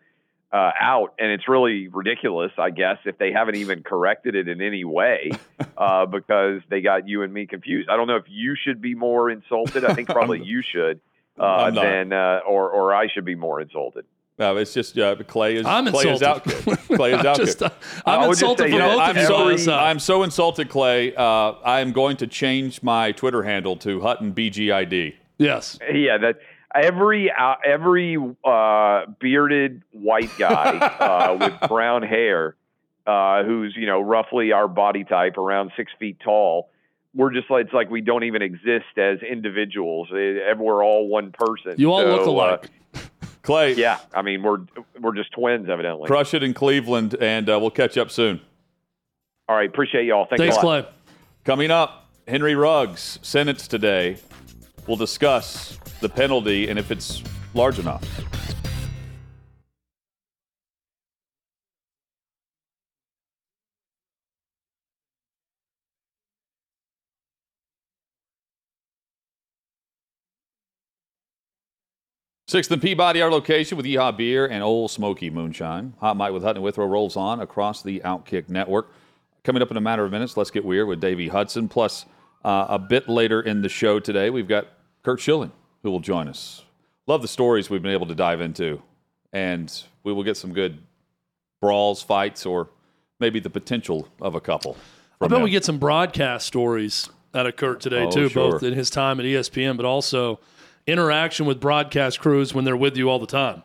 uh, 0.51 0.71
out, 0.79 1.13
and 1.19 1.31
it's 1.31 1.47
really 1.47 1.87
ridiculous, 1.87 2.51
I 2.57 2.69
guess, 2.69 2.97
if 3.05 3.17
they 3.17 3.31
haven't 3.31 3.55
even 3.55 3.83
corrected 3.83 4.35
it 4.35 4.47
in 4.47 4.61
any 4.61 4.83
way, 4.83 5.31
uh, 5.77 6.05
because 6.05 6.61
they 6.69 6.81
got 6.81 7.07
you 7.07 7.23
and 7.23 7.33
me 7.33 7.47
confused. 7.47 7.89
I 7.89 7.97
don't 7.97 8.07
know 8.07 8.17
if 8.17 8.25
you 8.27 8.55
should 8.55 8.81
be 8.81 8.95
more 8.95 9.29
insulted. 9.29 9.83
I 9.83 9.93
think 9.93 10.09
probably 10.09 10.43
you 10.43 10.61
should, 10.61 11.01
uh, 11.39 11.71
than 11.71 12.13
uh, 12.13 12.41
or 12.47 12.69
or 12.69 12.93
I 12.93 13.07
should 13.07 13.25
be 13.25 13.35
more 13.35 13.59
insulted. 13.59 14.05
No, 14.39 14.55
it's 14.57 14.73
just 14.73 14.97
uh, 14.99 15.15
Clay 15.27 15.55
is 15.55 15.65
I'm 15.65 15.87
Clay 15.87 16.09
is 16.11 16.21
out. 16.21 16.43
Clay 16.45 17.13
is 17.13 17.19
I'm 17.21 17.25
out. 17.25 17.37
just, 17.37 17.63
I 17.63 17.71
I'm 18.05 18.21
would 18.21 18.29
insulted 18.29 18.63
say, 18.63 18.69
for 18.69 18.73
you 18.73 18.79
know, 18.79 18.89
both 18.89 18.99
I'm 19.01 19.09
of 19.17 19.17
you. 19.17 19.57
so 19.57 19.73
on. 19.73 19.79
I'm 19.79 19.99
so 19.99 20.23
insulted, 20.23 20.69
Clay. 20.69 21.15
Uh, 21.15 21.23
I 21.63 21.79
am 21.79 21.91
going 21.91 22.17
to 22.17 22.27
change 22.27 22.83
my 22.83 23.11
Twitter 23.13 23.41
handle 23.43 23.75
to 23.77 24.01
Hutton 24.01 24.33
BGID. 24.33 25.15
yes. 25.39 25.79
Yeah, 25.91 26.17
that 26.19 26.39
every 26.75 27.31
uh, 27.31 27.55
every 27.65 28.17
uh, 28.43 29.05
bearded 29.19 29.81
white 29.91 30.29
guy 30.37 30.77
uh, 30.99 31.35
with 31.39 31.69
brown 31.69 32.03
hair, 32.03 32.55
uh, 33.07 33.43
who's 33.43 33.75
you 33.75 33.87
know 33.87 34.01
roughly 34.01 34.51
our 34.51 34.67
body 34.67 35.03
type, 35.03 35.37
around 35.39 35.71
six 35.75 35.91
feet 35.97 36.19
tall. 36.23 36.69
We're 37.15 37.33
just 37.33 37.49
like 37.49 37.65
it's 37.65 37.73
like 37.73 37.89
we 37.89 38.01
don't 38.01 38.23
even 38.25 38.43
exist 38.43 38.97
as 38.97 39.17
individuals. 39.23 40.09
Eh, 40.11 40.53
We're 40.55 40.85
all 40.85 41.07
one 41.07 41.31
person. 41.31 41.73
You 41.77 41.91
all 41.91 42.01
So, 42.01 42.07
look 42.15 42.27
uh, 42.27 42.29
alike. 42.29 42.69
Clay, 43.47 43.75
yeah, 43.75 43.99
I 44.13 44.23
mean 44.23 44.43
we're 44.43 44.59
we're 44.99 45.15
just 45.15 45.31
twins, 45.31 45.69
evidently. 45.69 46.05
crush 46.05 46.33
it 46.33 46.43
in 46.43 46.53
Cleveland, 46.53 47.15
and 47.21 47.49
uh, 47.49 47.57
we'll 47.57 47.71
catch 47.71 47.97
up 47.97 48.11
soon. 48.11 48.41
All 49.47 49.55
right, 49.55 49.69
appreciate 49.69 50.03
y'all. 50.03 50.25
Thanks, 50.25 50.41
Thanks, 50.41 50.57
a 50.57 50.65
lot. 50.65 50.83
Clay. 50.83 50.93
Coming 51.45 51.71
up, 51.71 52.09
Henry 52.27 52.55
Ruggs 52.55 53.19
sentenced 53.21 53.71
today. 53.71 54.17
We'll 54.85 54.97
discuss 54.97 55.79
the 56.01 56.09
penalty 56.09 56.67
and 56.67 56.77
if 56.77 56.91
it's 56.91 57.23
large 57.53 57.79
enough. 57.79 58.03
Sixth 72.49 72.71
and 72.71 72.81
Peabody, 72.81 73.21
our 73.21 73.29
location 73.29 73.75
with 73.75 73.85
Yeehaw 73.85 74.15
Beer 74.15 74.45
and 74.45 74.63
Ole 74.63 74.87
Smoky 74.87 75.29
Moonshine. 75.29 75.93
Hot 75.99 76.15
Mic 76.15 76.31
with 76.31 76.43
Hutton 76.43 76.57
and 76.57 76.63
Withrow 76.63 76.85
rolls 76.85 77.17
on 77.17 77.41
across 77.41 77.83
the 77.83 77.99
Outkick 78.05 78.47
Network. 78.47 78.89
Coming 79.43 79.61
up 79.61 79.69
in 79.69 79.75
a 79.75 79.81
matter 79.81 80.05
of 80.05 80.11
minutes, 80.13 80.37
let's 80.37 80.49
get 80.49 80.63
weird 80.63 80.87
with 80.87 81.01
Davey 81.01 81.27
Hudson. 81.27 81.67
Plus, 81.67 82.05
uh, 82.45 82.67
a 82.69 82.79
bit 82.79 83.09
later 83.09 83.41
in 83.41 83.61
the 83.63 83.67
show 83.67 83.99
today, 83.99 84.29
we've 84.29 84.47
got 84.47 84.67
Curt 85.03 85.19
Schilling 85.19 85.51
who 85.83 85.91
will 85.91 85.99
join 85.99 86.29
us. 86.29 86.63
Love 87.05 87.21
the 87.21 87.27
stories 87.27 87.69
we've 87.69 87.81
been 87.81 87.91
able 87.91 88.07
to 88.07 88.15
dive 88.15 88.39
into, 88.39 88.81
and 89.33 89.83
we 90.05 90.13
will 90.13 90.23
get 90.23 90.37
some 90.37 90.53
good 90.53 90.79
brawls, 91.61 92.01
fights, 92.01 92.45
or 92.45 92.69
maybe 93.19 93.41
the 93.41 93.49
potential 93.49 94.07
of 94.21 94.35
a 94.35 94.39
couple. 94.41 94.77
I 95.19 95.27
bet 95.27 95.37
him. 95.39 95.43
we 95.43 95.49
get 95.49 95.65
some 95.65 95.79
broadcast 95.79 96.47
stories 96.47 97.09
out 97.35 97.45
of 97.45 97.57
Curt 97.57 97.81
today 97.81 98.03
Oh, 98.05 98.09
too, 98.11 98.29
sure. 98.29 98.51
both 98.53 98.63
in 98.63 98.73
his 98.73 98.89
time 98.89 99.19
at 99.19 99.25
ESPN, 99.25 99.75
but 99.75 99.85
also 99.85 100.39
interaction 100.87 101.45
with 101.45 101.59
broadcast 101.59 102.19
crews 102.19 102.53
when 102.53 102.65
they're 102.65 102.77
with 102.77 102.97
you 102.97 103.09
all 103.09 103.19
the 103.19 103.27
time 103.27 103.61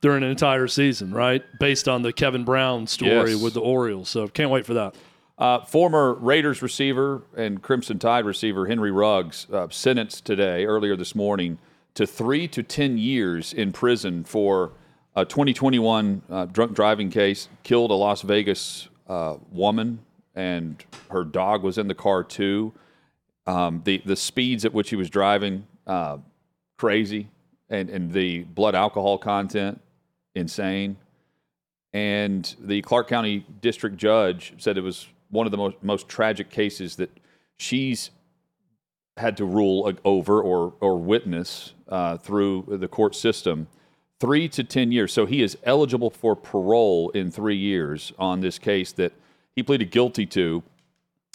during 0.00 0.22
an 0.22 0.30
entire 0.30 0.68
season, 0.68 1.12
right? 1.14 1.42
Based 1.58 1.88
on 1.88 2.02
the 2.02 2.12
Kevin 2.12 2.44
Brown 2.44 2.86
story 2.86 3.32
Yes. 3.32 3.42
with 3.42 3.54
the 3.54 3.60
Orioles. 3.60 4.08
So 4.10 4.28
can't 4.28 4.50
wait 4.50 4.66
for 4.66 4.74
that. 4.74 4.94
Uh, 5.38 5.60
former 5.64 6.14
Raiders 6.14 6.62
receiver 6.62 7.22
and 7.36 7.62
Crimson 7.62 7.98
Tide 7.98 8.24
receiver 8.24 8.66
Henry 8.66 8.90
Ruggs 8.90 9.46
uh, 9.52 9.68
sentenced 9.70 10.24
today, 10.24 10.64
earlier 10.64 10.96
this 10.96 11.14
morning, 11.14 11.58
to 11.94 12.06
three 12.06 12.48
to 12.48 12.62
10 12.62 12.98
years 12.98 13.52
in 13.52 13.72
prison 13.72 14.24
for 14.24 14.72
a 15.14 15.24
2021 15.24 16.22
uh, 16.30 16.44
drunk 16.46 16.74
driving 16.74 17.10
case. 17.10 17.48
Killed 17.62 17.90
a 17.90 17.94
Las 17.94 18.22
Vegas 18.22 18.88
uh, 19.08 19.36
woman, 19.50 20.00
and 20.34 20.82
her 21.10 21.24
dog 21.24 21.62
was 21.62 21.78
in 21.78 21.88
the 21.88 21.94
car 21.94 22.22
too. 22.24 22.72
Um, 23.46 23.82
the, 23.84 24.02
the 24.04 24.16
speeds 24.16 24.64
at 24.64 24.72
which 24.74 24.90
he 24.90 24.96
was 24.96 25.08
driving, 25.08 25.66
uh, 25.86 26.18
crazy, 26.76 27.28
and, 27.68 27.90
and 27.90 28.12
the 28.12 28.44
blood 28.44 28.74
alcohol 28.74 29.18
content, 29.18 29.80
insane 30.34 30.96
and 31.96 32.56
the 32.60 32.82
Clark 32.82 33.08
County 33.08 33.46
District 33.62 33.96
Judge 33.96 34.52
said 34.58 34.76
it 34.76 34.82
was 34.82 35.06
one 35.30 35.46
of 35.46 35.50
the 35.50 35.56
most, 35.56 35.76
most 35.82 36.10
tragic 36.10 36.50
cases 36.50 36.96
that 36.96 37.10
she's 37.56 38.10
had 39.16 39.38
to 39.38 39.46
rule 39.46 39.90
over 40.04 40.42
or 40.42 40.74
or 40.80 40.98
witness 40.98 41.72
uh, 41.88 42.18
through 42.18 42.66
the 42.68 42.86
court 42.86 43.14
system. 43.14 43.66
Three 44.20 44.46
to 44.50 44.62
ten 44.62 44.92
years. 44.92 45.10
So 45.10 45.24
he 45.24 45.42
is 45.42 45.56
eligible 45.62 46.10
for 46.10 46.36
parole 46.36 47.08
in 47.10 47.30
three 47.30 47.56
years 47.56 48.12
on 48.18 48.40
this 48.40 48.58
case 48.58 48.92
that 48.92 49.14
he 49.54 49.62
pleaded 49.62 49.90
guilty 49.90 50.26
to, 50.26 50.62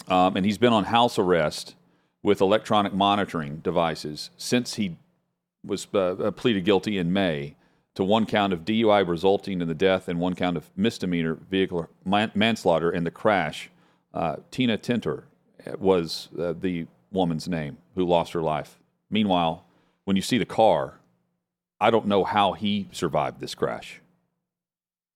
um, 0.06 0.36
and 0.36 0.46
he's 0.46 0.58
been 0.58 0.72
on 0.72 0.84
house 0.84 1.18
arrest 1.18 1.74
with 2.22 2.40
electronic 2.40 2.94
monitoring 2.94 3.56
devices 3.58 4.30
since 4.36 4.74
he 4.74 4.96
was 5.64 5.86
uh, 5.94 6.30
pleaded 6.36 6.64
guilty 6.64 6.98
in 6.98 7.12
May 7.12 7.56
to 7.94 8.04
one 8.04 8.26
count 8.26 8.52
of 8.52 8.64
DUI 8.64 9.06
resulting 9.06 9.60
in 9.60 9.68
the 9.68 9.74
death 9.74 10.08
and 10.08 10.18
one 10.18 10.34
count 10.34 10.56
of 10.56 10.70
misdemeanor 10.76 11.38
vehicular 11.50 11.88
man- 12.04 12.32
manslaughter 12.34 12.90
in 12.90 13.04
the 13.04 13.10
crash. 13.10 13.70
Uh, 14.14 14.36
Tina 14.50 14.78
Tintor 14.78 15.24
was 15.78 16.28
uh, 16.38 16.54
the 16.58 16.86
woman's 17.10 17.48
name 17.48 17.78
who 17.94 18.04
lost 18.04 18.32
her 18.32 18.42
life. 18.42 18.78
Meanwhile, 19.10 19.64
when 20.04 20.16
you 20.16 20.22
see 20.22 20.38
the 20.38 20.46
car, 20.46 20.98
I 21.80 21.90
don't 21.90 22.06
know 22.06 22.24
how 22.24 22.52
he 22.52 22.88
survived 22.92 23.40
this 23.40 23.54
crash 23.54 24.00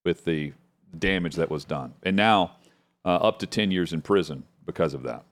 with 0.04 0.24
the 0.24 0.52
damage 0.96 1.36
that 1.36 1.50
was 1.50 1.64
done. 1.64 1.94
And 2.02 2.16
now 2.16 2.56
uh, 3.04 3.16
up 3.16 3.38
to 3.40 3.46
10 3.46 3.70
years 3.70 3.92
in 3.92 4.02
prison 4.02 4.44
because 4.64 4.94
of 4.94 5.02
that. 5.04 5.24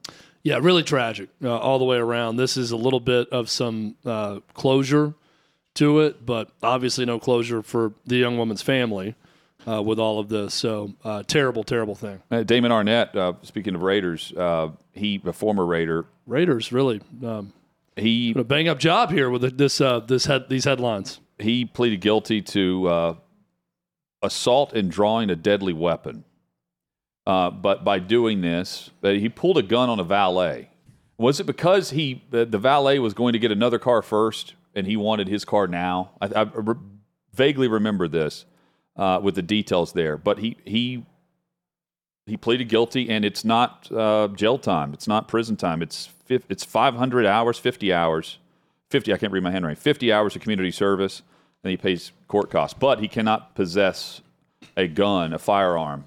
Yeah, 0.45 0.59
really 0.61 0.83
tragic 0.83 1.31
uh, 1.43 1.57
all 1.59 1.79
the 1.79 1.85
way 1.87 1.97
around. 1.97 2.37
This 2.37 2.57
is 2.57 2.71
a 2.71 2.77
little 2.77 3.01
bit 3.01 3.29
of 3.31 3.51
some 3.51 3.97
uh, 4.05 4.41
closure 4.53 5.15
to 5.75 6.01
it, 6.01 6.25
but 6.25 6.51
obviously 6.63 7.05
no 7.05 7.19
closure 7.19 7.63
for 7.63 7.95
the 8.07 8.17
young 8.17 8.37
woman's 8.39 8.63
family 8.63 9.15
uh, 9.67 9.83
with 9.83 9.99
all 9.99 10.19
of 10.19 10.29
this. 10.29 10.53
So 10.55 10.93
uh, 11.03 11.23
terrible, 11.23 11.65
terrible 11.65 11.95
thing. 11.95 12.23
Uh, 12.31 12.43
Damon 12.43 12.71
Arnette, 12.71 13.17
uh, 13.17 13.33
speaking 13.43 13.75
of 13.75 13.83
Raiders, 13.83 14.33
uh, 14.37 14.69
he 14.93 15.21
a 15.25 15.33
former 15.33 15.65
Raider. 15.65 16.05
Raiders 16.27 16.73
really 16.73 17.01
um, 17.25 17.53
He 17.97 18.35
a 18.37 18.45
bang 18.45 18.69
up 18.69 18.79
job 18.79 19.11
here 19.11 19.31
with 19.31 19.57
this 19.57 19.81
uh, 19.81 20.01
this 20.01 20.27
head, 20.27 20.49
these 20.49 20.65
headlines. 20.65 21.21
he 21.39 21.65
pleaded 21.65 22.01
guilty 22.01 22.43
to 22.43 22.87
uh, 22.87 23.15
assault 24.23 24.73
and 24.75 24.91
drawing 24.91 25.31
a 25.31 25.37
deadly 25.37 25.73
weapon. 25.73 26.25
Uh, 27.27 27.51
but 27.51 27.85
by 27.85 27.99
doing 27.99 28.41
this, 28.43 28.91
uh, 29.03 29.11
he 29.11 29.29
pulled 29.29 29.57
a 29.57 29.63
gun 29.63 29.89
on 29.89 29.99
a 29.99 30.05
valet. 30.05 30.69
Was 31.17 31.41
it 31.41 31.45
because 31.45 31.91
he 31.91 32.23
the, 32.31 32.45
the 32.45 32.59
valet 32.59 32.99
was 32.99 33.15
going 33.15 33.33
to 33.33 33.39
get 33.39 33.51
another 33.51 33.79
car 33.79 34.03
first, 34.03 34.55
and 34.75 34.87
he 34.87 34.97
wanted 34.97 35.29
his 35.29 35.45
car 35.45 35.67
now? 35.67 36.11
I, 36.21 36.27
I 36.27 36.43
re- 36.43 36.75
vaguely 37.33 37.69
remember 37.69 38.09
this 38.09 38.45
uh, 38.97 39.21
with 39.23 39.35
the 39.35 39.43
details 39.43 39.93
there. 39.93 40.17
But 40.17 40.39
he 40.39 40.57
he 40.65 41.07
he 42.27 42.37
pleaded 42.37 42.69
guilty, 42.69 43.09
and 43.11 43.25
it's 43.25 43.45
not 43.45 43.91
uh, 43.93 44.29
jail 44.35 44.59
time. 44.59 44.93
It's 44.93 45.07
not 45.07 45.29
prison 45.29 45.57
time. 45.57 45.83
It's 45.83 46.07
fif- 46.25 46.47
it's 46.49 46.65
500 46.65 47.27
hours, 47.27 47.59
50 47.59 47.93
hours, 47.93 48.39
50. 48.91 49.13
I 49.13 49.19
can't 49.19 49.33
read 49.33 49.43
my 49.43 49.51
handwriting. 49.51 49.81
50 49.81 50.13
hours 50.13 50.35
of 50.35 50.43
community 50.43 50.71
service, 50.71 51.23
and 51.63 51.71
he 51.71 51.77
pays 51.77 52.13
court 52.29 52.51
costs. 52.51 52.77
But 52.79 53.01
he 53.01 53.09
cannot 53.09 53.55
possess 53.55 54.23
a 54.77 54.89
gun, 54.89 55.33
a 55.33 55.39
firearm, 55.39 56.07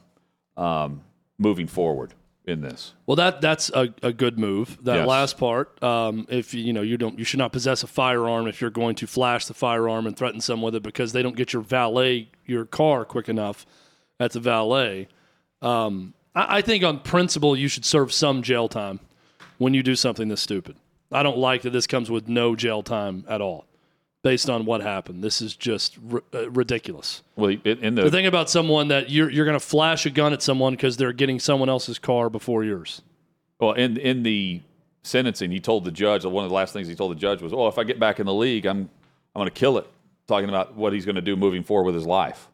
um, 0.57 1.03
moving 1.37 1.67
forward 1.67 2.13
in 2.45 2.61
this. 2.61 2.93
Well, 3.05 3.15
that 3.17 3.41
that's 3.41 3.69
a, 3.73 3.93
a 4.01 4.13
good 4.13 4.39
move. 4.39 4.77
That 4.83 4.95
Yes. 4.97 5.07
last 5.07 5.37
part, 5.37 5.81
um, 5.83 6.25
if 6.29 6.53
you 6.53 6.63
you 6.63 6.73
know 6.73 6.81
you 6.81 6.97
don't 6.97 7.17
you 7.19 7.25
should 7.25 7.39
not 7.39 7.51
possess 7.51 7.83
a 7.83 7.87
firearm 7.87 8.47
if 8.47 8.61
you're 8.61 8.69
going 8.69 8.95
to 8.95 9.07
flash 9.07 9.45
the 9.45 9.53
firearm 9.53 10.07
and 10.07 10.15
threaten 10.15 10.39
someone 10.41 10.67
with 10.73 10.75
it 10.75 10.83
because 10.83 11.11
they 11.13 11.21
don't 11.21 11.35
get 11.35 11.51
your 11.53 11.61
valet 11.61 12.29
your 12.45 12.65
car 12.65 13.03
quick 13.05 13.27
enough 13.29 13.65
at 14.19 14.31
the 14.31 14.39
valet. 14.39 15.07
Um, 15.61 16.13
I, 16.33 16.57
I 16.57 16.61
think 16.61 16.83
on 16.83 16.99
principle 16.99 17.55
you 17.57 17.67
should 17.67 17.83
serve 17.85 18.13
some 18.13 18.41
jail 18.43 18.67
time 18.69 18.99
when 19.57 19.73
you 19.73 19.83
do 19.83 19.95
something 19.95 20.27
this 20.29 20.41
stupid. 20.41 20.77
I 21.11 21.23
don't 21.23 21.37
like 21.37 21.61
that 21.63 21.71
this 21.71 21.87
comes 21.87 22.09
with 22.11 22.27
no 22.27 22.55
jail 22.55 22.81
time 22.83 23.25
at 23.29 23.41
all, 23.41 23.65
based 24.23 24.49
on 24.49 24.65
what 24.65 24.81
happened. 24.81 25.23
This 25.23 25.41
is 25.41 25.55
just 25.55 25.97
r- 26.11 26.23
uh, 26.33 26.49
ridiculous. 26.51 27.23
Well, 27.35 27.49
in 27.51 27.77
in 27.83 27.95
The 27.95 28.03
the 28.03 28.11
thing 28.11 28.25
about 28.25 28.49
someone 28.49 28.87
that 28.89 29.09
you're 29.09 29.29
you're 29.29 29.45
going 29.45 29.59
to 29.59 29.65
flash 29.65 30.05
a 30.05 30.09
gun 30.09 30.33
at 30.33 30.41
someone 30.41 30.73
because 30.73 30.97
they're 30.97 31.13
getting 31.13 31.39
someone 31.39 31.69
else's 31.69 31.99
car 31.99 32.29
before 32.29 32.63
yours. 32.63 33.01
well 33.59 33.73
in 33.73 33.97
in 33.97 34.23
the 34.23 34.61
sentencing, 35.03 35.51
he 35.51 35.59
told 35.59 35.85
the 35.85 35.91
judge. 35.91 36.25
One 36.25 36.43
of 36.43 36.49
the 36.49 36.55
last 36.55 36.73
things 36.73 36.87
he 36.87 36.95
told 36.95 37.11
the 37.11 37.19
judge 37.19 37.41
was, 37.41 37.53
"Oh, 37.53 37.67
if 37.67 37.77
I 37.77 37.83
get 37.83 37.99
back 37.99 38.19
in 38.19 38.25
the 38.25 38.33
league, 38.33 38.65
I'm 38.65 38.89
I'm 39.35 39.39
going 39.39 39.47
to 39.47 39.51
kill 39.51 39.77
it." 39.77 39.87
Talking 40.27 40.49
about 40.49 40.75
what 40.75 40.91
he's 40.91 41.05
going 41.05 41.15
to 41.15 41.21
do 41.21 41.37
moving 41.37 41.63
forward 41.63 41.85
with 41.85 41.95
his 41.95 42.05
life. 42.05 42.49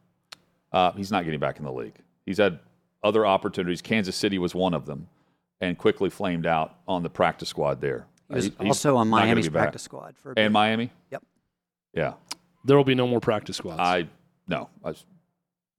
Uh, 0.71 0.91
he's 0.91 1.11
not 1.11 1.23
getting 1.23 1.39
back 1.39 1.57
in 1.57 1.65
the 1.65 1.71
league. 1.71 1.95
He's 2.25 2.37
had 2.37 2.59
other 3.03 3.25
opportunities. 3.25 3.81
Kansas 3.81 4.15
City 4.15 4.37
was 4.37 4.53
one 4.53 4.75
of 4.75 4.85
them, 4.85 5.07
and 5.59 5.75
quickly 5.77 6.09
flamed 6.11 6.45
out 6.45 6.75
on 6.87 7.01
the 7.01 7.09
practice 7.09 7.49
squad 7.49 7.81
there. 7.81 8.05
He 8.29 8.35
was 8.35 8.45
He- 8.45 8.51
he's 8.59 8.67
also 8.69 8.95
on 8.97 9.07
Miami's 9.09 9.47
be 9.47 9.53
back. 9.53 9.61
practice 9.63 9.81
squad 9.81 10.15
for 10.21 10.33
and 10.37 10.53
Miami. 10.53 10.91
Yep. 11.11 11.23
Yeah, 11.93 12.13
There 12.65 12.75
will 12.77 12.83
be 12.83 12.95
no 12.95 13.07
more 13.07 13.19
practice 13.19 13.57
squads. 13.57 13.79
I 13.79 14.07
no, 14.47 14.69
I 14.83 14.93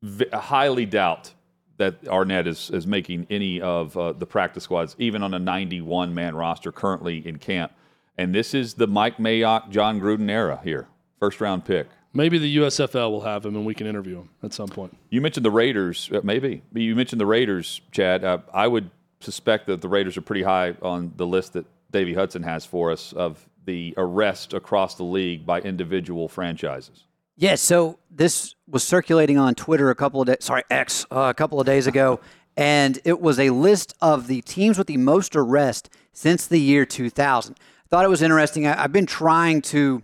v- 0.03 0.29
highly 0.33 0.87
doubt 0.87 1.33
that 1.77 2.03
Arnette 2.05 2.47
is 2.47 2.71
is 2.71 2.87
making 2.87 3.27
any 3.31 3.61
of 3.61 3.97
uh, 3.97 4.13
the 4.13 4.27
practice 4.27 4.65
squads, 4.65 4.95
even 4.99 5.23
on 5.23 5.35
a 5.35 5.39
91 5.39 6.15
man 6.15 6.35
roster 6.37 6.71
currently 6.73 7.27
in 7.27 7.39
camp. 7.39 7.73
And 8.17 8.33
this 8.35 8.55
is 8.55 8.75
the 8.75 8.87
Mike 8.87 9.17
Mayock, 9.17 9.71
Jon 9.71 10.01
Gruden 10.01 10.31
era 10.31 10.61
here, 10.63 10.87
first 11.19 11.41
round 11.41 11.65
pick. 11.65 11.89
Maybe 12.13 12.39
the 12.39 12.59
USFL 12.59 13.11
will 13.11 13.23
have 13.23 13.45
him 13.45 13.57
and 13.57 13.67
we 13.67 13.75
can 13.75 13.89
interview 13.89 14.19
him 14.21 14.31
at 14.41 14.53
some 14.53 14.69
point. 14.69 14.97
You 15.11 15.21
mentioned 15.21 15.45
the 15.45 15.51
Raiders, 15.51 16.09
uh, 16.15 16.21
maybe. 16.23 16.63
You 16.73 16.95
mentioned 16.95 17.21
the 17.21 17.27
Raiders, 17.27 17.81
Chad. 17.91 18.23
Uh, 18.23 18.39
I 18.53 18.69
would 18.69 18.89
suspect 19.19 19.67
that 19.67 19.81
the 19.81 19.89
Raiders 19.89 20.17
are 20.17 20.21
pretty 20.21 20.45
high 20.45 20.77
on 20.81 21.13
the 21.17 21.27
list 21.27 21.55
that 21.55 21.67
Davey 21.91 22.15
Hudson 22.15 22.45
has 22.45 22.65
for 22.65 22.93
us 22.93 23.13
of 23.13 23.45
the 23.65 23.95
arrest 23.97 24.53
across 24.53 24.95
the 24.95 25.05
league 25.05 25.47
by 25.47 25.61
individual 25.61 26.29
franchises. 26.29 27.05
Yeah, 27.37 27.57
so 27.57 27.99
this 28.11 28.55
was 28.69 28.85
circulating 28.85 29.39
on 29.39 29.55
Twitter 29.55 29.91
a 29.91 29.95
couple 29.95 30.21
of 30.21 30.29
days, 30.29 30.37
sorry, 30.41 30.63
X, 30.71 31.05
uh, 31.11 31.27
a 31.31 31.35
couple 31.35 31.61
of 31.61 31.67
days 31.67 31.87
ago, 31.87 32.21
and 32.57 33.01
it 33.05 33.21
was 33.21 33.39
a 33.41 33.51
list 33.51 33.95
of 34.01 34.29
the 34.29 34.41
teams 34.43 34.79
with 34.79 34.87
the 34.87 34.97
most 34.97 35.35
arrest 35.35 35.91
since 36.13 36.47
the 36.47 36.61
year 36.61 36.87
2000. 36.87 37.59
Thought 37.89 38.05
it 38.05 38.09
was 38.09 38.23
interesting. 38.23 38.67
I, 38.67 38.85
I've 38.85 38.93
been 38.93 39.07
trying 39.07 39.63
to, 39.63 40.03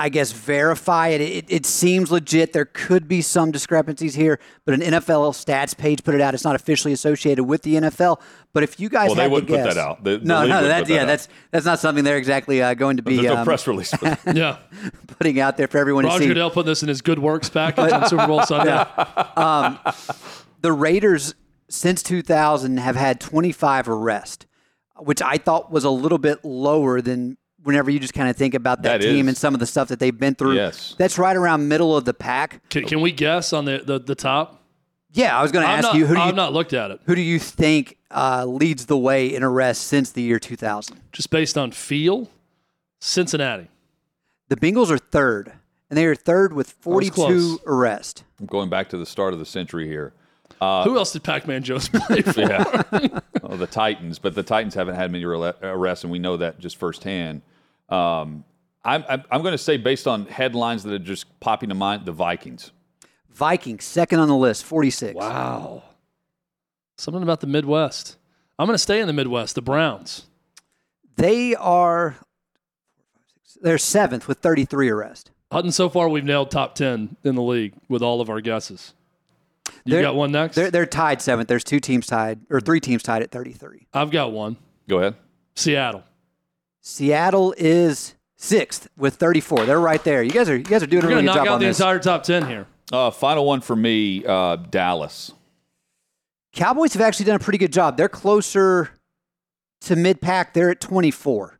I 0.00 0.08
guess, 0.08 0.32
verify 0.32 1.08
it. 1.08 1.20
it. 1.20 1.44
It 1.48 1.66
seems 1.66 2.10
legit. 2.10 2.54
There 2.54 2.64
could 2.64 3.06
be 3.06 3.20
some 3.20 3.50
discrepancies 3.50 4.14
here, 4.14 4.40
but 4.64 4.72
an 4.72 4.80
NFL 4.80 5.32
stats 5.34 5.76
page 5.76 6.02
put 6.02 6.14
it 6.14 6.22
out. 6.22 6.32
It's 6.32 6.42
not 6.42 6.54
officially 6.54 6.94
associated 6.94 7.44
with 7.44 7.60
the 7.60 7.74
NFL, 7.74 8.18
but 8.54 8.62
if 8.62 8.80
you 8.80 8.88
guys 8.88 9.08
Well, 9.08 9.16
they 9.16 9.22
had 9.22 9.28
to 9.28 9.32
wouldn't 9.34 9.50
put 9.50 9.56
guess, 9.56 9.74
that 9.74 9.80
out. 9.80 10.02
The- 10.02 10.16
the 10.16 10.24
no, 10.24 10.46
no, 10.46 10.56
wouldn't 10.56 10.68
that, 10.68 10.78
put 10.80 10.88
that 10.88 10.94
yeah, 10.94 11.02
out. 11.02 11.06
that's 11.06 11.28
that's 11.50 11.66
not 11.66 11.80
something 11.80 12.02
they're 12.02 12.16
exactly 12.16 12.62
uh, 12.62 12.72
going 12.72 12.96
to 12.96 13.02
be 13.02 13.16
There's 13.16 13.26
no 13.26 13.36
um, 13.36 13.44
press 13.44 13.66
release. 13.66 13.92
Yeah. 14.32 14.56
putting 15.18 15.38
out 15.38 15.58
there 15.58 15.68
for 15.68 15.76
everyone 15.76 16.04
to 16.04 16.08
Roger 16.08 16.22
see. 16.22 16.28
Goodell 16.28 16.50
put 16.50 16.64
this 16.64 16.82
in 16.82 16.88
his 16.88 17.02
good 17.02 17.18
works 17.18 17.50
package 17.50 17.92
on 17.92 18.08
Super 18.08 18.26
Bowl 18.26 18.42
Sunday. 18.42 18.72
the 20.62 20.72
Raiders 20.72 21.34
since 21.68 22.02
2000 22.02 22.78
have 22.78 22.96
had 22.96 23.20
25 23.20 23.88
arrests, 23.88 24.46
which 24.96 25.20
I 25.20 25.36
thought 25.36 25.70
was 25.70 25.84
a 25.84 25.90
little 25.90 26.18
bit 26.18 26.44
lower 26.44 27.00
than 27.02 27.36
whenever 27.62 27.90
you 27.90 27.98
just 27.98 28.14
kind 28.14 28.28
of 28.28 28.36
think 28.36 28.54
about 28.54 28.82
that, 28.82 29.00
That 29.00 29.06
team 29.06 29.26
is. 29.26 29.28
and 29.28 29.36
some 29.36 29.54
of 29.54 29.60
the 29.60 29.66
stuff 29.66 29.88
that 29.88 29.98
they've 29.98 30.18
been 30.18 30.34
through. 30.34 30.54
Yes. 30.54 30.94
That's 30.98 31.18
right 31.18 31.36
around 31.36 31.68
middle 31.68 31.96
of 31.96 32.04
the 32.04 32.14
pack. 32.14 32.68
Can, 32.70 32.84
can 32.86 33.00
we 33.00 33.12
guess 33.12 33.52
on 33.52 33.64
the, 33.64 33.82
the, 33.84 33.98
the 33.98 34.14
top? 34.14 34.62
Yeah, 35.12 35.36
I 35.36 35.42
was 35.42 35.50
going 35.50 35.66
to 35.66 35.70
ask 35.70 35.82
not, 35.82 35.94
you 35.96 36.06
who 36.06 36.14
do 36.14 36.20
you 36.20 36.26
I've 36.26 36.34
not 36.36 36.52
looked 36.52 36.72
at 36.72 36.90
it. 36.92 37.00
who 37.04 37.14
do 37.16 37.20
you 37.20 37.38
think 37.38 37.96
uh, 38.10 38.44
leads 38.44 38.86
the 38.86 38.96
way 38.96 39.34
in 39.34 39.42
arrests 39.42 39.84
since 39.84 40.10
the 40.12 40.22
year 40.22 40.38
2000? 40.38 41.00
Just 41.12 41.30
based 41.30 41.58
on 41.58 41.72
feel, 41.72 42.30
Cincinnati. 43.00 43.68
The 44.48 44.56
Bengals 44.56 44.90
are 44.90 44.98
third, 44.98 45.52
and 45.88 45.96
they 45.96 46.06
are 46.06 46.14
third 46.14 46.52
with 46.52 46.70
42 46.70 47.60
arrests. 47.66 48.22
I'm 48.38 48.46
going 48.46 48.70
back 48.70 48.88
to 48.90 48.96
the 48.96 49.06
start 49.06 49.32
of 49.32 49.38
the 49.38 49.46
century 49.46 49.86
here. 49.88 50.12
Who 50.60 50.96
else 50.96 51.12
did 51.12 51.22
Pac-Man 51.22 51.62
Jones 51.62 51.88
play 51.92 52.22
for? 52.22 52.40
Yeah. 52.40 52.82
oh, 53.42 53.56
the 53.56 53.66
Titans, 53.66 54.18
but 54.18 54.34
the 54.34 54.42
Titans 54.42 54.74
haven't 54.74 54.94
had 54.94 55.10
many 55.10 55.24
arrests, 55.24 56.04
and 56.04 56.10
we 56.12 56.18
know 56.18 56.36
that 56.36 56.58
just 56.58 56.76
firsthand. 56.76 57.42
Um, 57.90 58.44
I'm, 58.84 59.04
I'm, 59.08 59.24
I'm 59.30 59.42
going 59.42 59.52
to 59.52 59.58
say, 59.58 59.76
based 59.76 60.06
on 60.06 60.26
headlines 60.26 60.82
that 60.84 60.92
are 60.92 60.98
just 60.98 61.38
popping 61.40 61.68
to 61.68 61.74
mind, 61.74 62.06
the 62.06 62.12
Vikings. 62.12 62.72
Vikings 63.30 63.84
second 63.84 64.20
on 64.20 64.28
the 64.28 64.36
list, 64.36 64.64
46. 64.64 65.14
Wow. 65.14 65.82
Something 66.96 67.22
about 67.22 67.40
the 67.40 67.46
Midwest. 67.46 68.16
I'm 68.58 68.66
going 68.66 68.74
to 68.74 68.78
stay 68.78 69.00
in 69.00 69.06
the 69.06 69.12
Midwest. 69.12 69.54
The 69.54 69.62
Browns. 69.62 70.26
They 71.16 71.54
are 71.54 72.16
they're 73.62 73.78
seventh 73.78 74.26
with 74.28 74.38
33 74.38 74.88
arrests. 74.88 75.30
Hutton, 75.52 75.72
so 75.72 75.88
far 75.88 76.08
we've 76.08 76.24
nailed 76.24 76.50
top 76.50 76.74
10 76.74 77.16
in 77.24 77.34
the 77.34 77.42
league 77.42 77.74
with 77.88 78.02
all 78.02 78.20
of 78.20 78.30
our 78.30 78.40
guesses. 78.40 78.94
You 79.84 79.92
They're- 79.94 80.02
got 80.02 80.14
one 80.14 80.32
next? 80.32 80.56
They're 80.56 80.70
they're 80.70 80.86
tied 80.86 81.20
seventh. 81.22 81.48
There's 81.48 81.64
two 81.64 81.80
teams 81.80 82.06
tied 82.06 82.40
or 82.50 82.60
three 82.60 82.80
teams 82.80 83.02
tied 83.02 83.22
at 83.22 83.30
33. 83.30 83.86
I've 83.92 84.10
got 84.10 84.32
one. 84.32 84.56
Go 84.88 84.98
ahead. 84.98 85.14
Seattle. 85.54 86.04
Seattle 86.80 87.54
is 87.58 88.14
sixth 88.36 88.88
with 88.96 89.16
34. 89.16 89.66
They're 89.66 89.80
right 89.80 90.02
there. 90.04 90.22
You 90.22 90.30
guys 90.30 90.48
are 90.48 90.56
you 90.56 90.62
guys 90.64 90.82
are 90.82 90.86
doing 90.86 91.02
We're 91.04 91.10
a 91.10 91.14
going 91.14 91.26
really 91.26 91.26
to 91.26 91.26
knock 91.26 91.34
good 91.34 91.44
job 91.44 91.48
out 91.48 91.54
on 91.54 91.60
the 91.60 91.66
this. 91.66 91.78
entire 91.80 91.98
top 91.98 92.22
10 92.22 92.46
here. 92.46 92.66
Uh, 92.92 93.10
final 93.10 93.44
one 93.44 93.60
for 93.60 93.76
me, 93.76 94.24
uh, 94.26 94.56
Dallas. 94.56 95.32
Cowboys 96.52 96.92
have 96.94 97.02
actually 97.02 97.26
done 97.26 97.36
a 97.36 97.40
pretty 97.40 97.58
good 97.58 97.72
job. 97.72 97.96
They're 97.96 98.08
closer 98.08 98.90
to 99.82 99.94
mid 99.96 100.20
pack. 100.20 100.54
They're 100.54 100.70
at 100.70 100.80
24. 100.80 101.58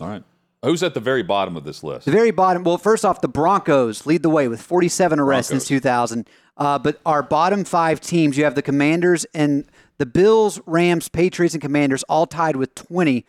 All 0.00 0.08
right. 0.08 0.22
Who's 0.62 0.82
at 0.82 0.94
the 0.94 1.00
very 1.00 1.22
bottom 1.22 1.56
of 1.56 1.64
this 1.64 1.82
list? 1.82 2.06
The 2.06 2.12
very 2.12 2.30
bottom. 2.30 2.64
Well, 2.64 2.78
first 2.78 3.04
off, 3.04 3.20
the 3.20 3.28
Broncos 3.28 4.04
lead 4.06 4.22
the 4.22 4.30
way 4.30 4.48
with 4.48 4.60
47 4.60 5.18
arrests 5.20 5.50
Broncos. 5.50 5.66
since 5.66 5.80
2000. 5.80 6.28
Uh, 6.56 6.78
but 6.78 7.00
our 7.06 7.22
bottom 7.22 7.64
five 7.64 8.00
teams, 8.00 8.36
you 8.36 8.44
have 8.44 8.54
the 8.54 8.62
Commanders 8.62 9.26
and 9.34 9.64
the 9.98 10.06
Bills, 10.06 10.60
Rams, 10.66 11.08
Patriots, 11.08 11.54
and 11.54 11.60
Commanders 11.62 12.02
all 12.04 12.26
tied 12.26 12.56
with 12.56 12.74
20, 12.74 13.24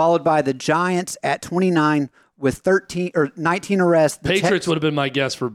followed 0.00 0.24
by 0.24 0.40
the 0.40 0.54
Giants 0.54 1.18
at 1.22 1.42
29 1.42 2.08
with 2.38 2.56
13 2.56 3.10
or 3.14 3.30
19 3.36 3.82
arrests. 3.82 4.16
The 4.16 4.30
Patriots 4.30 4.64
Tex- 4.64 4.66
would 4.66 4.76
have 4.76 4.80
been 4.82 4.94
my 4.94 5.10
guess 5.10 5.34
for 5.34 5.52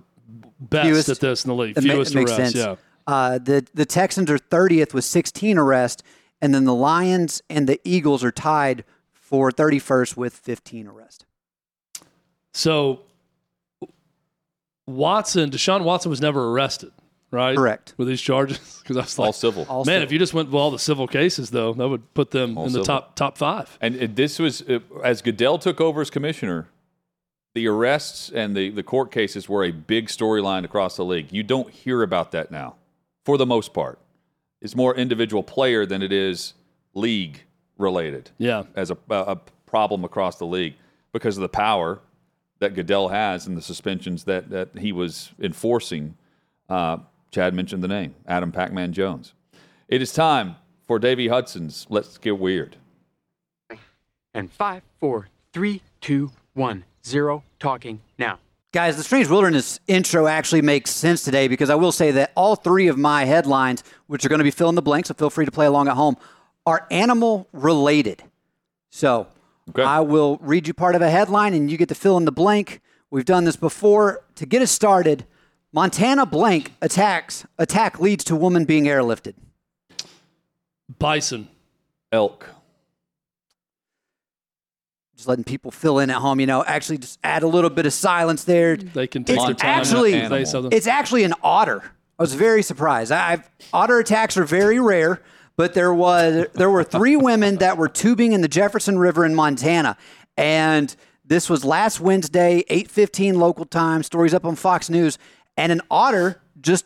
best 0.59 0.87
Fewest- 0.87 1.09
at 1.09 1.19
this 1.19 1.43
in 1.43 1.49
the 1.49 1.55
league. 1.55 1.75
Ma- 1.77 1.81
Fewest 1.93 2.13
makes 2.13 2.29
arrests, 2.31 2.53
sense. 2.53 2.67
yeah. 2.67 2.75
Uh, 3.07 3.39
the 3.39 3.65
the 3.73 3.85
Texans 3.87 4.29
are 4.29 4.37
30th 4.37 4.93
with 4.93 5.03
16 5.03 5.57
arrests, 5.57 6.03
and 6.43 6.53
then 6.53 6.65
the 6.65 6.75
Lions 6.75 7.41
and 7.49 7.67
the 7.67 7.79
Eagles 7.83 8.23
are 8.23 8.31
tied 8.31 8.83
for 9.13 9.51
31st 9.51 10.15
with 10.15 10.35
15 10.35 10.87
arrests. 10.87 11.25
So 12.53 13.01
Watson, 14.85 15.49
Deshaun 15.49 15.83
Watson 15.83 16.11
was 16.11 16.21
never 16.21 16.51
arrested, 16.51 16.91
right? 17.31 17.55
Correct. 17.55 17.93
With 17.97 18.07
these 18.07 18.21
charges? 18.21 18.59
Because 18.85 18.97
I 18.97 19.01
was 19.01 19.17
All 19.19 19.25
like, 19.25 19.35
civil. 19.35 19.65
Also, 19.67 19.89
man, 19.91 20.03
if 20.03 20.11
you 20.11 20.19
just 20.19 20.35
went 20.35 20.49
with 20.49 20.55
all 20.61 20.69
the 20.69 20.77
civil 20.77 21.07
cases, 21.07 21.49
though, 21.49 21.73
that 21.73 21.87
would 21.87 22.13
put 22.13 22.29
them 22.29 22.55
All 22.55 22.65
in 22.67 22.71
the 22.73 22.83
civil. 22.83 22.85
top 22.85 23.15
top 23.15 23.35
five. 23.37 23.77
and 23.81 23.95
this 24.15 24.37
was, 24.37 24.61
uh, 24.61 24.77
as 25.03 25.23
Goodell 25.23 25.57
took 25.57 25.81
over 25.81 26.01
as 26.01 26.11
commissioner, 26.11 26.67
the 27.55 27.67
arrests 27.67 28.29
and 28.29 28.55
the, 28.55 28.69
the 28.69 28.83
court 28.83 29.11
cases 29.11 29.49
were 29.49 29.63
a 29.63 29.71
big 29.71 30.07
storyline 30.09 30.65
across 30.65 30.97
the 30.97 31.03
league. 31.05 31.31
You 31.31 31.41
don't 31.41 31.71
hear 31.71 32.03
about 32.03 32.31
that 32.33 32.51
now, 32.51 32.75
for 33.23 33.37
the 33.39 33.45
most 33.47 33.73
part. 33.73 33.97
It's 34.61 34.75
more 34.75 34.93
individual 34.95 35.41
player 35.41 35.85
than 35.85 36.03
it 36.03 36.11
is 36.11 36.53
league 36.93 37.43
related 37.77 38.29
Yeah. 38.37 38.63
as 38.75 38.91
a, 38.91 38.97
a 39.09 39.37
problem 39.65 40.03
across 40.03 40.37
the 40.37 40.45
league 40.45 40.75
because 41.11 41.37
of 41.37 41.41
the 41.41 41.49
power 41.49 42.01
that 42.59 42.75
Goodell 42.75 43.07
has 43.07 43.47
and 43.47 43.57
the 43.57 43.61
suspensions 43.63 44.25
that, 44.25 44.49
that 44.51 44.77
he 44.77 44.91
was 44.91 45.31
enforcing. 45.39 46.17
Uh, 46.69 46.97
Chad 47.35 47.53
mentioned 47.53 47.83
the 47.83 47.89
name, 47.89 48.15
Adam 48.25 48.49
Pac 48.49 48.71
Man 48.71 48.93
Jones. 48.93 49.33
It 49.89 50.01
is 50.01 50.13
time 50.13 50.55
for 50.87 50.99
Davey 50.99 51.27
Hudson's 51.27 51.85
Let's 51.89 52.17
Get 52.17 52.39
Weird. 52.39 52.77
And 54.33 54.49
five, 54.49 54.83
four, 55.01 55.27
three, 55.51 55.81
two, 55.99 56.31
one, 56.53 56.85
zero. 57.05 57.43
Talking 57.59 57.99
now. 58.17 58.39
Guys, 58.71 58.95
the 58.95 59.03
Strange 59.03 59.27
Wilderness 59.27 59.81
intro 59.85 60.27
actually 60.27 60.61
makes 60.61 60.91
sense 60.91 61.25
today 61.25 61.49
because 61.49 61.69
I 61.69 61.75
will 61.75 61.91
say 61.91 62.11
that 62.11 62.31
all 62.35 62.55
three 62.55 62.87
of 62.87 62.97
my 62.97 63.25
headlines, 63.25 63.83
which 64.07 64.25
are 64.25 64.29
going 64.29 64.39
to 64.39 64.45
be 64.45 64.51
fill 64.51 64.69
in 64.69 64.75
the 64.75 64.81
blank, 64.81 65.05
so 65.07 65.13
feel 65.13 65.29
free 65.29 65.43
to 65.43 65.51
play 65.51 65.65
along 65.65 65.89
at 65.89 65.95
home, 65.95 66.15
are 66.65 66.87
animal 66.89 67.49
related. 67.51 68.23
So 68.91 69.27
Okay. 69.71 69.83
I 69.83 69.99
will 69.99 70.37
read 70.41 70.67
you 70.69 70.73
part 70.73 70.95
of 70.95 71.01
a 71.01 71.09
headline 71.09 71.53
and 71.53 71.69
you 71.69 71.77
get 71.77 71.89
to 71.89 71.95
fill 71.95 72.15
in 72.15 72.23
the 72.23 72.31
blank. 72.31 72.79
We've 73.09 73.25
done 73.25 73.43
this 73.43 73.57
before. 73.57 74.23
To 74.35 74.45
get 74.45 74.61
us 74.61 74.71
started, 74.71 75.25
Montana 75.75 76.25
blank 76.25 76.71
attacks 76.81 77.45
attack 77.59 77.99
leads 77.99 78.23
to 78.23 78.35
woman 78.37 78.63
being 78.63 78.85
airlifted. 78.85 79.33
Bison. 80.97 81.49
Elk. 82.13 82.47
Just 85.17 85.27
letting 85.27 85.43
people 85.43 85.71
fill 85.71 85.99
in 85.99 86.09
at 86.09 86.15
home, 86.15 86.39
you 86.39 86.45
know, 86.45 86.63
actually 86.63 86.99
just 86.99 87.19
add 87.25 87.43
a 87.43 87.47
little 87.47 87.69
bit 87.69 87.85
of 87.85 87.91
silence 87.91 88.45
there. 88.45 88.77
They 88.77 89.05
can 89.05 89.25
take 89.25 89.35
It's 89.35 89.45
their 89.45 89.53
time. 89.53 89.69
actually- 89.69 90.13
and 90.13 90.29
say 90.29 90.45
something. 90.45 90.71
It's 90.71 90.87
actually 90.87 91.25
an 91.25 91.33
otter. 91.43 91.83
I 92.17 92.23
was 92.23 92.35
very 92.35 92.63
surprised. 92.63 93.11
I- 93.11 93.33
I've 93.33 93.49
otter 93.73 93.99
attacks 93.99 94.37
are 94.37 94.45
very 94.45 94.79
rare, 94.79 95.21
but 95.57 95.73
there 95.73 95.93
was 95.93 96.45
there 96.53 96.69
were 96.69 96.85
three 96.85 97.17
women 97.17 97.57
that 97.57 97.77
were 97.77 97.89
tubing 97.89 98.31
in 98.31 98.39
the 98.39 98.47
Jefferson 98.47 98.97
River 98.97 99.25
in 99.25 99.35
Montana, 99.35 99.97
and 100.37 100.95
this 101.25 101.49
was 101.49 101.65
last 101.65 101.99
Wednesday, 101.99 102.63
eight 102.69 102.89
fifteen 102.89 103.37
local 103.39 103.65
time. 103.65 104.03
Stories 104.03 104.33
up 104.33 104.45
on 104.45 104.55
Fox 104.55 104.89
News, 104.89 105.17
and 105.57 105.71
an 105.71 105.81
otter 105.89 106.41
just 106.61 106.85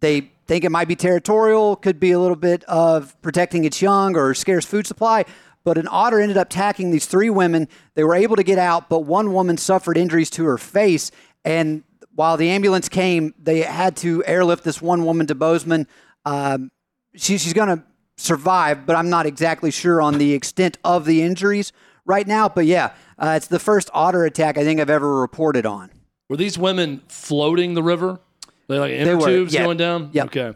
they 0.00 0.32
think 0.46 0.64
it 0.64 0.70
might 0.70 0.88
be 0.88 0.96
territorial, 0.96 1.76
could 1.76 2.00
be 2.00 2.10
a 2.10 2.18
little 2.18 2.36
bit 2.36 2.64
of 2.64 3.20
protecting 3.22 3.64
its 3.64 3.80
young 3.80 4.16
or 4.16 4.34
scarce 4.34 4.66
food 4.66 4.86
supply. 4.86 5.24
But 5.64 5.78
an 5.78 5.86
otter 5.88 6.20
ended 6.20 6.36
up 6.36 6.48
attacking 6.48 6.90
these 6.90 7.06
three 7.06 7.30
women. 7.30 7.68
They 7.94 8.02
were 8.02 8.16
able 8.16 8.36
to 8.36 8.42
get 8.42 8.58
out, 8.58 8.88
but 8.88 9.00
one 9.00 9.32
woman 9.32 9.56
suffered 9.56 9.96
injuries 9.96 10.28
to 10.30 10.44
her 10.44 10.58
face. 10.58 11.12
And 11.44 11.84
while 12.14 12.36
the 12.36 12.50
ambulance 12.50 12.88
came, 12.88 13.32
they 13.38 13.60
had 13.60 13.96
to 13.98 14.24
airlift 14.26 14.64
this 14.64 14.82
one 14.82 15.04
woman 15.04 15.26
to 15.28 15.34
Bozeman. 15.34 15.86
Um, 16.24 16.72
she, 17.14 17.38
she's 17.38 17.52
going 17.52 17.68
to 17.68 17.84
survive, 18.16 18.86
but 18.86 18.96
I'm 18.96 19.08
not 19.08 19.26
exactly 19.26 19.70
sure 19.70 20.02
on 20.02 20.18
the 20.18 20.32
extent 20.32 20.78
of 20.84 21.04
the 21.04 21.22
injuries 21.22 21.72
right 22.04 22.26
now. 22.26 22.48
But 22.48 22.66
yeah, 22.66 22.94
uh, 23.18 23.34
it's 23.36 23.46
the 23.46 23.60
first 23.60 23.88
otter 23.94 24.24
attack 24.24 24.58
I 24.58 24.64
think 24.64 24.80
I've 24.80 24.90
ever 24.90 25.20
reported 25.20 25.64
on. 25.64 25.90
Were 26.28 26.36
these 26.36 26.58
women 26.58 27.02
floating 27.08 27.74
the 27.74 27.82
river? 27.82 28.20
They 28.68 28.78
like 28.78 28.92
inner 28.92 29.16
were, 29.16 29.26
tubes 29.26 29.52
yeah. 29.52 29.64
going 29.64 29.76
down. 29.76 30.10
Yep. 30.12 30.26
Okay, 30.26 30.54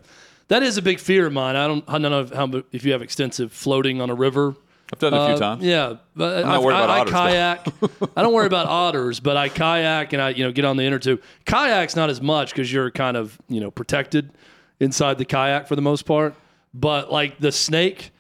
that 0.49 0.63
is 0.63 0.79
a 0.79 0.83
big 0.83 0.99
fear 1.01 1.27
of 1.27 1.33
mine. 1.33 1.57
I 1.57 1.67
don't. 1.67 1.85
I 1.89 1.99
don't 1.99 2.11
know 2.11 2.21
if, 2.21 2.33
how, 2.33 2.63
if 2.73 2.85
you 2.85 2.93
have 2.93 3.03
extensive 3.03 3.53
floating 3.53 4.01
on 4.01 4.11
a 4.11 4.15
river. 4.15 4.55
I've 4.93 5.01
done 5.01 5.15
it 5.15 5.17
a 5.17 5.27
few 5.27 5.35
Uh, 5.35 5.39
times. 5.39 5.65
Yeah, 5.65 5.95
but 6.15 6.45
not 6.47 6.55
I, 6.55 6.59
worried 6.61 6.75
I, 6.77 6.85
about 6.85 6.91
I 6.91 7.01
otters, 7.01 7.13
though. 7.13 7.89
kayak. 7.89 8.13
I 8.17 8.23
don't 8.23 8.33
worry 8.33 8.47
about 8.47 8.67
otters, 8.69 9.19
but 9.19 9.37
I 9.37 9.49
kayak 9.49 10.13
and 10.13 10.23
I 10.23 10.29
you 10.31 10.45
know 10.45 10.53
get 10.53 10.65
on 10.65 10.77
the 10.77 10.85
inner 10.85 11.01
tube. 11.01 11.21
Kayak's 11.45 11.97
not 11.97 12.09
as 12.09 12.23
much 12.23 12.51
because 12.53 12.73
you're 12.73 12.91
kind 12.93 13.17
of 13.17 13.37
you 13.49 13.61
know 13.61 13.71
protected 13.73 14.31
inside 14.79 15.19
the 15.19 15.25
kayak 15.25 15.67
for 15.67 15.75
the 15.75 15.83
most 15.83 16.03
part. 16.07 16.35
But 16.73 17.11
like 17.11 17.39
the 17.41 17.51
snake, 17.51 18.13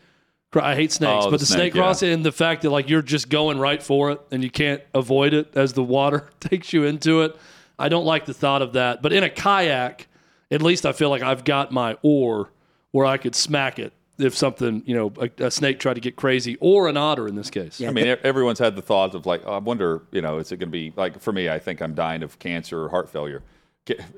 I 0.62 0.74
hate 0.74 0.92
snakes, 0.92 1.26
Oh, 1.26 1.30
but 1.30 1.38
the 1.38 1.38
the 1.38 1.46
snake, 1.46 1.58
snake, 1.58 1.74
yeah. 1.74 1.82
crossing 1.82 2.12
and 2.12 2.24
the 2.24 2.32
fact 2.32 2.62
that 2.62 2.70
like 2.70 2.88
you're 2.88 3.02
just 3.02 3.28
going 3.28 3.58
right 3.58 3.82
for 3.82 4.10
it 4.12 4.20
and 4.30 4.42
you 4.42 4.50
can't 4.50 4.82
avoid 4.94 5.34
it 5.34 5.56
as 5.56 5.72
the 5.74 5.82
water 5.82 6.28
takes 6.40 6.72
you 6.72 6.84
into 6.84 7.22
it. 7.22 7.36
I 7.78 7.88
don't 7.88 8.04
like 8.06 8.24
the 8.26 8.34
thought 8.34 8.62
of 8.62 8.72
that. 8.74 9.02
But 9.02 9.12
in 9.12 9.22
a 9.22 9.30
kayak, 9.30 10.06
at 10.50 10.62
least 10.62 10.86
I 10.86 10.92
feel 10.92 11.10
like 11.10 11.22
I've 11.22 11.44
got 11.44 11.72
my 11.72 11.96
oar 12.02 12.50
where 12.92 13.04
I 13.06 13.16
could 13.18 13.34
smack 13.34 13.78
it 13.78 13.92
if 14.18 14.34
something, 14.34 14.82
you 14.86 14.94
know, 14.96 15.12
a, 15.20 15.44
a 15.44 15.50
snake 15.50 15.78
tried 15.78 15.94
to 15.94 16.00
get 16.00 16.16
crazy 16.16 16.56
or 16.60 16.88
an 16.88 16.96
otter 16.96 17.28
in 17.28 17.34
this 17.34 17.50
case. 17.50 17.82
I 17.82 17.90
mean, 17.90 18.06
e- 18.06 18.16
everyone's 18.24 18.58
had 18.58 18.74
the 18.74 18.80
thought 18.80 19.14
of 19.14 19.26
like, 19.26 19.42
oh, 19.44 19.52
I 19.52 19.58
wonder, 19.58 20.02
you 20.10 20.22
know, 20.22 20.38
is 20.38 20.50
it 20.52 20.56
going 20.56 20.68
to 20.68 20.72
be 20.72 20.92
like 20.96 21.20
for 21.20 21.32
me? 21.34 21.50
I 21.50 21.58
think 21.58 21.82
I'm 21.82 21.94
dying 21.94 22.22
of 22.22 22.38
cancer 22.38 22.82
or 22.82 22.88
heart 22.88 23.10
failure, 23.10 23.42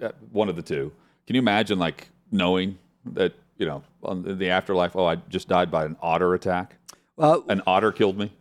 uh, 0.00 0.10
one 0.30 0.48
of 0.48 0.54
the 0.54 0.62
two. 0.62 0.92
Can 1.26 1.34
you 1.34 1.40
imagine 1.42 1.80
like 1.80 2.08
knowing 2.30 2.78
that 3.06 3.34
you 3.58 3.66
know 3.66 3.82
on 4.02 4.22
the- 4.22 4.34
the 4.34 4.50
afterlife? 4.50 4.96
Oh, 4.96 5.04
I 5.06 5.16
just 5.28 5.48
died 5.48 5.70
by 5.70 5.84
an 5.84 5.96
otter 6.00 6.32
attack. 6.34 6.76
Well, 7.16 7.44
An 7.48 7.60
otter 7.66 7.92
killed 7.92 8.16
me. 8.16 8.32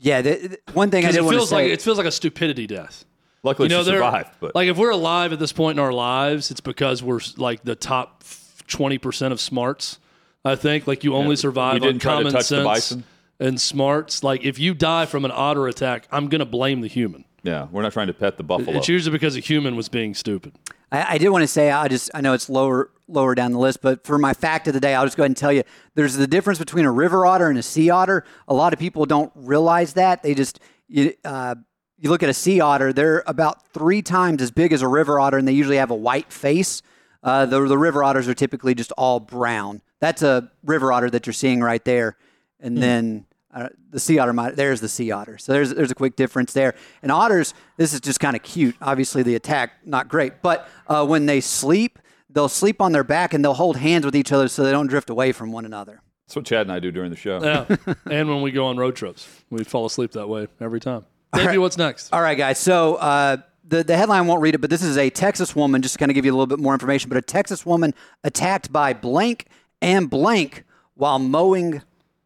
yeah, 0.00 0.22
the, 0.22 0.30
the- 0.48 0.58
one 0.72 0.90
thing 0.90 1.04
I 1.04 1.08
Because 1.08 1.14
did 1.16 1.20
it 1.20 1.24
want 1.24 1.34
to 1.34 1.38
feels 1.40 1.48
say. 1.50 1.56
like 1.56 1.66
it 1.70 1.82
feels 1.82 1.98
like 1.98 2.06
a 2.06 2.10
stupidity 2.12 2.66
death. 2.66 3.04
Luckily, 3.44 3.66
You 3.68 3.74
know, 3.76 3.82
she 3.82 3.90
survived. 3.90 4.30
But 4.40 4.54
like 4.54 4.68
if 4.68 4.76
we're 4.76 4.90
alive 4.90 5.32
at 5.32 5.38
this 5.38 5.52
point 5.52 5.78
in 5.78 5.84
our 5.84 5.92
lives, 5.92 6.50
it's 6.50 6.60
because 6.60 7.02
we're 7.02 7.20
like 7.36 7.62
the 7.64 7.74
top 7.74 8.24
twenty 8.68 8.98
percent 8.98 9.32
of 9.32 9.40
smarts. 9.40 9.98
I 10.44 10.54
think 10.56 10.86
like 10.86 11.04
you 11.04 11.14
only 11.14 11.36
survive 11.36 11.82
on 11.82 11.98
try 11.98 12.22
to 12.22 12.30
common 12.30 12.42
sense 12.42 12.96
and 13.40 13.60
smarts. 13.60 14.22
Like 14.24 14.44
if 14.44 14.58
you 14.58 14.74
die 14.74 15.06
from 15.06 15.24
an 15.24 15.30
otter 15.32 15.66
attack, 15.66 16.06
I'm 16.12 16.28
gonna 16.28 16.44
blame 16.46 16.80
the 16.80 16.88
human. 16.88 17.24
Yeah, 17.42 17.66
we're 17.72 17.82
not 17.82 17.92
trying 17.92 18.06
to 18.06 18.14
pet 18.14 18.36
the 18.36 18.44
buffalo. 18.44 18.76
It's 18.76 18.88
usually 18.88 19.12
because 19.12 19.36
a 19.36 19.40
human 19.40 19.74
was 19.74 19.88
being 19.88 20.14
stupid. 20.14 20.52
I, 20.92 21.14
I 21.14 21.18
did 21.18 21.28
want 21.30 21.42
to 21.42 21.48
say 21.48 21.70
I 21.70 21.88
just 21.88 22.10
I 22.14 22.20
know 22.20 22.34
it's 22.34 22.48
lower 22.48 22.90
lower 23.08 23.34
down 23.34 23.52
the 23.52 23.58
list, 23.58 23.82
but 23.82 24.06
for 24.06 24.18
my 24.18 24.32
fact 24.32 24.68
of 24.68 24.74
the 24.74 24.80
day, 24.80 24.94
I'll 24.94 25.04
just 25.04 25.16
go 25.16 25.22
ahead 25.22 25.30
and 25.30 25.36
tell 25.36 25.52
you 25.52 25.64
there's 25.94 26.14
the 26.14 26.26
difference 26.26 26.58
between 26.58 26.84
a 26.84 26.92
river 26.92 27.26
otter 27.26 27.48
and 27.48 27.58
a 27.58 27.62
sea 27.62 27.90
otter. 27.90 28.24
A 28.46 28.54
lot 28.54 28.72
of 28.72 28.78
people 28.78 29.06
don't 29.06 29.32
realize 29.34 29.94
that. 29.94 30.22
They 30.22 30.34
just 30.34 30.60
you 30.86 31.14
uh, 31.24 31.56
you 31.98 32.10
look 32.10 32.22
at 32.22 32.28
a 32.28 32.34
sea 32.34 32.60
otter, 32.60 32.92
they're 32.92 33.24
about 33.26 33.66
three 33.68 34.02
times 34.02 34.40
as 34.42 34.50
big 34.50 34.72
as 34.72 34.82
a 34.82 34.88
river 34.88 35.18
otter, 35.18 35.38
and 35.38 35.46
they 35.46 35.52
usually 35.52 35.76
have 35.76 35.90
a 35.90 35.96
white 35.96 36.32
face. 36.32 36.82
Uh, 37.24 37.46
the 37.46 37.60
the 37.66 37.78
river 37.78 38.04
otters 38.04 38.28
are 38.28 38.34
typically 38.34 38.74
just 38.74 38.92
all 38.92 39.18
brown. 39.18 39.82
That's 40.00 40.22
a 40.22 40.50
river 40.64 40.92
otter 40.92 41.10
that 41.10 41.26
you're 41.26 41.32
seeing 41.34 41.60
right 41.60 41.84
there, 41.84 42.16
and 42.60 42.78
then. 42.78 43.26
Uh, 43.52 43.68
the 43.90 44.00
sea 44.00 44.18
otter 44.18 44.32
might 44.32 44.56
there's 44.56 44.80
the 44.80 44.88
sea 44.88 45.10
otter. 45.10 45.38
So 45.38 45.52
there's 45.52 45.74
there's 45.74 45.90
a 45.90 45.94
quick 45.94 46.16
difference 46.16 46.52
there. 46.52 46.74
And 47.02 47.12
otters 47.12 47.54
this 47.76 47.92
is 47.92 48.00
just 48.00 48.20
kind 48.20 48.34
of 48.34 48.42
cute. 48.42 48.76
Obviously 48.80 49.22
the 49.22 49.34
attack 49.34 49.72
not 49.84 50.08
great. 50.08 50.42
But 50.42 50.68
uh, 50.86 51.06
when 51.06 51.26
they 51.26 51.40
sleep 51.40 51.98
they'll 52.30 52.48
sleep 52.48 52.80
on 52.80 52.92
their 52.92 53.04
back 53.04 53.34
and 53.34 53.44
they'll 53.44 53.54
hold 53.54 53.76
hands 53.76 54.06
with 54.06 54.16
each 54.16 54.32
other 54.32 54.48
so 54.48 54.64
they 54.64 54.70
don't 54.70 54.86
drift 54.86 55.10
away 55.10 55.32
from 55.32 55.52
one 55.52 55.66
another. 55.66 56.00
That's 56.26 56.36
what 56.36 56.46
Chad 56.46 56.62
and 56.62 56.72
I 56.72 56.78
do 56.80 56.90
during 56.90 57.10
the 57.10 57.16
show. 57.16 57.42
Yeah, 57.42 57.94
and 58.10 58.28
when 58.28 58.40
we 58.40 58.52
go 58.52 58.66
on 58.66 58.78
road 58.78 58.96
trips, 58.96 59.28
we 59.50 59.64
fall 59.64 59.84
asleep 59.84 60.12
that 60.12 60.28
way 60.28 60.46
every 60.60 60.80
time. 60.80 61.04
Maybe 61.34 61.58
what's 61.58 61.76
next? 61.76 62.12
all 62.12 62.22
right 62.22 62.38
guys. 62.38 62.58
So 62.58 62.94
uh, 62.96 63.36
the, 63.64 63.84
the 63.84 63.96
headline 63.96 64.26
won't 64.26 64.42
read 64.42 64.54
it 64.54 64.60
but 64.60 64.70
this 64.70 64.82
is 64.82 64.96
a 64.96 65.10
texas 65.10 65.54
woman 65.56 65.82
just 65.82 65.94
to 65.94 65.98
kind 65.98 66.10
of 66.10 66.14
give 66.14 66.24
you 66.24 66.32
a 66.32 66.36
little 66.36 66.46
bit 66.46 66.58
more 66.58 66.72
information 66.72 67.08
but 67.08 67.16
a 67.16 67.22
texas 67.22 67.64
woman 67.64 67.94
attacked 68.24 68.72
by 68.72 68.92
blank 68.92 69.46
and 69.80 70.10
blank 70.10 70.64
while 70.94 71.18
mowing 71.18 71.82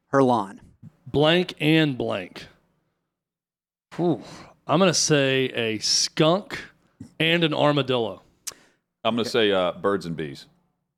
her 0.09 0.22
lawn 0.22 0.61
Blank 1.07 1.54
and 1.61 1.96
blank. 1.96 2.46
Whew. 3.96 4.22
I'm 4.66 4.78
gonna 4.78 4.92
say 4.94 5.44
a 5.46 5.78
skunk 5.78 6.59
and 7.20 7.44
an 7.44 7.54
armadillo. 7.54 8.22
I'm 9.04 9.14
going 9.14 9.24
to 9.24 9.30
say 9.30 9.52
uh, 9.52 9.70
birds 9.72 10.04
and 10.07 10.16
bees. 10.16 10.46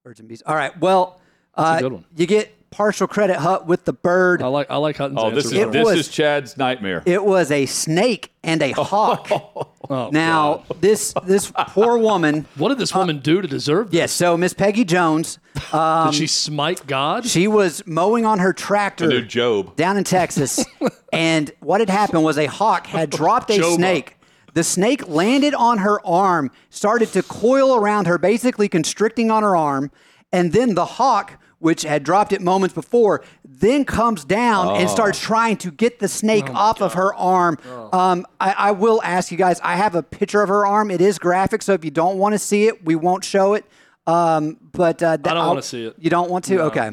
birds 0.02 0.18
and 0.18 0.28
bees 0.28 0.42
all 0.46 0.54
right 0.54 0.78
well 0.80 1.20
uh, 1.54 1.78
you 2.16 2.26
get 2.26 2.54
partial 2.71 3.07
credit 3.07 3.37
hut 3.37 3.66
with 3.66 3.85
the 3.87 3.93
bird 3.93 4.43
I 4.43 4.47
like 4.47 4.71
I 4.71 4.77
like 4.77 4.97
Hutton's 4.97 5.19
Oh, 5.21 5.31
this 5.31 5.47
is 5.47 5.53
It 5.53 5.73
this 5.73 5.85
was- 5.85 5.99
is 6.01 6.09
Chad's 6.09 6.57
nightmare. 6.57 7.03
It 7.07 7.25
was 7.25 7.51
a 7.51 7.66
snake 7.66 8.33
and 8.43 8.62
a 8.62 8.73
hawk. 8.73 9.29
Oh, 9.91 9.95
oh, 9.95 10.11
now, 10.11 10.64
this 10.81 11.14
this 11.25 11.51
poor 11.69 11.97
woman. 11.97 12.45
what 12.59 12.69
did 12.69 12.77
this 12.77 12.95
uh, 12.95 12.99
woman 12.99 13.21
do 13.21 13.41
to 13.41 13.49
deserve 13.49 13.91
this? 13.91 13.97
Yes, 13.97 14.12
so 14.12 14.37
Miss 14.37 14.53
Peggy 14.53 14.85
Jones, 14.85 15.39
Did 15.55 15.62
she 15.62 16.25
um, 16.25 16.27
smite 16.27 16.87
God? 16.87 17.25
she 17.25 17.49
was 17.49 17.83
mowing 17.87 18.27
on 18.27 18.39
her 18.39 18.53
tractor 18.53 19.07
the 19.07 19.14
new 19.14 19.25
Job. 19.25 19.77
down 19.77 19.97
in 19.97 20.05
Texas, 20.05 20.62
and 21.11 21.51
what 21.61 21.81
had 21.81 21.89
happened 21.89 22.23
was 22.23 22.37
a 22.37 22.45
hawk 22.47 22.87
had 22.87 23.09
dropped 23.09 23.49
a 23.49 23.55
Joba. 23.55 23.77
snake. 23.77 24.16
The 24.53 24.62
snake 24.64 25.09
landed 25.09 25.55
on 25.55 25.79
her 25.79 26.05
arm, 26.07 26.51
started 26.69 27.11
to 27.14 27.23
coil 27.23 27.75
around 27.75 28.07
her, 28.09 28.19
basically 28.19 28.69
constricting 28.69 29.31
on 29.31 29.43
her 29.43 29.57
arm, 29.57 29.91
and 30.33 30.53
then 30.53 30.75
the 30.75 30.85
hawk, 30.85 31.41
which 31.59 31.82
had 31.82 32.04
dropped 32.04 32.32
it 32.32 32.40
moments 32.40 32.74
before, 32.74 33.22
then 33.44 33.84
comes 33.84 34.24
down 34.24 34.76
and 34.76 34.88
starts 34.88 35.18
trying 35.20 35.56
to 35.56 35.70
get 35.70 35.98
the 35.98 36.09
snake 36.09 36.48
off 36.50 36.80
of 36.80 36.94
her 36.94 37.14
arm. 37.14 37.59
Um, 37.92 38.26
I, 38.40 38.54
I 38.56 38.70
will 38.70 39.00
ask 39.02 39.32
you 39.32 39.38
guys. 39.38 39.61
I 39.62 39.74
have 39.76 39.94
a 39.94 40.02
picture 40.02 40.42
of 40.42 40.48
her 40.48 40.64
arm. 40.66 40.90
It 40.90 41.00
is 41.00 41.18
graphic, 41.18 41.62
so 41.62 41.72
if 41.72 41.84
you 41.84 41.90
don't 41.90 42.18
want 42.18 42.34
to 42.34 42.38
see 42.38 42.66
it, 42.68 42.84
we 42.84 42.94
won't 42.94 43.24
show 43.24 43.54
it. 43.54 43.64
Um, 44.06 44.56
but 44.72 45.02
uh, 45.02 45.12
I 45.12 45.16
don't 45.16 45.46
wanna 45.46 45.62
see 45.62 45.84
it. 45.84 45.96
You 45.98 46.11
don't 46.11 46.30
want 46.30 46.44
to? 46.46 46.62
Okay. 46.62 46.92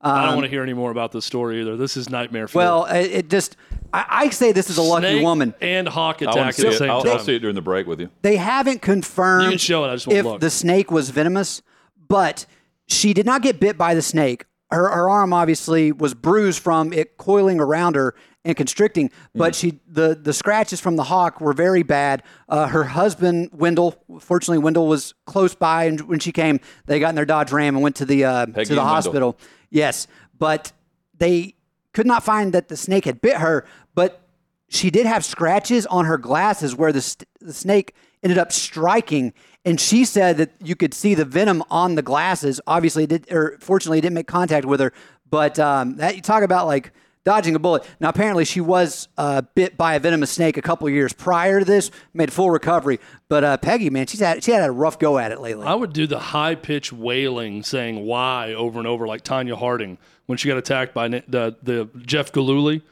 I 0.00 0.26
don't 0.26 0.34
want 0.34 0.44
to 0.44 0.50
hear 0.50 0.62
any 0.62 0.74
more 0.74 0.90
about 0.90 1.12
this 1.12 1.24
story 1.24 1.62
either. 1.62 1.76
This 1.78 1.96
is 1.96 2.10
nightmare. 2.10 2.46
fuel. 2.46 2.62
Well, 2.62 2.84
it, 2.84 3.10
it 3.10 3.30
just 3.30 3.56
I, 3.92 4.04
I 4.08 4.30
say 4.30 4.52
this 4.52 4.68
is 4.68 4.76
a 4.76 4.82
lucky 4.82 5.06
Snake 5.06 5.22
woman. 5.22 5.54
and 5.62 5.88
hawk 5.88 6.20
I 6.20 6.26
want 6.26 6.36
attack 6.36 6.48
at 6.50 6.56
the 6.56 6.68
it. 6.68 6.78
same 6.78 6.90
I'll, 6.90 7.02
time. 7.02 7.12
I'll 7.12 7.18
see 7.20 7.36
it 7.36 7.38
during 7.38 7.54
the 7.54 7.62
break 7.62 7.86
with 7.86 8.00
you. 8.00 8.10
They 8.22 8.36
haven't 8.36 8.82
confirmed 8.82 9.44
You 9.44 9.50
can 9.50 9.58
show 9.58 9.84
it, 9.84 9.88
I 9.88 9.94
just 9.94 10.06
won't 10.06 10.18
if 10.18 10.24
look. 10.26 10.40
the 10.40 10.50
snake 10.50 10.90
was 10.90 11.08
venomous, 11.10 11.62
but 12.08 12.44
she 12.86 13.14
did 13.14 13.26
not 13.26 13.42
get 13.42 13.60
bit 13.60 13.76
by 13.78 13.94
the 13.94 14.02
snake. 14.02 14.44
Her, 14.70 14.88
her 14.88 15.08
arm 15.08 15.32
obviously 15.32 15.92
was 15.92 16.14
bruised 16.14 16.60
from 16.60 16.92
it 16.92 17.16
coiling 17.16 17.60
around 17.60 17.94
her 17.94 18.14
and 18.44 18.56
constricting, 18.56 19.10
but 19.34 19.54
she 19.54 19.80
the 19.86 20.14
the 20.20 20.32
scratches 20.32 20.80
from 20.80 20.96
the 20.96 21.04
hawk 21.04 21.40
were 21.40 21.52
very 21.52 21.82
bad. 21.82 22.22
Uh, 22.48 22.66
her 22.66 22.84
husband 22.84 23.50
Wendell, 23.52 23.94
fortunately 24.20 24.58
Wendell 24.58 24.86
was 24.86 25.14
close 25.26 25.54
by, 25.54 25.84
and 25.84 26.00
when 26.02 26.18
she 26.18 26.32
came, 26.32 26.60
they 26.86 26.98
got 26.98 27.10
in 27.10 27.14
their 27.14 27.24
Dodge 27.24 27.52
Ram 27.52 27.76
and 27.76 27.82
went 27.82 27.96
to 27.96 28.04
the 28.04 28.24
uh, 28.24 28.46
to 28.46 28.52
the 28.52 28.60
and 28.60 28.68
Wendell. 28.68 28.84
hospital. 28.84 29.38
Yes, 29.70 30.06
but 30.38 30.72
they 31.16 31.54
could 31.92 32.06
not 32.06 32.22
find 32.24 32.52
that 32.52 32.68
the 32.68 32.76
snake 32.76 33.04
had 33.04 33.20
bit 33.20 33.36
her, 33.36 33.64
but 33.94 34.28
she 34.68 34.90
did 34.90 35.06
have 35.06 35.24
scratches 35.24 35.86
on 35.86 36.04
her 36.04 36.18
glasses 36.18 36.74
where 36.74 36.92
the, 36.92 37.00
st- 37.00 37.28
the 37.40 37.52
snake 37.52 37.94
ended 38.22 38.38
up 38.38 38.50
striking. 38.50 39.32
And 39.64 39.80
she 39.80 40.04
said 40.04 40.36
that 40.36 40.52
you 40.62 40.76
could 40.76 40.92
see 40.92 41.14
the 41.14 41.24
venom 41.24 41.62
on 41.70 41.94
the 41.94 42.02
glasses. 42.02 42.60
Obviously, 42.66 43.06
did, 43.06 43.32
or 43.32 43.56
fortunately, 43.60 43.98
it 43.98 44.02
didn't 44.02 44.14
make 44.14 44.26
contact 44.26 44.66
with 44.66 44.80
her. 44.80 44.92
But 45.28 45.58
um, 45.58 45.96
that 45.96 46.16
you 46.16 46.22
talk 46.22 46.42
about 46.42 46.66
like 46.66 46.92
dodging 47.24 47.54
a 47.54 47.58
bullet. 47.58 47.84
Now, 47.98 48.10
apparently, 48.10 48.44
she 48.44 48.60
was 48.60 49.08
uh, 49.16 49.42
bit 49.54 49.76
by 49.76 49.94
a 49.94 50.00
venomous 50.00 50.30
snake 50.30 50.56
a 50.56 50.62
couple 50.62 50.88
years 50.90 51.12
prior 51.12 51.58
to 51.58 51.64
this, 51.64 51.90
made 52.12 52.32
full 52.32 52.50
recovery. 52.50 53.00
But 53.28 53.44
uh, 53.44 53.56
Peggy, 53.56 53.90
man, 53.90 54.06
she's 54.06 54.20
had 54.20 54.44
she 54.44 54.52
had 54.52 54.68
a 54.68 54.70
rough 54.70 54.98
go 54.98 55.18
at 55.18 55.32
it 55.32 55.40
lately. 55.40 55.66
I 55.66 55.74
would 55.74 55.92
do 55.92 56.06
the 56.06 56.18
high 56.18 56.54
pitched 56.54 56.92
wailing 56.92 57.62
saying 57.62 58.04
why 58.04 58.52
over 58.52 58.78
and 58.78 58.86
over 58.86 59.06
like 59.06 59.24
Tonya 59.24 59.58
Harding 59.58 59.98
when 60.26 60.38
she 60.38 60.48
got 60.48 60.58
attacked 60.58 60.94
by 60.94 61.08
the, 61.08 61.56
the 61.62 61.88
Jeff 62.04 62.32
Gillooly. 62.32 62.82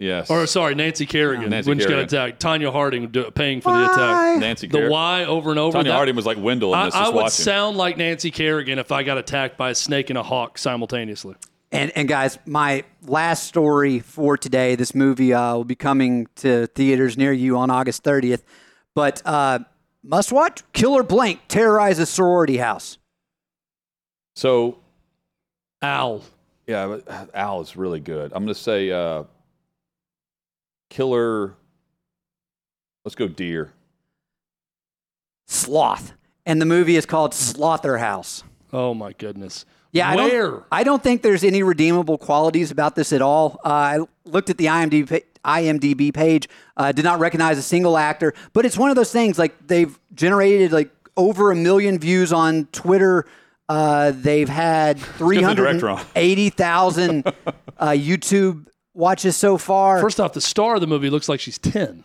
Yes. 0.00 0.28
Or 0.28 0.46
sorry, 0.46 0.74
Nancy 0.74 1.06
Kerrigan 1.06 1.50
Nancy 1.50 1.68
when 1.70 1.78
she 1.78 1.84
got 1.84 1.90
Kerrigan. 1.92 2.06
attacked. 2.06 2.42
Tonya 2.42 2.72
Harding 2.72 3.08
do, 3.10 3.30
paying 3.30 3.60
for 3.60 3.72
the 3.72 3.84
attack. 3.92 4.40
Nancy 4.40 4.66
Kerrigan. 4.66 4.82
The 4.82 4.88
Kerr- 4.88 4.92
why 4.92 5.24
over 5.24 5.50
and 5.50 5.58
over. 5.60 5.78
Tonya 5.78 5.84
that- 5.84 5.92
Harding 5.92 6.16
was 6.16 6.26
like 6.26 6.36
Wendell 6.38 6.74
in 6.74 6.80
I, 6.80 6.84
this. 6.86 6.94
I 6.94 7.00
just 7.02 7.12
would 7.14 7.22
watching. 7.22 7.44
sound 7.44 7.76
like 7.76 7.96
Nancy 7.96 8.30
Kerrigan 8.32 8.78
if 8.80 8.90
I 8.90 9.02
got 9.04 9.18
attacked 9.18 9.56
by 9.56 9.70
a 9.70 9.74
snake 9.74 10.10
and 10.10 10.18
a 10.18 10.22
hawk 10.22 10.58
simultaneously. 10.58 11.36
And 11.70 11.92
and 11.96 12.08
guys, 12.08 12.38
my 12.44 12.84
last 13.06 13.44
story 13.46 14.00
for 14.00 14.36
today. 14.36 14.74
This 14.74 14.94
movie 14.94 15.32
uh, 15.32 15.54
will 15.54 15.64
be 15.64 15.74
coming 15.76 16.26
to 16.36 16.66
theaters 16.68 17.16
near 17.16 17.32
you 17.32 17.56
on 17.56 17.70
August 17.70 18.02
30th. 18.04 18.42
But 18.94 19.22
uh, 19.24 19.60
must 20.02 20.30
watch: 20.32 20.62
Killer 20.72 21.02
Blank 21.04 21.42
terrorizes 21.48 22.08
sorority 22.10 22.56
house. 22.58 22.98
so 24.36 24.78
Owl. 25.82 26.22
yeah, 26.66 26.86
but 27.06 27.30
Al 27.34 27.60
is 27.60 27.76
really 27.76 28.00
good. 28.00 28.32
I'm 28.34 28.44
going 28.44 28.54
to 28.54 28.60
say 28.60 28.90
uh, 28.90 29.24
killer. 30.94 31.54
Let's 33.04 33.16
go 33.16 33.26
deer. 33.28 33.72
Sloth, 35.46 36.12
and 36.46 36.60
the 36.60 36.66
movie 36.66 36.96
is 36.96 37.04
called 37.04 37.32
Slotherhouse. 37.32 38.44
Oh 38.72 38.94
my 38.94 39.12
goodness. 39.12 39.66
Yeah, 39.92 40.08
I 40.08 40.16
Where? 40.16 40.50
don't, 40.50 40.64
I 40.72 40.84
don't 40.84 41.02
think 41.02 41.22
there's 41.22 41.44
any 41.44 41.62
redeemable 41.62 42.18
qualities 42.18 42.70
about 42.70 42.96
this 42.96 43.12
at 43.12 43.22
all. 43.22 43.60
Uh, 43.64 43.68
I 43.68 43.98
looked 44.24 44.50
at 44.50 44.58
the 44.58 44.66
IMDb, 44.66 45.22
IMDb 45.44 46.12
page, 46.12 46.48
uh, 46.76 46.90
did 46.92 47.04
not 47.04 47.20
recognize 47.20 47.58
a 47.58 47.62
single 47.62 47.96
actor, 47.96 48.32
but 48.52 48.64
it's 48.64 48.78
one 48.78 48.90
of 48.90 48.96
those 48.96 49.12
things 49.12 49.38
like 49.38 49.66
they've 49.66 49.96
generated 50.14 50.72
like 50.72 50.90
over 51.16 51.50
a 51.50 51.56
million 51.56 51.98
views 51.98 52.32
on 52.32 52.66
Twitter. 52.72 53.26
Uh, 53.68 54.12
they've 54.14 54.48
had 54.48 54.98
the 54.98 55.54
director 55.54 55.96
380,000 55.96 57.26
uh, 57.78 57.90
YouTube 57.90 58.66
watches 58.94 59.36
so 59.36 59.58
far. 59.58 60.00
First 60.00 60.20
off, 60.20 60.32
the 60.32 60.40
star 60.40 60.76
of 60.76 60.80
the 60.80 60.86
movie 60.86 61.10
looks 61.10 61.28
like 61.28 61.40
she's 61.40 61.58
10. 61.58 62.04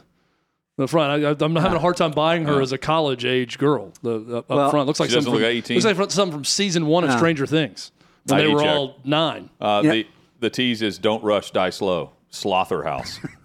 The 0.78 0.88
front, 0.88 1.24
I, 1.26 1.46
I'm 1.46 1.56
having 1.58 1.76
a 1.76 1.80
hard 1.80 1.98
time 1.98 2.12
buying 2.12 2.46
her 2.46 2.62
as 2.62 2.72
a 2.72 2.78
college 2.78 3.26
age 3.26 3.58
girl. 3.58 3.92
The, 4.02 4.20
the 4.20 4.38
up 4.38 4.50
Well- 4.50 4.72
front 4.72 4.88
looks 4.88 5.00
like 5.00 5.10
She 5.10 5.16
doesn't 5.16 5.26
something 5.32 5.42
look 5.42 5.50
from, 5.50 5.58
18? 5.58 5.76
looks 5.76 5.86
like 5.86 5.96
from- 5.96 6.10
something 6.10 6.34
from 6.38 6.46
season 6.46 6.86
one 6.88 7.04
of 7.04 7.10
No. 7.12 7.18
Stranger 7.18 7.46
Things 7.46 7.92
when 8.28 8.40
ID 8.40 8.48
they 8.48 8.54
were 8.54 8.62
check. 8.62 8.70
all 8.70 8.96
nine. 9.04 9.50
Uh, 9.60 9.82
Yeah. 9.84 9.92
The 9.92 10.08
the 10.42 10.50
tease 10.50 10.82
is 10.82 10.98
don't 10.98 11.22
rush, 11.24 11.52
die 11.52 11.70
slow. 11.70 12.12
Slotherhouse. 12.32 13.20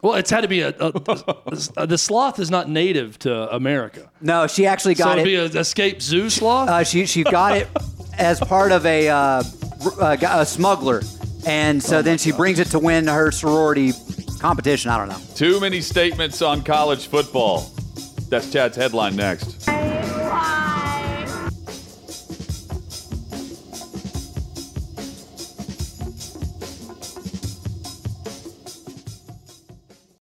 Well, 0.00 0.14
it's 0.14 0.30
had 0.30 0.42
to 0.42 0.48
be 0.48 0.60
a, 0.60 0.68
a, 0.78 0.92
the 1.86 1.98
sloth 1.98 2.38
is 2.38 2.52
not 2.52 2.68
native 2.68 3.18
to 3.20 3.52
America, 3.52 4.08
no, 4.20 4.46
she 4.46 4.64
actually 4.64 4.94
so 4.94 5.02
got 5.02 5.18
it'd 5.18 5.26
it. 5.26 5.50
be 5.52 5.56
an 5.56 5.56
escaped 5.60 6.02
zoo 6.02 6.30
sloth. 6.30 6.68
Uh, 6.68 6.84
she 6.84 7.04
she 7.04 7.24
got 7.24 7.56
it 7.56 7.66
as 8.16 8.38
part 8.38 8.70
of 8.70 8.86
a 8.86 9.08
uh, 9.08 9.16
r- 9.18 9.42
uh, 10.00 10.16
a 10.42 10.46
smuggler, 10.46 11.02
and 11.48 11.82
so 11.82 12.02
then 12.02 12.18
she 12.18 12.30
brings 12.30 12.58
it 12.58 12.66
to 12.66 12.78
win 12.78 13.06
her 13.06 13.30
sorority 13.30 13.92
competition. 14.38 14.90
I 14.90 14.98
don't 14.98 15.08
know. 15.08 15.34
Too 15.34 15.58
many 15.60 15.80
statements 15.80 16.42
on 16.42 16.62
college 16.62 17.06
football. 17.06 17.72
That's 18.28 18.52
Chad's 18.52 18.76
headline 18.76 19.16
next. 19.16 19.66